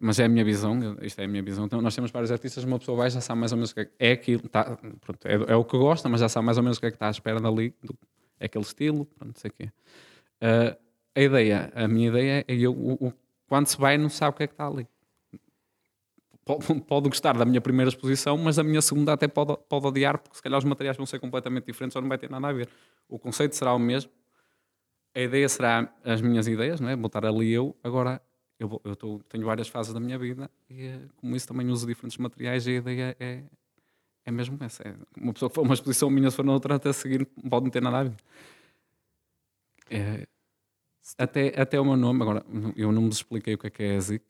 mas 0.00 0.18
é 0.18 0.24
a 0.24 0.28
minha 0.28 0.44
visão, 0.44 0.96
isto 1.02 1.20
é 1.20 1.24
a 1.24 1.28
minha 1.28 1.42
visão, 1.42 1.66
então 1.66 1.80
nós 1.80 1.94
temos 1.94 2.10
vários 2.10 2.32
artistas, 2.32 2.64
uma 2.64 2.78
pessoa 2.78 2.96
vai 2.96 3.10
já 3.10 3.20
sabe 3.20 3.38
mais 3.40 3.52
ou 3.52 3.56
menos 3.56 3.70
o 3.70 3.74
que 3.74 3.80
é, 3.80 3.90
é 3.98 4.12
aquilo, 4.12 4.48
tá, 4.48 4.76
pronto, 5.00 5.26
é, 5.26 5.52
é, 5.52 5.56
o 5.56 5.64
que 5.64 5.76
gosta, 5.76 6.08
mas 6.08 6.20
já 6.20 6.28
sabe 6.28 6.44
mais 6.46 6.58
ou 6.58 6.64
menos 6.64 6.78
o 6.78 6.80
que 6.80 6.86
é 6.86 6.90
que 6.90 6.96
está 6.96 7.08
à 7.08 7.10
espera 7.10 7.40
dali, 7.40 7.74
do, 7.82 7.96
é 8.40 8.46
aquele 8.46 8.64
estilo, 8.64 9.04
pronto, 9.04 9.38
sei 9.38 9.50
o 9.50 9.54
quê. 9.54 9.70
Uh, 10.42 10.76
a 11.14 11.20
ideia, 11.20 11.70
a 11.74 11.86
minha 11.86 12.08
ideia 12.08 12.44
é 12.48 12.54
eu, 12.54 12.72
o, 12.72 12.94
o, 13.06 13.12
quando 13.46 13.66
se 13.66 13.78
vai 13.78 13.96
não 13.96 14.08
sabe 14.08 14.34
o 14.34 14.36
que 14.36 14.42
é 14.42 14.46
que 14.46 14.54
está 14.54 14.66
ali 14.66 14.88
pode, 16.44 16.66
pode 16.82 17.08
gostar 17.08 17.36
da 17.36 17.44
minha 17.44 17.60
primeira 17.60 17.88
exposição, 17.88 18.36
mas 18.36 18.58
a 18.58 18.62
minha 18.62 18.82
segunda 18.82 19.12
até 19.12 19.28
pode, 19.28 19.56
pode 19.68 19.86
odiar, 19.86 20.18
porque 20.18 20.36
se 20.36 20.42
calhar 20.42 20.58
os 20.58 20.64
materiais 20.64 20.96
vão 20.96 21.06
ser 21.06 21.18
completamente 21.18 21.66
diferentes 21.66 21.96
ou 21.96 22.02
não 22.02 22.08
vai 22.08 22.18
ter 22.18 22.30
nada 22.30 22.48
a 22.48 22.52
ver. 22.52 22.68
O 23.08 23.18
conceito 23.18 23.54
será 23.56 23.74
o 23.74 23.78
mesmo, 23.78 24.10
a 25.14 25.20
ideia 25.20 25.48
será 25.48 25.92
as 26.04 26.20
minhas 26.20 26.46
ideias, 26.46 26.80
não 26.80 26.88
é? 26.88 26.96
Vou 26.96 27.06
estar 27.06 27.24
ali 27.26 27.52
eu. 27.52 27.76
Agora, 27.82 28.20
eu, 28.58 28.80
eu 28.84 28.96
tô, 28.96 29.20
tenho 29.28 29.44
várias 29.44 29.68
fases 29.68 29.92
da 29.92 30.00
minha 30.00 30.18
vida 30.18 30.50
e, 30.70 30.86
eh, 30.86 31.00
como 31.16 31.36
isso, 31.36 31.46
também 31.48 31.68
uso 31.68 31.86
diferentes 31.86 32.16
materiais 32.16 32.66
a 32.66 32.70
ideia 32.70 33.16
é, 33.20 33.42
é 34.24 34.30
mesmo 34.30 34.56
essa. 34.60 34.82
É 34.84 34.94
uma 35.16 35.32
pessoa 35.32 35.50
que 35.50 35.54
for 35.54 35.62
uma 35.62 35.74
exposição 35.74 36.08
minha, 36.10 36.30
se 36.30 36.36
for 36.36 36.44
na 36.44 36.52
outra, 36.52 36.76
até 36.76 36.88
a 36.88 36.92
seguir, 36.92 37.26
pode 37.26 37.64
não 37.64 37.70
ter 37.70 37.82
nada 37.82 37.98
a 37.98 38.04
ver. 38.04 38.16
É, 39.90 40.26
até, 41.18 41.60
até 41.60 41.78
o 41.80 41.84
meu 41.84 41.96
nome, 41.96 42.22
agora, 42.22 42.44
eu 42.76 42.92
não 42.92 43.02
me 43.02 43.08
expliquei 43.10 43.54
o 43.54 43.58
que 43.58 43.66
é 43.66 43.70
que 43.70 43.82
é 43.82 44.00
ZIC 44.00 44.22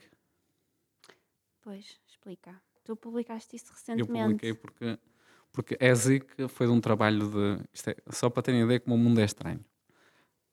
Pois, 1.62 2.00
explica. 2.22 2.54
Tu 2.84 2.96
publicaste 2.96 3.56
isso 3.56 3.66
Eu 3.68 3.74
recentemente. 3.74 4.24
publiquei 4.24 4.54
porque, 4.54 4.98
porque 5.52 5.76
EZIC 5.80 6.48
foi 6.48 6.66
de 6.66 6.72
um 6.72 6.80
trabalho 6.80 7.28
de. 7.28 7.60
Isto 7.72 7.90
é, 7.90 7.96
só 8.10 8.28
para 8.30 8.42
terem 8.42 8.62
ideia 8.62 8.80
como 8.80 8.94
o 8.94 8.98
mundo 8.98 9.20
é 9.20 9.24
estranho. 9.24 9.60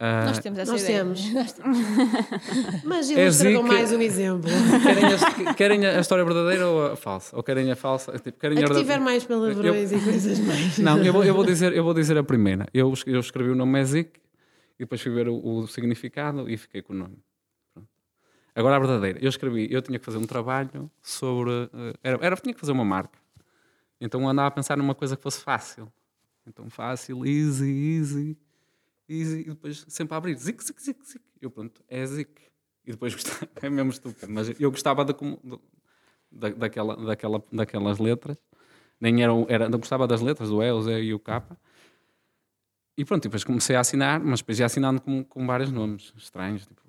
Ah, 0.01 0.25
Nós 0.27 0.39
temos 0.39 0.57
essa 0.59 0.71
Nós 0.71 0.81
ideia. 0.83 0.99
temos. 0.99 1.21
Mas 2.85 3.11
É 3.11 3.23
ilustra 3.23 3.51
com 3.53 3.61
zica. 3.63 3.73
mais 3.73 3.91
um 3.91 3.99
exemplo. 4.01 4.49
querem, 4.81 5.47
a, 5.47 5.53
querem 5.53 5.85
a 5.85 5.99
história 5.99 6.23
verdadeira 6.23 6.67
ou 6.67 6.85
a 6.93 6.95
falsa? 6.95 7.35
Ou 7.35 7.43
querem 7.43 7.69
a 7.69 7.75
falsa? 7.75 8.13
Tipo, 8.17 8.39
querem 8.39 8.57
A 8.57 8.61
que 8.61 8.67
verda- 8.67 8.79
tiver 8.81 8.99
mais 8.99 9.25
palavrões 9.25 9.91
e 9.91 9.99
coisas 9.99 10.39
mais. 10.39 10.77
Não, 10.79 11.03
eu 11.03 11.11
vou, 11.11 11.23
eu, 11.25 11.33
vou 11.33 11.43
dizer, 11.45 11.73
eu 11.73 11.83
vou 11.83 11.93
dizer 11.93 12.17
a 12.17 12.23
primeira. 12.23 12.65
Eu, 12.73 12.93
eu 13.05 13.19
escrevi 13.19 13.49
o 13.49 13.55
nome 13.55 13.77
EZIC 13.81 14.19
e 14.77 14.83
depois 14.83 15.01
fui 15.01 15.11
ver 15.11 15.27
o, 15.27 15.35
o 15.45 15.67
significado 15.67 16.49
e 16.49 16.55
fiquei 16.55 16.81
com 16.81 16.93
o 16.93 16.95
nome. 16.95 17.17
Agora 18.59 18.75
a 18.75 18.79
verdadeira. 18.79 19.17
Eu 19.21 19.29
escrevi, 19.29 19.71
eu 19.71 19.81
tinha 19.81 19.97
que 19.97 20.03
fazer 20.03 20.17
um 20.17 20.25
trabalho 20.25 20.91
sobre. 21.01 21.49
eh, 21.49 21.93
Era, 22.03 22.25
era, 22.25 22.35
tinha 22.35 22.53
que 22.53 22.59
fazer 22.59 22.73
uma 22.73 22.83
marca. 22.83 23.17
Então 24.01 24.27
andava 24.27 24.49
a 24.49 24.51
pensar 24.51 24.77
numa 24.77 24.93
coisa 24.93 25.15
que 25.15 25.23
fosse 25.23 25.41
fácil. 25.41 25.89
Então 26.45 26.69
fácil, 26.69 27.25
easy, 27.25 27.69
easy, 27.69 28.37
easy. 29.07 29.39
E 29.43 29.45
depois 29.45 29.85
sempre 29.87 30.13
a 30.13 30.17
abrir. 30.17 30.37
Zic, 30.37 30.61
zic, 30.61 30.77
zic, 30.83 31.01
zic. 31.05 31.23
Eu 31.41 31.49
pronto, 31.49 31.81
é 31.87 32.05
zic. 32.05 32.29
E 32.85 32.91
depois 32.91 33.15
gostava, 33.15 33.49
é 33.61 33.69
mesmo 33.69 33.91
estúpido. 33.91 34.29
Mas 34.29 34.49
eu 34.59 34.69
gostava 34.69 35.05
da, 35.05 35.15
daquela, 36.57 36.97
daquela, 36.97 37.41
daquelas 37.53 37.97
letras. 37.97 38.37
Nem 38.99 39.23
eram, 39.23 39.45
era, 39.47 39.69
gostava 39.69 40.05
das 40.05 40.19
letras, 40.19 40.49
do 40.49 40.61
E, 40.61 40.69
o 40.69 40.81
Z 40.81 41.01
e 41.01 41.13
o 41.13 41.19
K. 41.19 41.41
E 42.97 43.05
pronto, 43.05 43.23
e 43.23 43.29
depois 43.29 43.45
comecei 43.45 43.77
a 43.77 43.79
assinar, 43.79 44.19
mas 44.19 44.41
depois 44.41 44.59
ia 44.59 44.65
assinando 44.65 44.99
com, 44.99 45.23
com 45.23 45.47
vários 45.47 45.71
nomes 45.71 46.13
estranhos, 46.17 46.67
tipo 46.67 46.81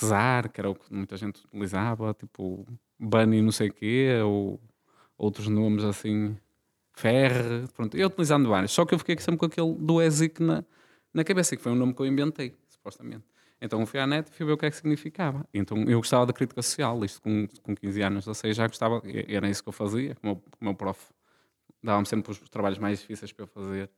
Czar, 0.00 0.50
que 0.50 0.60
era 0.60 0.70
o 0.70 0.74
que 0.74 0.92
muita 0.92 1.16
gente 1.16 1.44
utilizava, 1.46 2.14
tipo 2.14 2.66
Bunny 2.98 3.42
não 3.42 3.52
sei 3.52 3.68
o 3.68 3.72
quê, 3.72 4.20
ou 4.24 4.60
outros 5.16 5.48
nomes 5.48 5.84
assim, 5.84 6.36
Ferre, 6.92 7.66
pronto, 7.74 7.96
eu 7.96 8.08
utilizando 8.08 8.48
vários. 8.48 8.72
Só 8.72 8.84
que 8.84 8.94
eu 8.94 8.98
fiquei 8.98 9.16
sempre 9.18 9.38
com 9.38 9.46
aquele 9.46 9.74
do 9.74 10.02
EZIC 10.02 10.42
na, 10.42 10.64
na 11.12 11.24
cabeça, 11.24 11.56
que 11.56 11.62
foi 11.62 11.72
um 11.72 11.76
nome 11.76 11.94
que 11.94 12.00
eu 12.00 12.06
inventei, 12.06 12.54
supostamente. 12.68 13.24
Então 13.60 13.84
fui 13.86 13.98
à 13.98 14.06
net 14.06 14.28
e 14.30 14.34
fui 14.34 14.46
ver 14.46 14.52
o 14.52 14.56
que 14.56 14.66
é 14.66 14.70
que 14.70 14.76
significava. 14.76 15.46
Então 15.52 15.82
eu 15.84 15.98
gostava 15.98 16.26
da 16.26 16.32
crítica 16.32 16.62
social, 16.62 17.04
isto 17.04 17.20
com, 17.20 17.46
com 17.62 17.74
15 17.74 18.02
anos, 18.02 18.26
ou 18.26 18.34
seja, 18.34 18.54
já 18.54 18.66
gostava, 18.66 19.02
era 19.26 19.48
isso 19.48 19.62
que 19.62 19.68
eu 19.68 19.72
fazia, 19.72 20.14
como 20.16 20.42
o 20.60 20.64
meu 20.64 20.74
prof 20.74 21.00
dava-me 21.82 22.06
sempre 22.06 22.30
os 22.30 22.38
trabalhos 22.48 22.78
mais 22.78 23.00
difíceis 23.00 23.32
para 23.32 23.44
eu 23.44 23.48
fazer. 23.48 23.90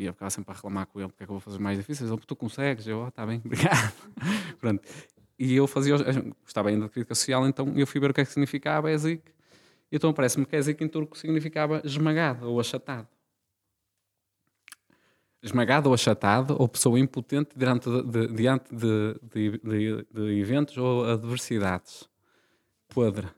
E 0.00 0.06
eu 0.06 0.14
ficava 0.14 0.30
sempre 0.30 0.50
a 0.50 0.54
reclamar 0.54 0.86
com 0.86 0.98
ele, 0.98 1.08
porque 1.10 1.24
é 1.24 1.26
que 1.26 1.30
eu 1.30 1.34
vou 1.34 1.40
fazer 1.40 1.58
mais 1.58 1.76
difíceis? 1.76 2.10
Ele, 2.10 2.18
tu 2.26 2.34
consegues? 2.34 2.86
Eu, 2.86 3.06
está 3.06 3.26
bem, 3.26 3.40
obrigado. 3.44 3.92
Pronto. 4.58 4.82
E 5.38 5.54
eu 5.54 5.66
fazia, 5.66 5.94
gostava 6.42 6.70
ainda 6.70 6.86
de 6.86 6.90
crítica 6.90 7.14
social, 7.14 7.46
então 7.46 7.70
eu 7.76 7.86
fui 7.86 8.00
ver 8.00 8.10
o 8.10 8.14
que 8.14 8.22
é 8.22 8.24
que 8.24 8.30
significava 8.32 8.90
EZIC. 8.90 9.22
E 9.92 9.96
então 9.96 10.10
parece-me 10.14 10.46
que 10.46 10.56
EZIC 10.56 10.82
em 10.82 10.88
turco 10.88 11.18
significava 11.18 11.82
esmagado 11.84 12.50
ou 12.50 12.58
achatado. 12.58 13.06
Esmagado 15.42 15.90
ou 15.90 15.94
achatado, 15.94 16.56
ou 16.58 16.66
pessoa 16.66 16.98
impotente 16.98 17.50
diante 17.54 17.90
de, 17.90 18.02
de- 18.04 18.28
diante 18.34 18.74
de, 18.74 19.20
de- 19.22 20.06
de- 20.10 20.40
eventos 20.40 20.78
ou 20.78 21.04
adversidades. 21.04 22.08
Podre. 22.88 23.28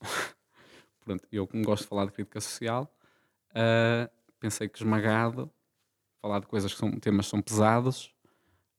Pronto, 1.04 1.28
eu 1.30 1.46
como 1.46 1.62
gosto 1.62 1.82
de 1.82 1.88
falar 1.88 2.06
de 2.06 2.12
crítica 2.12 2.40
social, 2.40 2.90
ah, 3.54 4.10
pensei 4.40 4.68
que 4.68 4.78
esmagado, 4.78 5.50
falar 6.20 6.40
de 6.40 6.46
coisas 6.46 6.72
que 6.72 6.78
são, 6.78 6.90
temas 6.92 7.26
que 7.26 7.30
são 7.30 7.42
pesados, 7.42 8.12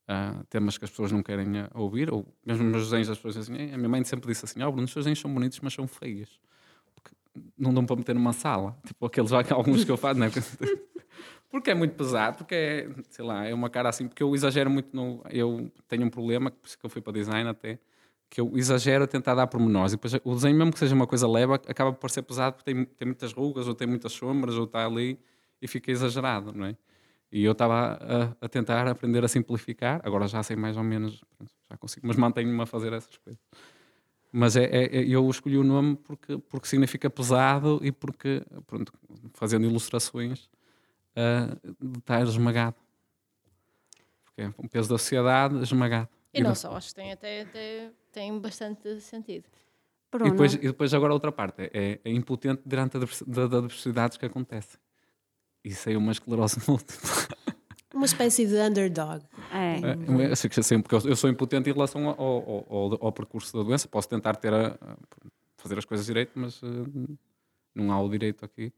ah, 0.07 0.43
temas 0.49 0.77
que 0.77 0.83
as 0.83 0.91
pessoas 0.91 1.11
não 1.11 1.23
querem 1.23 1.59
ah, 1.59 1.69
ouvir, 1.73 2.11
ou 2.11 2.25
mesmo 2.45 2.63
nos 2.65 2.85
desenhos 2.85 3.09
as 3.09 3.17
pessoas 3.17 3.35
dizem 3.35 3.55
assim, 3.55 3.71
"Eh, 3.71 3.73
a 3.73 3.77
minha 3.77 3.89
mãe 3.89 4.03
sempre 4.03 4.27
disse 4.27 4.43
assim, 4.45 4.61
oh 4.61 4.71
Bruno, 4.71 4.85
os 4.85 4.91
seus 4.91 5.05
desenhos 5.05 5.19
são 5.19 5.33
bonitos, 5.33 5.59
mas 5.61 5.73
são 5.73 5.87
feios. 5.87 6.39
Porque 6.93 7.11
não 7.57 7.73
dão 7.73 7.85
para 7.85 7.95
meter 7.95 8.13
numa 8.15 8.33
sala, 8.33 8.77
tipo 8.85 9.05
aqueles 9.05 9.31
alguns 9.31 9.85
que 9.85 9.91
eu 9.91 9.97
faço, 9.97 10.19
não 10.19 10.27
é? 10.27 10.31
Porque 11.49 11.69
é 11.69 11.75
muito 11.75 11.95
pesado, 11.95 12.37
porque 12.37 12.55
é, 12.55 12.89
sei 13.09 13.25
lá, 13.25 13.45
é 13.45 13.53
uma 13.53 13.69
cara 13.69 13.89
assim, 13.89 14.07
porque 14.07 14.23
eu 14.23 14.33
exagero 14.33 14.69
muito 14.69 14.95
no. 14.95 15.21
Eu 15.29 15.69
tenho 15.85 16.05
um 16.05 16.09
problema, 16.09 16.49
por 16.49 16.65
isso 16.65 16.79
que 16.79 16.85
eu 16.85 16.89
fui 16.89 17.01
para 17.01 17.11
design 17.11 17.49
até, 17.49 17.77
que 18.29 18.39
eu 18.39 18.53
exagero 18.55 19.03
a 19.03 19.07
tentar 19.07 19.35
dar 19.35 19.47
pormenores. 19.47 19.91
E 19.91 19.97
depois 19.97 20.13
o 20.23 20.33
desenho, 20.33 20.55
mesmo 20.55 20.71
que 20.71 20.79
seja 20.79 20.95
uma 20.95 21.05
coisa 21.05 21.27
leve, 21.27 21.55
acaba 21.67 21.91
por 21.91 21.99
parecer 21.99 22.21
pesado 22.21 22.55
porque 22.55 22.73
tem, 22.73 22.85
tem 22.85 23.05
muitas 23.05 23.33
rugas, 23.33 23.67
ou 23.67 23.75
tem 23.75 23.85
muitas 23.85 24.13
sombras, 24.13 24.55
ou 24.55 24.63
está 24.63 24.85
ali 24.85 25.19
e 25.61 25.67
fica 25.67 25.91
exagerado, 25.91 26.51
não 26.53 26.65
é? 26.65 26.75
E 27.31 27.43
eu 27.43 27.53
estava 27.53 27.93
a, 28.41 28.45
a 28.45 28.49
tentar 28.49 28.87
aprender 28.87 29.23
a 29.23 29.27
simplificar, 29.27 30.01
agora 30.03 30.27
já 30.27 30.43
sei 30.43 30.55
mais 30.55 30.75
ou 30.75 30.83
menos, 30.83 31.23
já 31.69 31.77
consigo, 31.77 32.05
mas 32.07 32.17
mantenho-me 32.17 32.61
a 32.61 32.65
fazer 32.65 32.91
essas 32.91 33.15
coisas. 33.17 33.41
Mas 34.33 34.55
é, 34.55 34.63
é- 34.65 34.97
é- 34.97 35.05
eu 35.07 35.29
escolhi 35.29 35.57
o 35.57 35.63
nome 35.63 35.95
porque, 35.95 36.37
porque 36.37 36.67
significa 36.67 37.09
pesado 37.09 37.79
e 37.83 37.91
porque, 37.91 38.43
pronto, 38.65 38.91
fazendo 39.33 39.65
ilustrações, 39.65 40.49
uh, 41.15 41.73
de 41.91 41.99
estar 41.99 42.21
esmagado. 42.23 42.75
Porque 44.25 44.41
é 44.41 44.47
um 44.57 44.67
peso 44.67 44.89
da 44.89 44.97
sociedade 44.97 45.61
esmagado. 45.61 46.09
E 46.33 46.41
não 46.41 46.55
só, 46.55 46.75
acho 46.75 46.89
que 46.89 46.95
tem 46.95 47.11
até, 47.11 47.41
até 47.41 47.91
tem 48.11 48.39
bastante 48.39 48.99
sentido. 49.01 49.45
Bruno, 50.09 50.27
E 50.27 50.31
depois, 50.31 50.53
e 50.53 50.57
depois 50.59 50.93
agora 50.93 51.13
outra 51.13 51.31
parte, 51.31 51.61
é, 51.73 51.99
é 52.03 52.11
impotente 52.11 52.61
diante 52.65 52.97
das 52.99 53.21
adversidades 53.53 54.17
que 54.17 54.25
acontecem. 54.25 54.79
Isso 55.63 55.89
é 55.89 55.97
uma 55.97 56.11
esclerose 56.11 56.57
múltipla. 56.67 57.09
Uma 57.93 58.05
espécie 58.05 58.47
de 58.47 58.55
underdog. 58.59 59.23
é. 59.51 59.79
É, 59.91 60.31
eu 60.31 60.63
sempre, 60.63 60.89
porque 60.89 61.07
eu- 61.09 61.15
sou 61.15 61.29
impotente 61.29 61.69
em 61.69 61.73
relação 61.73 62.07
ao, 62.07 62.19
ao- 62.19 62.65
ao- 62.69 63.05
ao 63.05 63.11
percurso 63.11 63.55
da 63.57 63.63
doença. 63.63 63.87
Posso 63.87 64.07
tentar 64.09 64.35
ter 64.37 64.53
a, 64.53 64.77
fazer 65.57 65.77
as 65.77 65.85
coisas 65.85 66.05
direito, 66.05 66.31
mas 66.35 66.61
eh, 66.63 66.67
não 67.75 67.91
há 67.91 68.01
o 68.01 68.09
direito 68.09 68.43
aqui. 68.45 68.73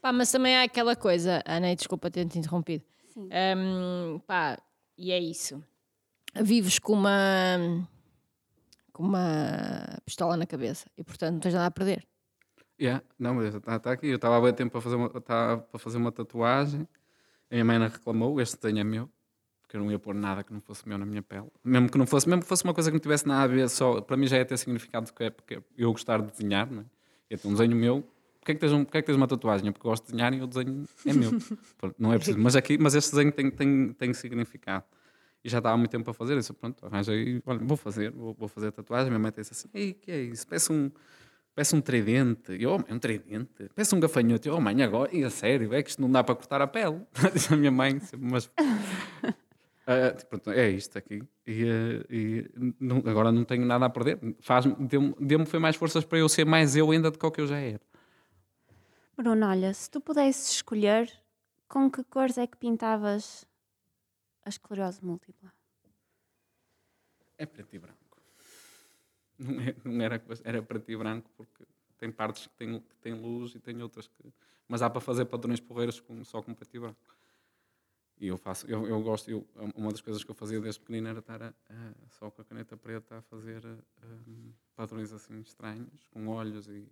Pá, 0.00 0.12
mas 0.12 0.30
também 0.32 0.56
há 0.56 0.62
aquela 0.62 0.96
coisa, 0.96 1.42
Ana, 1.46 1.70
e 1.72 1.76
desculpa 1.76 2.10
ter-te 2.10 2.38
interrompido. 2.38 2.84
Sim. 3.12 3.28
Hum, 3.56 4.20
pá, 4.26 4.58
e 4.96 5.12
é 5.12 5.18
isso. 5.18 5.62
Vives 6.34 6.78
com 6.78 6.94
uma 6.94 7.58
com 8.92 9.02
uma 9.02 9.98
pistola 10.04 10.36
na 10.36 10.46
cabeça 10.46 10.86
e 10.96 11.02
portanto 11.04 11.32
não 11.34 11.40
tens 11.40 11.54
nada 11.54 11.66
a 11.66 11.70
perder. 11.70 12.06
Yeah, 12.80 13.02
não, 13.18 13.34
mas 13.34 13.54
está 13.54 13.78
tá 13.78 13.92
aqui. 13.92 14.08
Eu 14.08 14.16
estava 14.16 14.36
há 14.36 14.40
bem 14.40 14.52
tempo 14.52 14.72
para 14.72 14.80
fazer, 14.80 14.96
uma, 14.96 15.06
estava 15.06 15.58
para 15.58 15.78
fazer 15.78 15.98
uma 15.98 16.10
tatuagem. 16.10 16.88
A 17.50 17.54
minha 17.54 17.64
mãe 17.64 17.78
não 17.78 17.88
reclamou, 17.88 18.40
este 18.40 18.58
desenho 18.58 18.80
é 18.80 18.84
meu. 18.84 19.10
Porque 19.60 19.76
eu 19.76 19.80
não 19.80 19.90
ia 19.90 19.98
pôr 19.98 20.14
nada 20.14 20.42
que 20.42 20.52
não 20.52 20.60
fosse 20.60 20.86
meu 20.88 20.98
na 20.98 21.06
minha 21.06 21.22
pele. 21.22 21.46
Mesmo 21.64 21.88
que 21.90 21.96
não 21.96 22.06
fosse, 22.06 22.28
mesmo 22.28 22.42
que 22.42 22.48
fosse 22.48 22.64
uma 22.64 22.74
coisa 22.74 22.90
que 22.90 22.94
não 22.94 23.00
tivesse 23.00 23.26
nada 23.26 23.44
a 23.44 23.46
ver, 23.46 23.68
só, 23.68 24.00
para 24.00 24.16
mim 24.16 24.26
já 24.26 24.36
ia 24.36 24.44
ter 24.44 24.56
significado 24.56 25.12
que 25.12 25.24
é 25.24 25.30
porque 25.30 25.62
eu 25.76 25.92
gostar 25.92 26.20
de 26.20 26.30
desenhar, 26.30 26.70
não 26.70 26.82
é? 26.82 26.84
Ia 27.30 27.38
ter 27.38 27.48
um 27.48 27.52
desenho 27.52 27.76
meu. 27.76 28.02
Porquê 28.40 28.52
é 28.52 28.54
que 28.54 28.60
tens, 28.60 28.72
um, 28.72 28.84
porquê 28.84 28.98
é 28.98 29.02
que 29.02 29.06
tens 29.06 29.16
uma 29.16 29.28
tatuagem? 29.28 29.70
Porque 29.70 29.86
eu 29.86 29.90
gosto 29.90 30.04
de 30.04 30.12
desenhar 30.12 30.34
e 30.34 30.42
o 30.42 30.46
desenho 30.46 30.84
é 31.06 31.12
meu. 31.12 31.30
Não 31.96 32.12
é 32.12 32.16
preciso. 32.16 32.38
Mas, 32.40 32.56
aqui, 32.56 32.76
mas 32.76 32.94
este 32.94 33.12
desenho 33.12 33.30
tem, 33.30 33.50
tem, 33.50 33.92
tem 33.92 34.12
significado. 34.12 34.84
E 35.44 35.48
já 35.48 35.58
estava 35.58 35.74
há 35.74 35.78
muito 35.78 35.90
tempo 35.90 36.04
para 36.04 36.12
fazer 36.12 36.36
isso. 36.36 36.52
Pronto, 36.52 36.84
arranjei, 36.84 37.40
olha, 37.46 37.60
vou 37.60 37.76
fazer, 37.76 38.10
vou, 38.10 38.34
vou 38.34 38.48
fazer 38.48 38.68
a 38.68 38.72
tatuagem. 38.72 39.10
Minha 39.10 39.20
mãe 39.20 39.32
disse 39.36 39.52
assim: 39.52 39.68
Ei, 39.72 39.94
que 39.94 40.10
é 40.10 40.22
isso? 40.22 40.46
Parece 40.46 40.72
um, 40.72 40.90
Peço 41.54 41.76
um 41.76 41.80
tridente. 41.80 42.52
E 42.52 42.62
eu, 42.62 42.72
oh, 42.72 42.78
mãe, 42.78 42.86
um 42.90 42.98
tridente. 42.98 43.68
Peço 43.74 43.94
um 43.94 44.00
gafanhoto. 44.00 44.48
Eu, 44.48 44.54
oh, 44.54 44.60
mãe, 44.60 44.82
agora, 44.82 45.14
e 45.14 45.22
a 45.22 45.30
sério, 45.30 45.72
é 45.74 45.82
que 45.82 45.90
isto 45.90 46.00
não 46.00 46.10
dá 46.10 46.24
para 46.24 46.34
cortar 46.34 46.62
a 46.62 46.66
pele. 46.66 47.02
Diz 47.34 47.50
a 47.52 47.56
minha 47.56 47.70
mãe, 47.70 47.98
sempre, 48.00 48.28
mas. 48.30 48.50
Ah, 49.84 50.12
tipo, 50.12 50.30
pronto, 50.38 50.52
é 50.52 50.70
isto 50.70 50.96
aqui. 50.96 51.24
E, 51.44 51.64
ah, 51.64 52.06
e 52.08 52.48
não- 52.78 52.98
agora 52.98 53.32
não 53.32 53.44
tenho 53.44 53.66
nada 53.66 53.84
a 53.84 53.90
perder. 53.90 54.16
Deu-me 54.78 55.12
deu-me 55.18 55.44
foi 55.44 55.58
mais 55.58 55.74
forças 55.74 56.04
para 56.04 56.18
eu 56.18 56.28
ser 56.28 56.46
mais 56.46 56.76
eu 56.76 56.88
ainda 56.92 57.10
do 57.10 57.18
que 57.18 57.26
o 57.26 57.30
que 57.32 57.40
eu 57.40 57.48
já 57.48 57.58
era. 57.58 57.80
Bruno, 59.16 59.44
olha, 59.44 59.74
se 59.74 59.90
tu 59.90 60.00
pudesses 60.00 60.52
escolher, 60.52 61.12
com 61.68 61.90
que 61.90 62.04
cores 62.04 62.38
é 62.38 62.46
que 62.46 62.56
pintavas 62.56 63.44
a 64.44 64.50
esclerose 64.50 65.04
múltipla? 65.04 65.52
É 67.36 67.44
preto 67.44 67.74
e 67.74 67.78
branco. 67.80 68.01
Não, 69.38 69.60
é- 69.60 69.74
não 69.84 70.04
era, 70.04 70.22
era 70.44 70.62
preto 70.62 70.90
e 70.90 70.96
branco 70.96 71.30
porque 71.36 71.64
tem 71.98 72.10
partes 72.10 72.46
que 72.46 72.54
têm, 72.54 72.80
que 72.80 73.10
luz 73.12 73.54
e 73.54 73.60
tem 73.60 73.80
outras 73.82 74.06
que. 74.08 74.32
Mas 74.68 74.82
há 74.82 74.90
para 74.90 75.00
fazer 75.00 75.24
padrões 75.26 75.60
porreiros 75.60 76.00
com, 76.00 76.24
só 76.24 76.42
com 76.42 76.54
preto 76.54 76.74
e 76.76 76.80
branco. 76.80 77.00
E 78.18 78.28
eu 78.28 78.36
faço, 78.38 78.66
eu, 78.70 78.86
eu 78.86 79.02
gosto, 79.02 79.28
eu, 79.30 79.44
uma 79.74 79.90
das 79.90 80.00
coisas 80.00 80.22
que 80.22 80.30
eu 80.30 80.34
fazia 80.34 80.60
desde 80.60 80.80
pequenino 80.80 81.08
era 81.08 81.18
estar 81.18 81.42
a, 81.42 81.48
a- 81.48 82.08
só 82.08 82.30
com 82.30 82.40
a 82.40 82.44
caneta 82.44 82.76
preta 82.76 83.18
a 83.18 83.22
fazer 83.22 83.64
hum, 84.04 84.52
padrões 84.76 85.12
assim 85.12 85.40
estranhos, 85.40 86.06
com 86.08 86.28
olhos 86.28 86.68
e, 86.68 86.86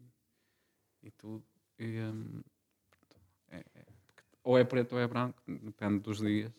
e 1.02 1.10
tudo. 1.12 1.44
E, 1.78 1.98
pronto, 2.90 3.16
é- 3.50 3.64
é- 3.74 3.86
ou 4.42 4.58
é 4.58 4.64
preto 4.64 4.94
ou 4.94 4.98
é 5.00 5.06
branco, 5.06 5.40
depende 5.46 6.00
dos 6.00 6.18
dias. 6.18 6.52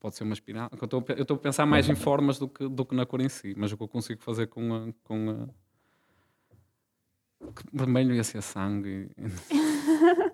Pode 0.00 0.16
ser 0.16 0.24
uma 0.24 0.32
espiral. 0.32 0.70
Eu 0.72 1.22
estou 1.22 1.34
a 1.36 1.38
pensar 1.38 1.66
mais 1.66 1.86
em 1.88 1.94
formas 1.94 2.38
do 2.38 2.48
que, 2.48 2.66
do 2.66 2.84
que 2.86 2.94
na 2.94 3.04
cor 3.04 3.20
em 3.20 3.28
si, 3.28 3.54
mas 3.56 3.70
o 3.70 3.76
que 3.76 3.82
eu 3.82 3.88
consigo 3.88 4.22
fazer 4.22 4.46
com 4.46 4.74
a. 4.74 4.92
Com 5.04 5.30
a 5.30 5.70
que 7.52 7.62
vermelho 7.72 8.14
ia 8.14 8.24
ser 8.24 8.42
sangue. 8.42 9.10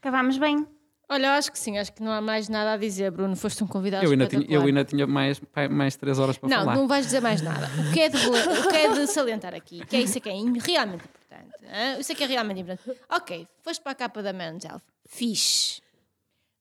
Acabámos 0.00 0.38
bem. 0.38 0.66
Olha, 1.08 1.26
eu 1.26 1.30
acho 1.32 1.52
que 1.52 1.58
sim, 1.58 1.78
acho 1.78 1.92
que 1.92 2.02
não 2.02 2.10
há 2.10 2.20
mais 2.20 2.48
nada 2.48 2.72
a 2.72 2.76
dizer, 2.76 3.12
Bruno. 3.12 3.36
Foste 3.36 3.62
um 3.62 3.66
convidado 3.66 4.04
Eu 4.04 4.10
ainda 4.10 4.26
tinha, 4.26 4.44
eu 4.48 4.62
ainda 4.62 4.84
tinha 4.84 5.06
mais, 5.06 5.40
mais 5.70 5.94
três 5.96 6.18
horas 6.18 6.36
para 6.36 6.48
Não, 6.48 6.56
falar. 6.58 6.74
não 6.74 6.88
vais 6.88 7.06
dizer 7.06 7.20
mais 7.20 7.40
nada. 7.40 7.68
O 7.88 7.92
que 7.92 8.00
é 8.00 8.08
de, 8.08 8.16
o 8.16 8.68
que 8.68 8.76
é 8.76 8.92
de 8.92 9.06
salientar 9.06 9.54
aqui, 9.54 9.84
que 9.86 9.94
é 9.94 10.00
isso 10.00 10.20
que 10.20 10.28
é 10.28 10.32
realmente 10.32 11.04
importante. 11.04 11.64
hã? 11.64 11.98
Isso 12.00 12.10
é 12.10 12.14
que 12.14 12.24
é 12.24 12.26
realmente 12.26 12.60
importante. 12.60 13.00
Ok, 13.08 13.46
foste 13.62 13.80
para 13.82 13.92
a 13.92 13.94
capa 13.94 14.20
da 14.22 14.32
Men's 14.32 14.64
Health. 14.64 14.82
Fixe. 15.06 15.80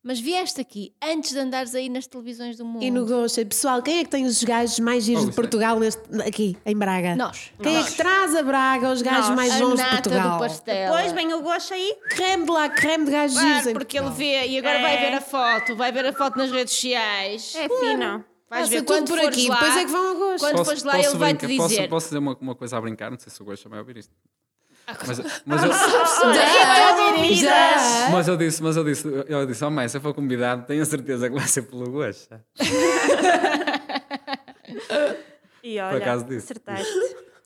Mas 0.08 0.20
vieste 0.20 0.62
aqui 0.62 0.94
antes 1.04 1.32
de 1.32 1.40
andares 1.40 1.74
aí 1.74 1.90
nas 1.90 2.06
televisões 2.06 2.58
do 2.58 2.64
mundo. 2.64 2.84
E 2.84 2.92
no 2.92 3.08
Gocha, 3.08 3.44
pessoal, 3.44 3.82
quem 3.82 3.98
é 4.00 4.04
que 4.04 4.10
tem 4.12 4.24
os 4.28 4.44
gajos 4.44 4.80
mais 4.80 5.04
giros 5.04 5.24
Oh, 5.24 5.26
de 5.26 5.32
é- 5.32 5.36
Portugal 5.36 5.80
neste- 5.80 6.22
aqui, 6.22 6.56
em 6.64 6.78
Braga? 6.78 7.16
Nós. 7.16 7.52
Quem 7.60 7.76
é 7.76 7.84
que 7.84 7.94
traz 7.94 8.36
a 8.36 8.44
Braga 8.44 8.92
os 8.92 9.02
gajos 9.02 9.30
Nós. 9.30 9.36
mais 9.36 9.52
A 9.54 9.58
bons 9.66 9.80
de 9.82 9.90
Portugal? 9.90 10.34
do 10.34 10.40
pastel. 10.44 10.94
Depois 10.94 11.12
vem 11.12 11.34
o 11.34 11.42
gosto 11.42 11.74
aí. 11.74 11.96
Creme 12.12 12.46
de 12.46 12.52
lá, 12.52 12.70
creme 12.70 13.06
de 13.06 13.12
gajos 13.12 13.36
giros 13.40 13.54
Claro, 13.54 13.70
em 13.72 13.74
porque 13.74 13.98
ele 13.98 14.10
vê 14.12 14.46
e 14.48 14.58
agora 14.60 14.80
vai 14.80 14.94
É. 14.96 15.10
ver 15.10 15.18
a 15.18 15.22
foto, 15.22 15.76
vai 15.76 15.92
ver 15.92 16.06
a 16.06 16.14
foto 16.14 16.38
nas 16.38 16.52
redes 16.52 16.74
sociais. 16.76 17.56
É 17.56 17.68
fino. 17.68 18.24
Vais 18.48 18.70
ver 18.70 18.84
tudo 18.84 18.98
quando 19.00 19.08
por 19.08 19.20
aqui, 19.20 19.50
lá, 19.50 19.56
depois 19.56 19.76
é 19.78 19.86
que 19.86 19.92
vão 19.92 20.08
ao 20.08 20.16
Gocha. 20.18 20.38
Quando 20.38 20.52
Posso- 20.58 20.66
fores 20.66 20.84
lá, 20.84 20.94
posso 20.98 21.10
ele 21.10 21.18
vai 21.18 21.34
te 21.34 21.46
brincar- 21.48 21.64
posso- 21.64 21.76
dizer. 21.76 21.90
Posso, 21.90 22.06
dizer 22.10 22.18
uma, 22.20 22.38
uma 22.40 22.54
coisa 22.56 22.78
a 22.78 22.82
brincar? 22.82 23.10
Não 23.10 23.18
sei 23.18 23.32
se 23.32 23.42
o 23.42 23.46
Gosta 23.46 23.68
vai 23.68 23.80
ouvir 23.80 23.98
isto. 23.98 24.14
Mas, 24.88 25.44
mas, 25.46 25.64
eu, 25.64 25.70
mas 28.12 28.28
eu 28.28 28.38
disse, 28.38 28.62
mas 28.62 28.78
eu 28.78 28.84
disse, 28.84 29.08
eu 29.28 29.46
disse, 29.48 29.66
oh 29.66 29.72
mãe, 29.72 29.88
se 29.90 29.98
eu 29.98 30.02
for 30.02 30.14
convidado, 30.14 30.66
tenho 30.68 30.84
a 30.84 30.86
certeza 30.86 31.28
que 31.28 31.36
vai 31.36 31.48
ser 31.48 31.64
pelo 31.64 31.90
Gosta. 31.90 32.46
E 35.64 35.80
olha, 35.80 35.98
acaso 35.98 36.26
disse. 36.26 36.46
acertaste. 36.54 36.94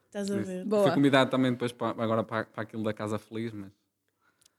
Estás 0.08 0.30
a 0.30 0.36
ver? 0.36 0.46
Fui 0.46 0.66
Boa. 0.66 0.92
convidado 0.92 1.32
também 1.32 1.54
depois 1.54 1.72
para, 1.72 2.04
agora 2.04 2.22
para, 2.22 2.44
para 2.44 2.64
aquilo 2.64 2.84
da 2.84 2.92
Casa 2.92 3.18
Feliz, 3.18 3.54
mas, 3.54 3.72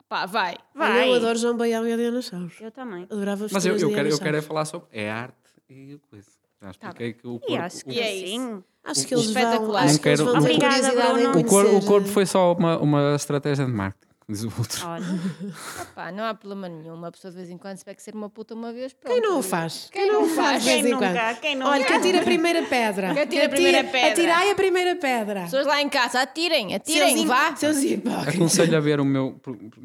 Pá, 0.09 0.27
vai. 0.27 0.57
Vai. 0.75 1.09
Eu 1.09 1.15
adoro 1.15 1.39
João 1.39 1.57
Baião 1.57 1.87
e 1.87 1.93
a 1.93 1.97
Diana 1.97 2.21
Chaves. 2.21 2.61
Eu 2.61 2.73
também. 2.73 3.05
Adorava 3.05 3.47
mas 3.53 3.65
eu, 3.65 3.77
eu, 3.77 3.91
quero, 3.91 4.09
eu 4.09 4.19
quero 4.19 4.37
é 4.39 4.43
falar 4.43 4.65
sobre 4.65 4.89
é 4.91 5.09
arte 5.09 5.37
e 5.69 6.01
coisa. 6.11 6.40
Já 6.63 6.71
expliquei 6.71 7.13
que 7.15 7.27
o 7.27 7.39
corpo, 7.41 7.53
E 7.53 7.57
acho 7.57 7.85
que 7.85 7.91
o, 7.91 7.93
E 7.93 8.01
é 8.01 8.27
sim. 8.27 8.63
Acho 8.85 9.07
que 9.07 9.15
eles 9.15 9.31
vão, 9.31 9.43
Espetacular. 9.43 9.85
acho 9.85 10.01
que 10.01 10.09
eles 10.09 10.21
quero- 10.21 10.33
vão 10.33 10.43
ter 10.43 10.55
curiosidade 10.59 11.21
em 11.23 11.27
o 11.27 11.45
cor- 11.45 11.65
o 11.65 11.69
conhecer. 11.69 11.87
corpo 11.87 12.09
foi 12.09 12.27
só 12.27 12.53
uma, 12.53 12.79
uma 12.79 13.15
estratégia 13.15 13.65
de 13.67 13.73
marketing, 13.73 14.09
diz 14.29 14.43
o 14.45 14.53
outro. 14.59 14.87
Olha, 14.89 15.05
não 16.13 16.25
há 16.25 16.35
problema 16.35 16.69
nenhum. 16.69 16.95
Uma 16.95 17.11
pessoa 17.13 17.31
de 17.31 17.37
vez 17.37 17.51
em 17.51 17.59
quando 17.59 17.77
se 17.77 17.85
que 17.95 18.03
ser 18.03 18.15
uma 18.15 18.31
puta 18.31 18.55
uma 18.55 18.73
vez. 18.73 18.93
Pronto. 18.95 19.13
Quem 19.13 19.23
não 19.23 19.39
o 19.39 19.43
faz? 19.43 19.89
Quem 19.93 20.11
não 20.11 20.25
o 20.25 20.29
faz 20.29 20.65
Quem 20.65 20.73
vez 20.83 20.87
em 20.87 20.95
nunca? 20.95 21.13
quando? 21.13 21.41
Quem 21.41 21.57
nunca? 21.57 21.71
Olha, 21.71 21.85
quem 21.85 22.01
tira 22.01 22.21
a 22.21 22.23
primeira 22.25 22.63
pedra? 22.63 23.13
Quem 23.15 23.23
atira 23.23 23.45
a 23.45 23.49
primeira 23.49 23.85
pedra? 23.85 24.09
Atirai 24.13 24.51
a 24.51 24.55
primeira 24.55 24.97
pedra. 24.97 25.43
Pessoas 25.43 25.67
lá 25.67 25.81
em 25.83 25.89
casa, 25.89 26.21
atirem, 26.23 26.75
atirem, 26.75 27.17
Seus 27.17 27.25
vá. 27.29 27.55
Seus 27.57 27.79
hipócritas. 27.83 28.35
Aconselho 28.35 28.77
a 28.77 28.81
ver 28.81 28.99
o 29.01 29.05
meu, 29.05 29.39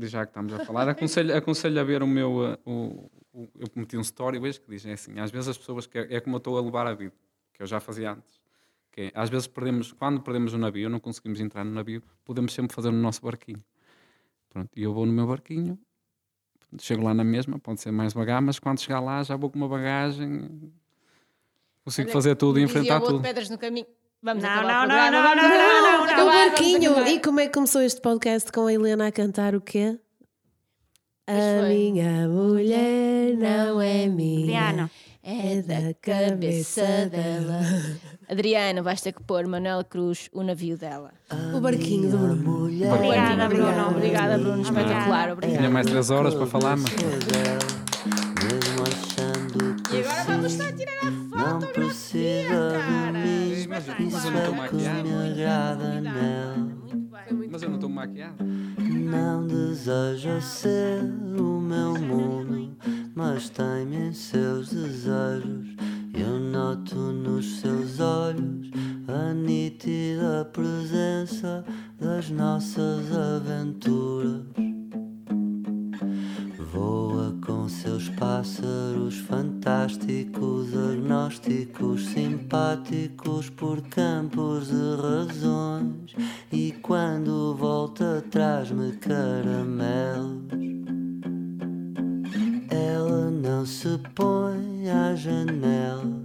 já 0.03 0.25
que 0.25 0.29
estamos 0.31 0.53
a 0.53 0.63
falar, 0.65 0.87
aconselho, 0.89 1.35
aconselho 1.35 1.79
a 1.79 1.83
ver 1.83 2.01
o 2.03 2.07
meu. 2.07 2.31
uh, 2.37 2.57
o- 2.69 3.09
eu 3.59 3.67
meti 3.75 3.97
um 3.97 4.01
story 4.01 4.39
hoje 4.39 4.59
que 4.59 4.69
diz 4.69 4.85
é 4.85 4.93
assim: 4.93 5.19
às 5.19 5.31
vezes 5.31 5.49
as 5.49 5.57
pessoas, 5.57 5.85
que 5.87 5.97
é, 5.97 6.15
é 6.15 6.19
como 6.19 6.35
eu 6.35 6.39
estou 6.39 6.57
a 6.57 6.61
levar 6.61 6.87
a 6.87 6.93
vida, 6.93 7.13
que 7.53 7.61
eu 7.61 7.67
já 7.67 7.79
fazia 7.79 8.11
antes. 8.13 8.39
Que 8.91 9.01
é, 9.01 9.11
às 9.13 9.29
vezes 9.29 9.47
perdemos, 9.47 9.91
quando 9.91 10.21
perdemos 10.21 10.53
o 10.53 10.57
navio, 10.57 10.89
não 10.89 10.99
conseguimos 10.99 11.39
entrar 11.39 11.63
no 11.65 11.71
navio, 11.71 12.01
podemos 12.23 12.53
sempre 12.53 12.73
fazer 12.75 12.91
no 12.91 12.97
nosso 13.01 13.21
barquinho. 13.21 13.63
Pronto, 14.49 14.69
e 14.75 14.83
eu 14.83 14.93
vou 14.93 15.05
no 15.05 15.11
meu 15.11 15.27
barquinho, 15.27 15.77
chego 16.79 17.03
lá 17.03 17.13
na 17.13 17.23
mesma, 17.23 17.59
pode 17.59 17.81
ser 17.81 17.91
mais 17.91 18.13
devagar, 18.13 18.41
mas 18.41 18.57
quando 18.57 18.79
chegar 18.79 19.01
lá 19.01 19.21
já 19.21 19.35
vou 19.35 19.49
com 19.49 19.57
uma 19.57 19.67
bagagem, 19.67 20.71
consigo 21.83 22.07
Olha, 22.07 22.13
fazer 22.13 22.35
tudo 22.35 22.57
e 22.59 22.63
enfrentar 22.63 23.01
tudo. 23.01 23.21
pedras 23.21 23.49
no 23.49 23.57
caminho. 23.57 23.87
Vamos 24.21 24.41
Não, 24.43 24.49
acabar 24.49 24.67
não, 24.67 24.77
o 24.85 24.87
programa. 24.87 25.11
não, 25.11 25.23
vamos 25.23 25.43
não, 25.43 25.49
acabar, 25.49 25.81
não, 25.81 25.91
vamos 25.91 25.97
não, 25.97 26.01
O 26.01 26.03
acabar, 26.05 26.33
vamos 26.33 26.49
barquinho. 26.49 26.91
acabar. 26.93 27.09
E 27.09 27.19
como 27.21 27.39
é 27.41 27.47
que 27.47 27.53
começou 27.53 27.81
este 27.81 28.01
podcast 28.01 28.51
com 28.51 28.65
a 28.65 28.73
Helena 28.73 29.07
a 29.07 29.11
cantar 29.11 29.53
o 29.55 29.61
quê? 29.61 29.91
Pois 29.91 30.04
A 31.27 31.67
minha 31.67 32.27
mulher 32.27 33.35
não 33.35 33.81
é 33.81 34.07
minha. 34.07 34.61
Adriano. 34.69 34.91
É 35.23 35.59
da 35.63 35.91
cabeça 35.99 37.09
dela. 37.09 37.61
Adriano, 38.29 38.83
vais 38.83 39.01
ter 39.01 39.11
que 39.11 39.23
pôr 39.23 39.47
Manuel 39.47 39.83
Cruz, 39.85 40.29
o 40.31 40.43
navio 40.43 40.77
dela. 40.77 41.11
O 41.51 41.59
barquinho 41.59 42.11
do 42.11 42.17
Bruno. 42.19 42.65
Obrigada, 42.93 43.49
Bruno. 43.49 43.87
Obrigada, 43.89 44.37
Bruno. 44.37 44.61
Espetacular, 44.61 45.31
obrigada. 45.31 45.57
Tinha 45.57 45.69
mais 45.71 45.87
três 45.87 46.11
horas 46.11 46.35
para 46.35 46.45
falar, 46.45 46.77
mas 46.77 46.91
E 49.91 49.99
agora 49.99 50.23
vamos 50.25 50.51
estar 50.51 50.67
a 50.67 50.73
tirar 50.73 50.99
a 51.01 51.09
não 51.09 51.61
foto. 51.61 51.73
precisa 51.73 52.71
de 52.71 53.19
mim, 53.19 53.67
mas, 53.67 53.87
eu 53.87 54.31
não 54.31 54.39
estou 54.39 54.53
é 54.53 54.57
maquiado. 54.57 55.09
Agrada 57.99 58.43
nela. 58.43 58.75
Mas 58.75 58.89
eu 58.89 58.95
não 59.11 59.47
deseja 59.47 60.41
ser 60.41 61.01
o 61.39 61.59
meu 61.59 61.93
mundo, 61.99 62.75
mas 63.15 63.49
tem-me 63.49 64.09
em 64.09 64.13
seus 64.13 64.69
desejos. 64.69 65.75
Eu 66.13 66.39
noto 66.39 66.95
nos 66.95 67.59
seus 67.59 67.99
olhos 67.99 68.71
a 69.07 69.33
nítida 69.33 70.45
presença 70.51 71.63
das 71.99 72.29
nossas 72.29 73.11
aventuras. 73.11 74.41
Voa 76.71 77.34
com 77.65 77.69
seus 77.69 78.09
pássaros 78.09 79.17
fantásticos, 79.21 80.71
agnósticos, 80.71 82.05
simpáticos 82.09 83.49
por 83.49 83.81
campos 83.81 84.67
de 84.67 85.01
razões. 85.01 86.15
E 86.51 86.73
quando 86.83 87.55
volta, 87.55 88.23
traz-me 88.29 88.91
caramelos. 88.97 90.45
Ela 92.69 93.31
não 93.31 93.65
se 93.65 93.99
põe 94.13 94.87
à 94.87 95.15
janela 95.15 96.21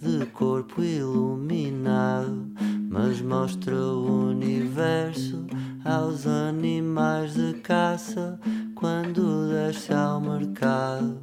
de 0.00 0.24
corpo 0.26 0.80
iluminado, 0.80 2.52
mas 2.88 3.20
mostra 3.20 3.74
o 3.74 4.28
universo 4.28 5.44
aos 5.84 6.26
animais 6.26 7.34
de 7.34 7.54
caça 7.60 8.38
quando 8.74 9.48
desce 9.48 9.92
ao 9.92 10.20
mercado. 10.20 11.20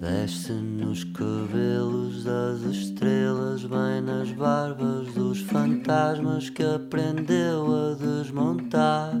Desce 0.00 0.52
nos 0.52 1.04
cabelos 1.04 2.24
das 2.24 2.62
estrelas, 2.62 3.64
bem 3.64 4.00
nas 4.00 4.30
barbas 4.32 5.12
dos 5.12 5.40
fantasmas 5.40 6.48
que 6.48 6.62
aprendeu 6.62 7.66
a 7.66 7.94
desmontar 7.94 9.12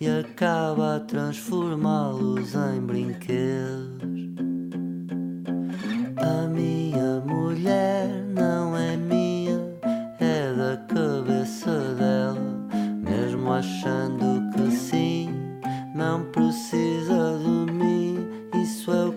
e 0.00 0.08
acaba 0.08 0.96
a 0.96 1.00
transformá-los 1.00 2.54
em 2.54 2.80
brinquedos. 2.80 4.16
A 6.16 6.48
minha 6.48 7.20
mulher 7.20 8.08
não 8.34 8.76
é 8.76 8.96
minha, 8.96 9.15
achando 13.56 14.50
que 14.52 14.70
sim, 14.70 15.30
não 15.94 16.24
precisa 16.24 17.38
de 17.38 17.72
mim, 17.72 18.28
isso 18.62 18.92
é 18.92 19.04
o 19.06 19.12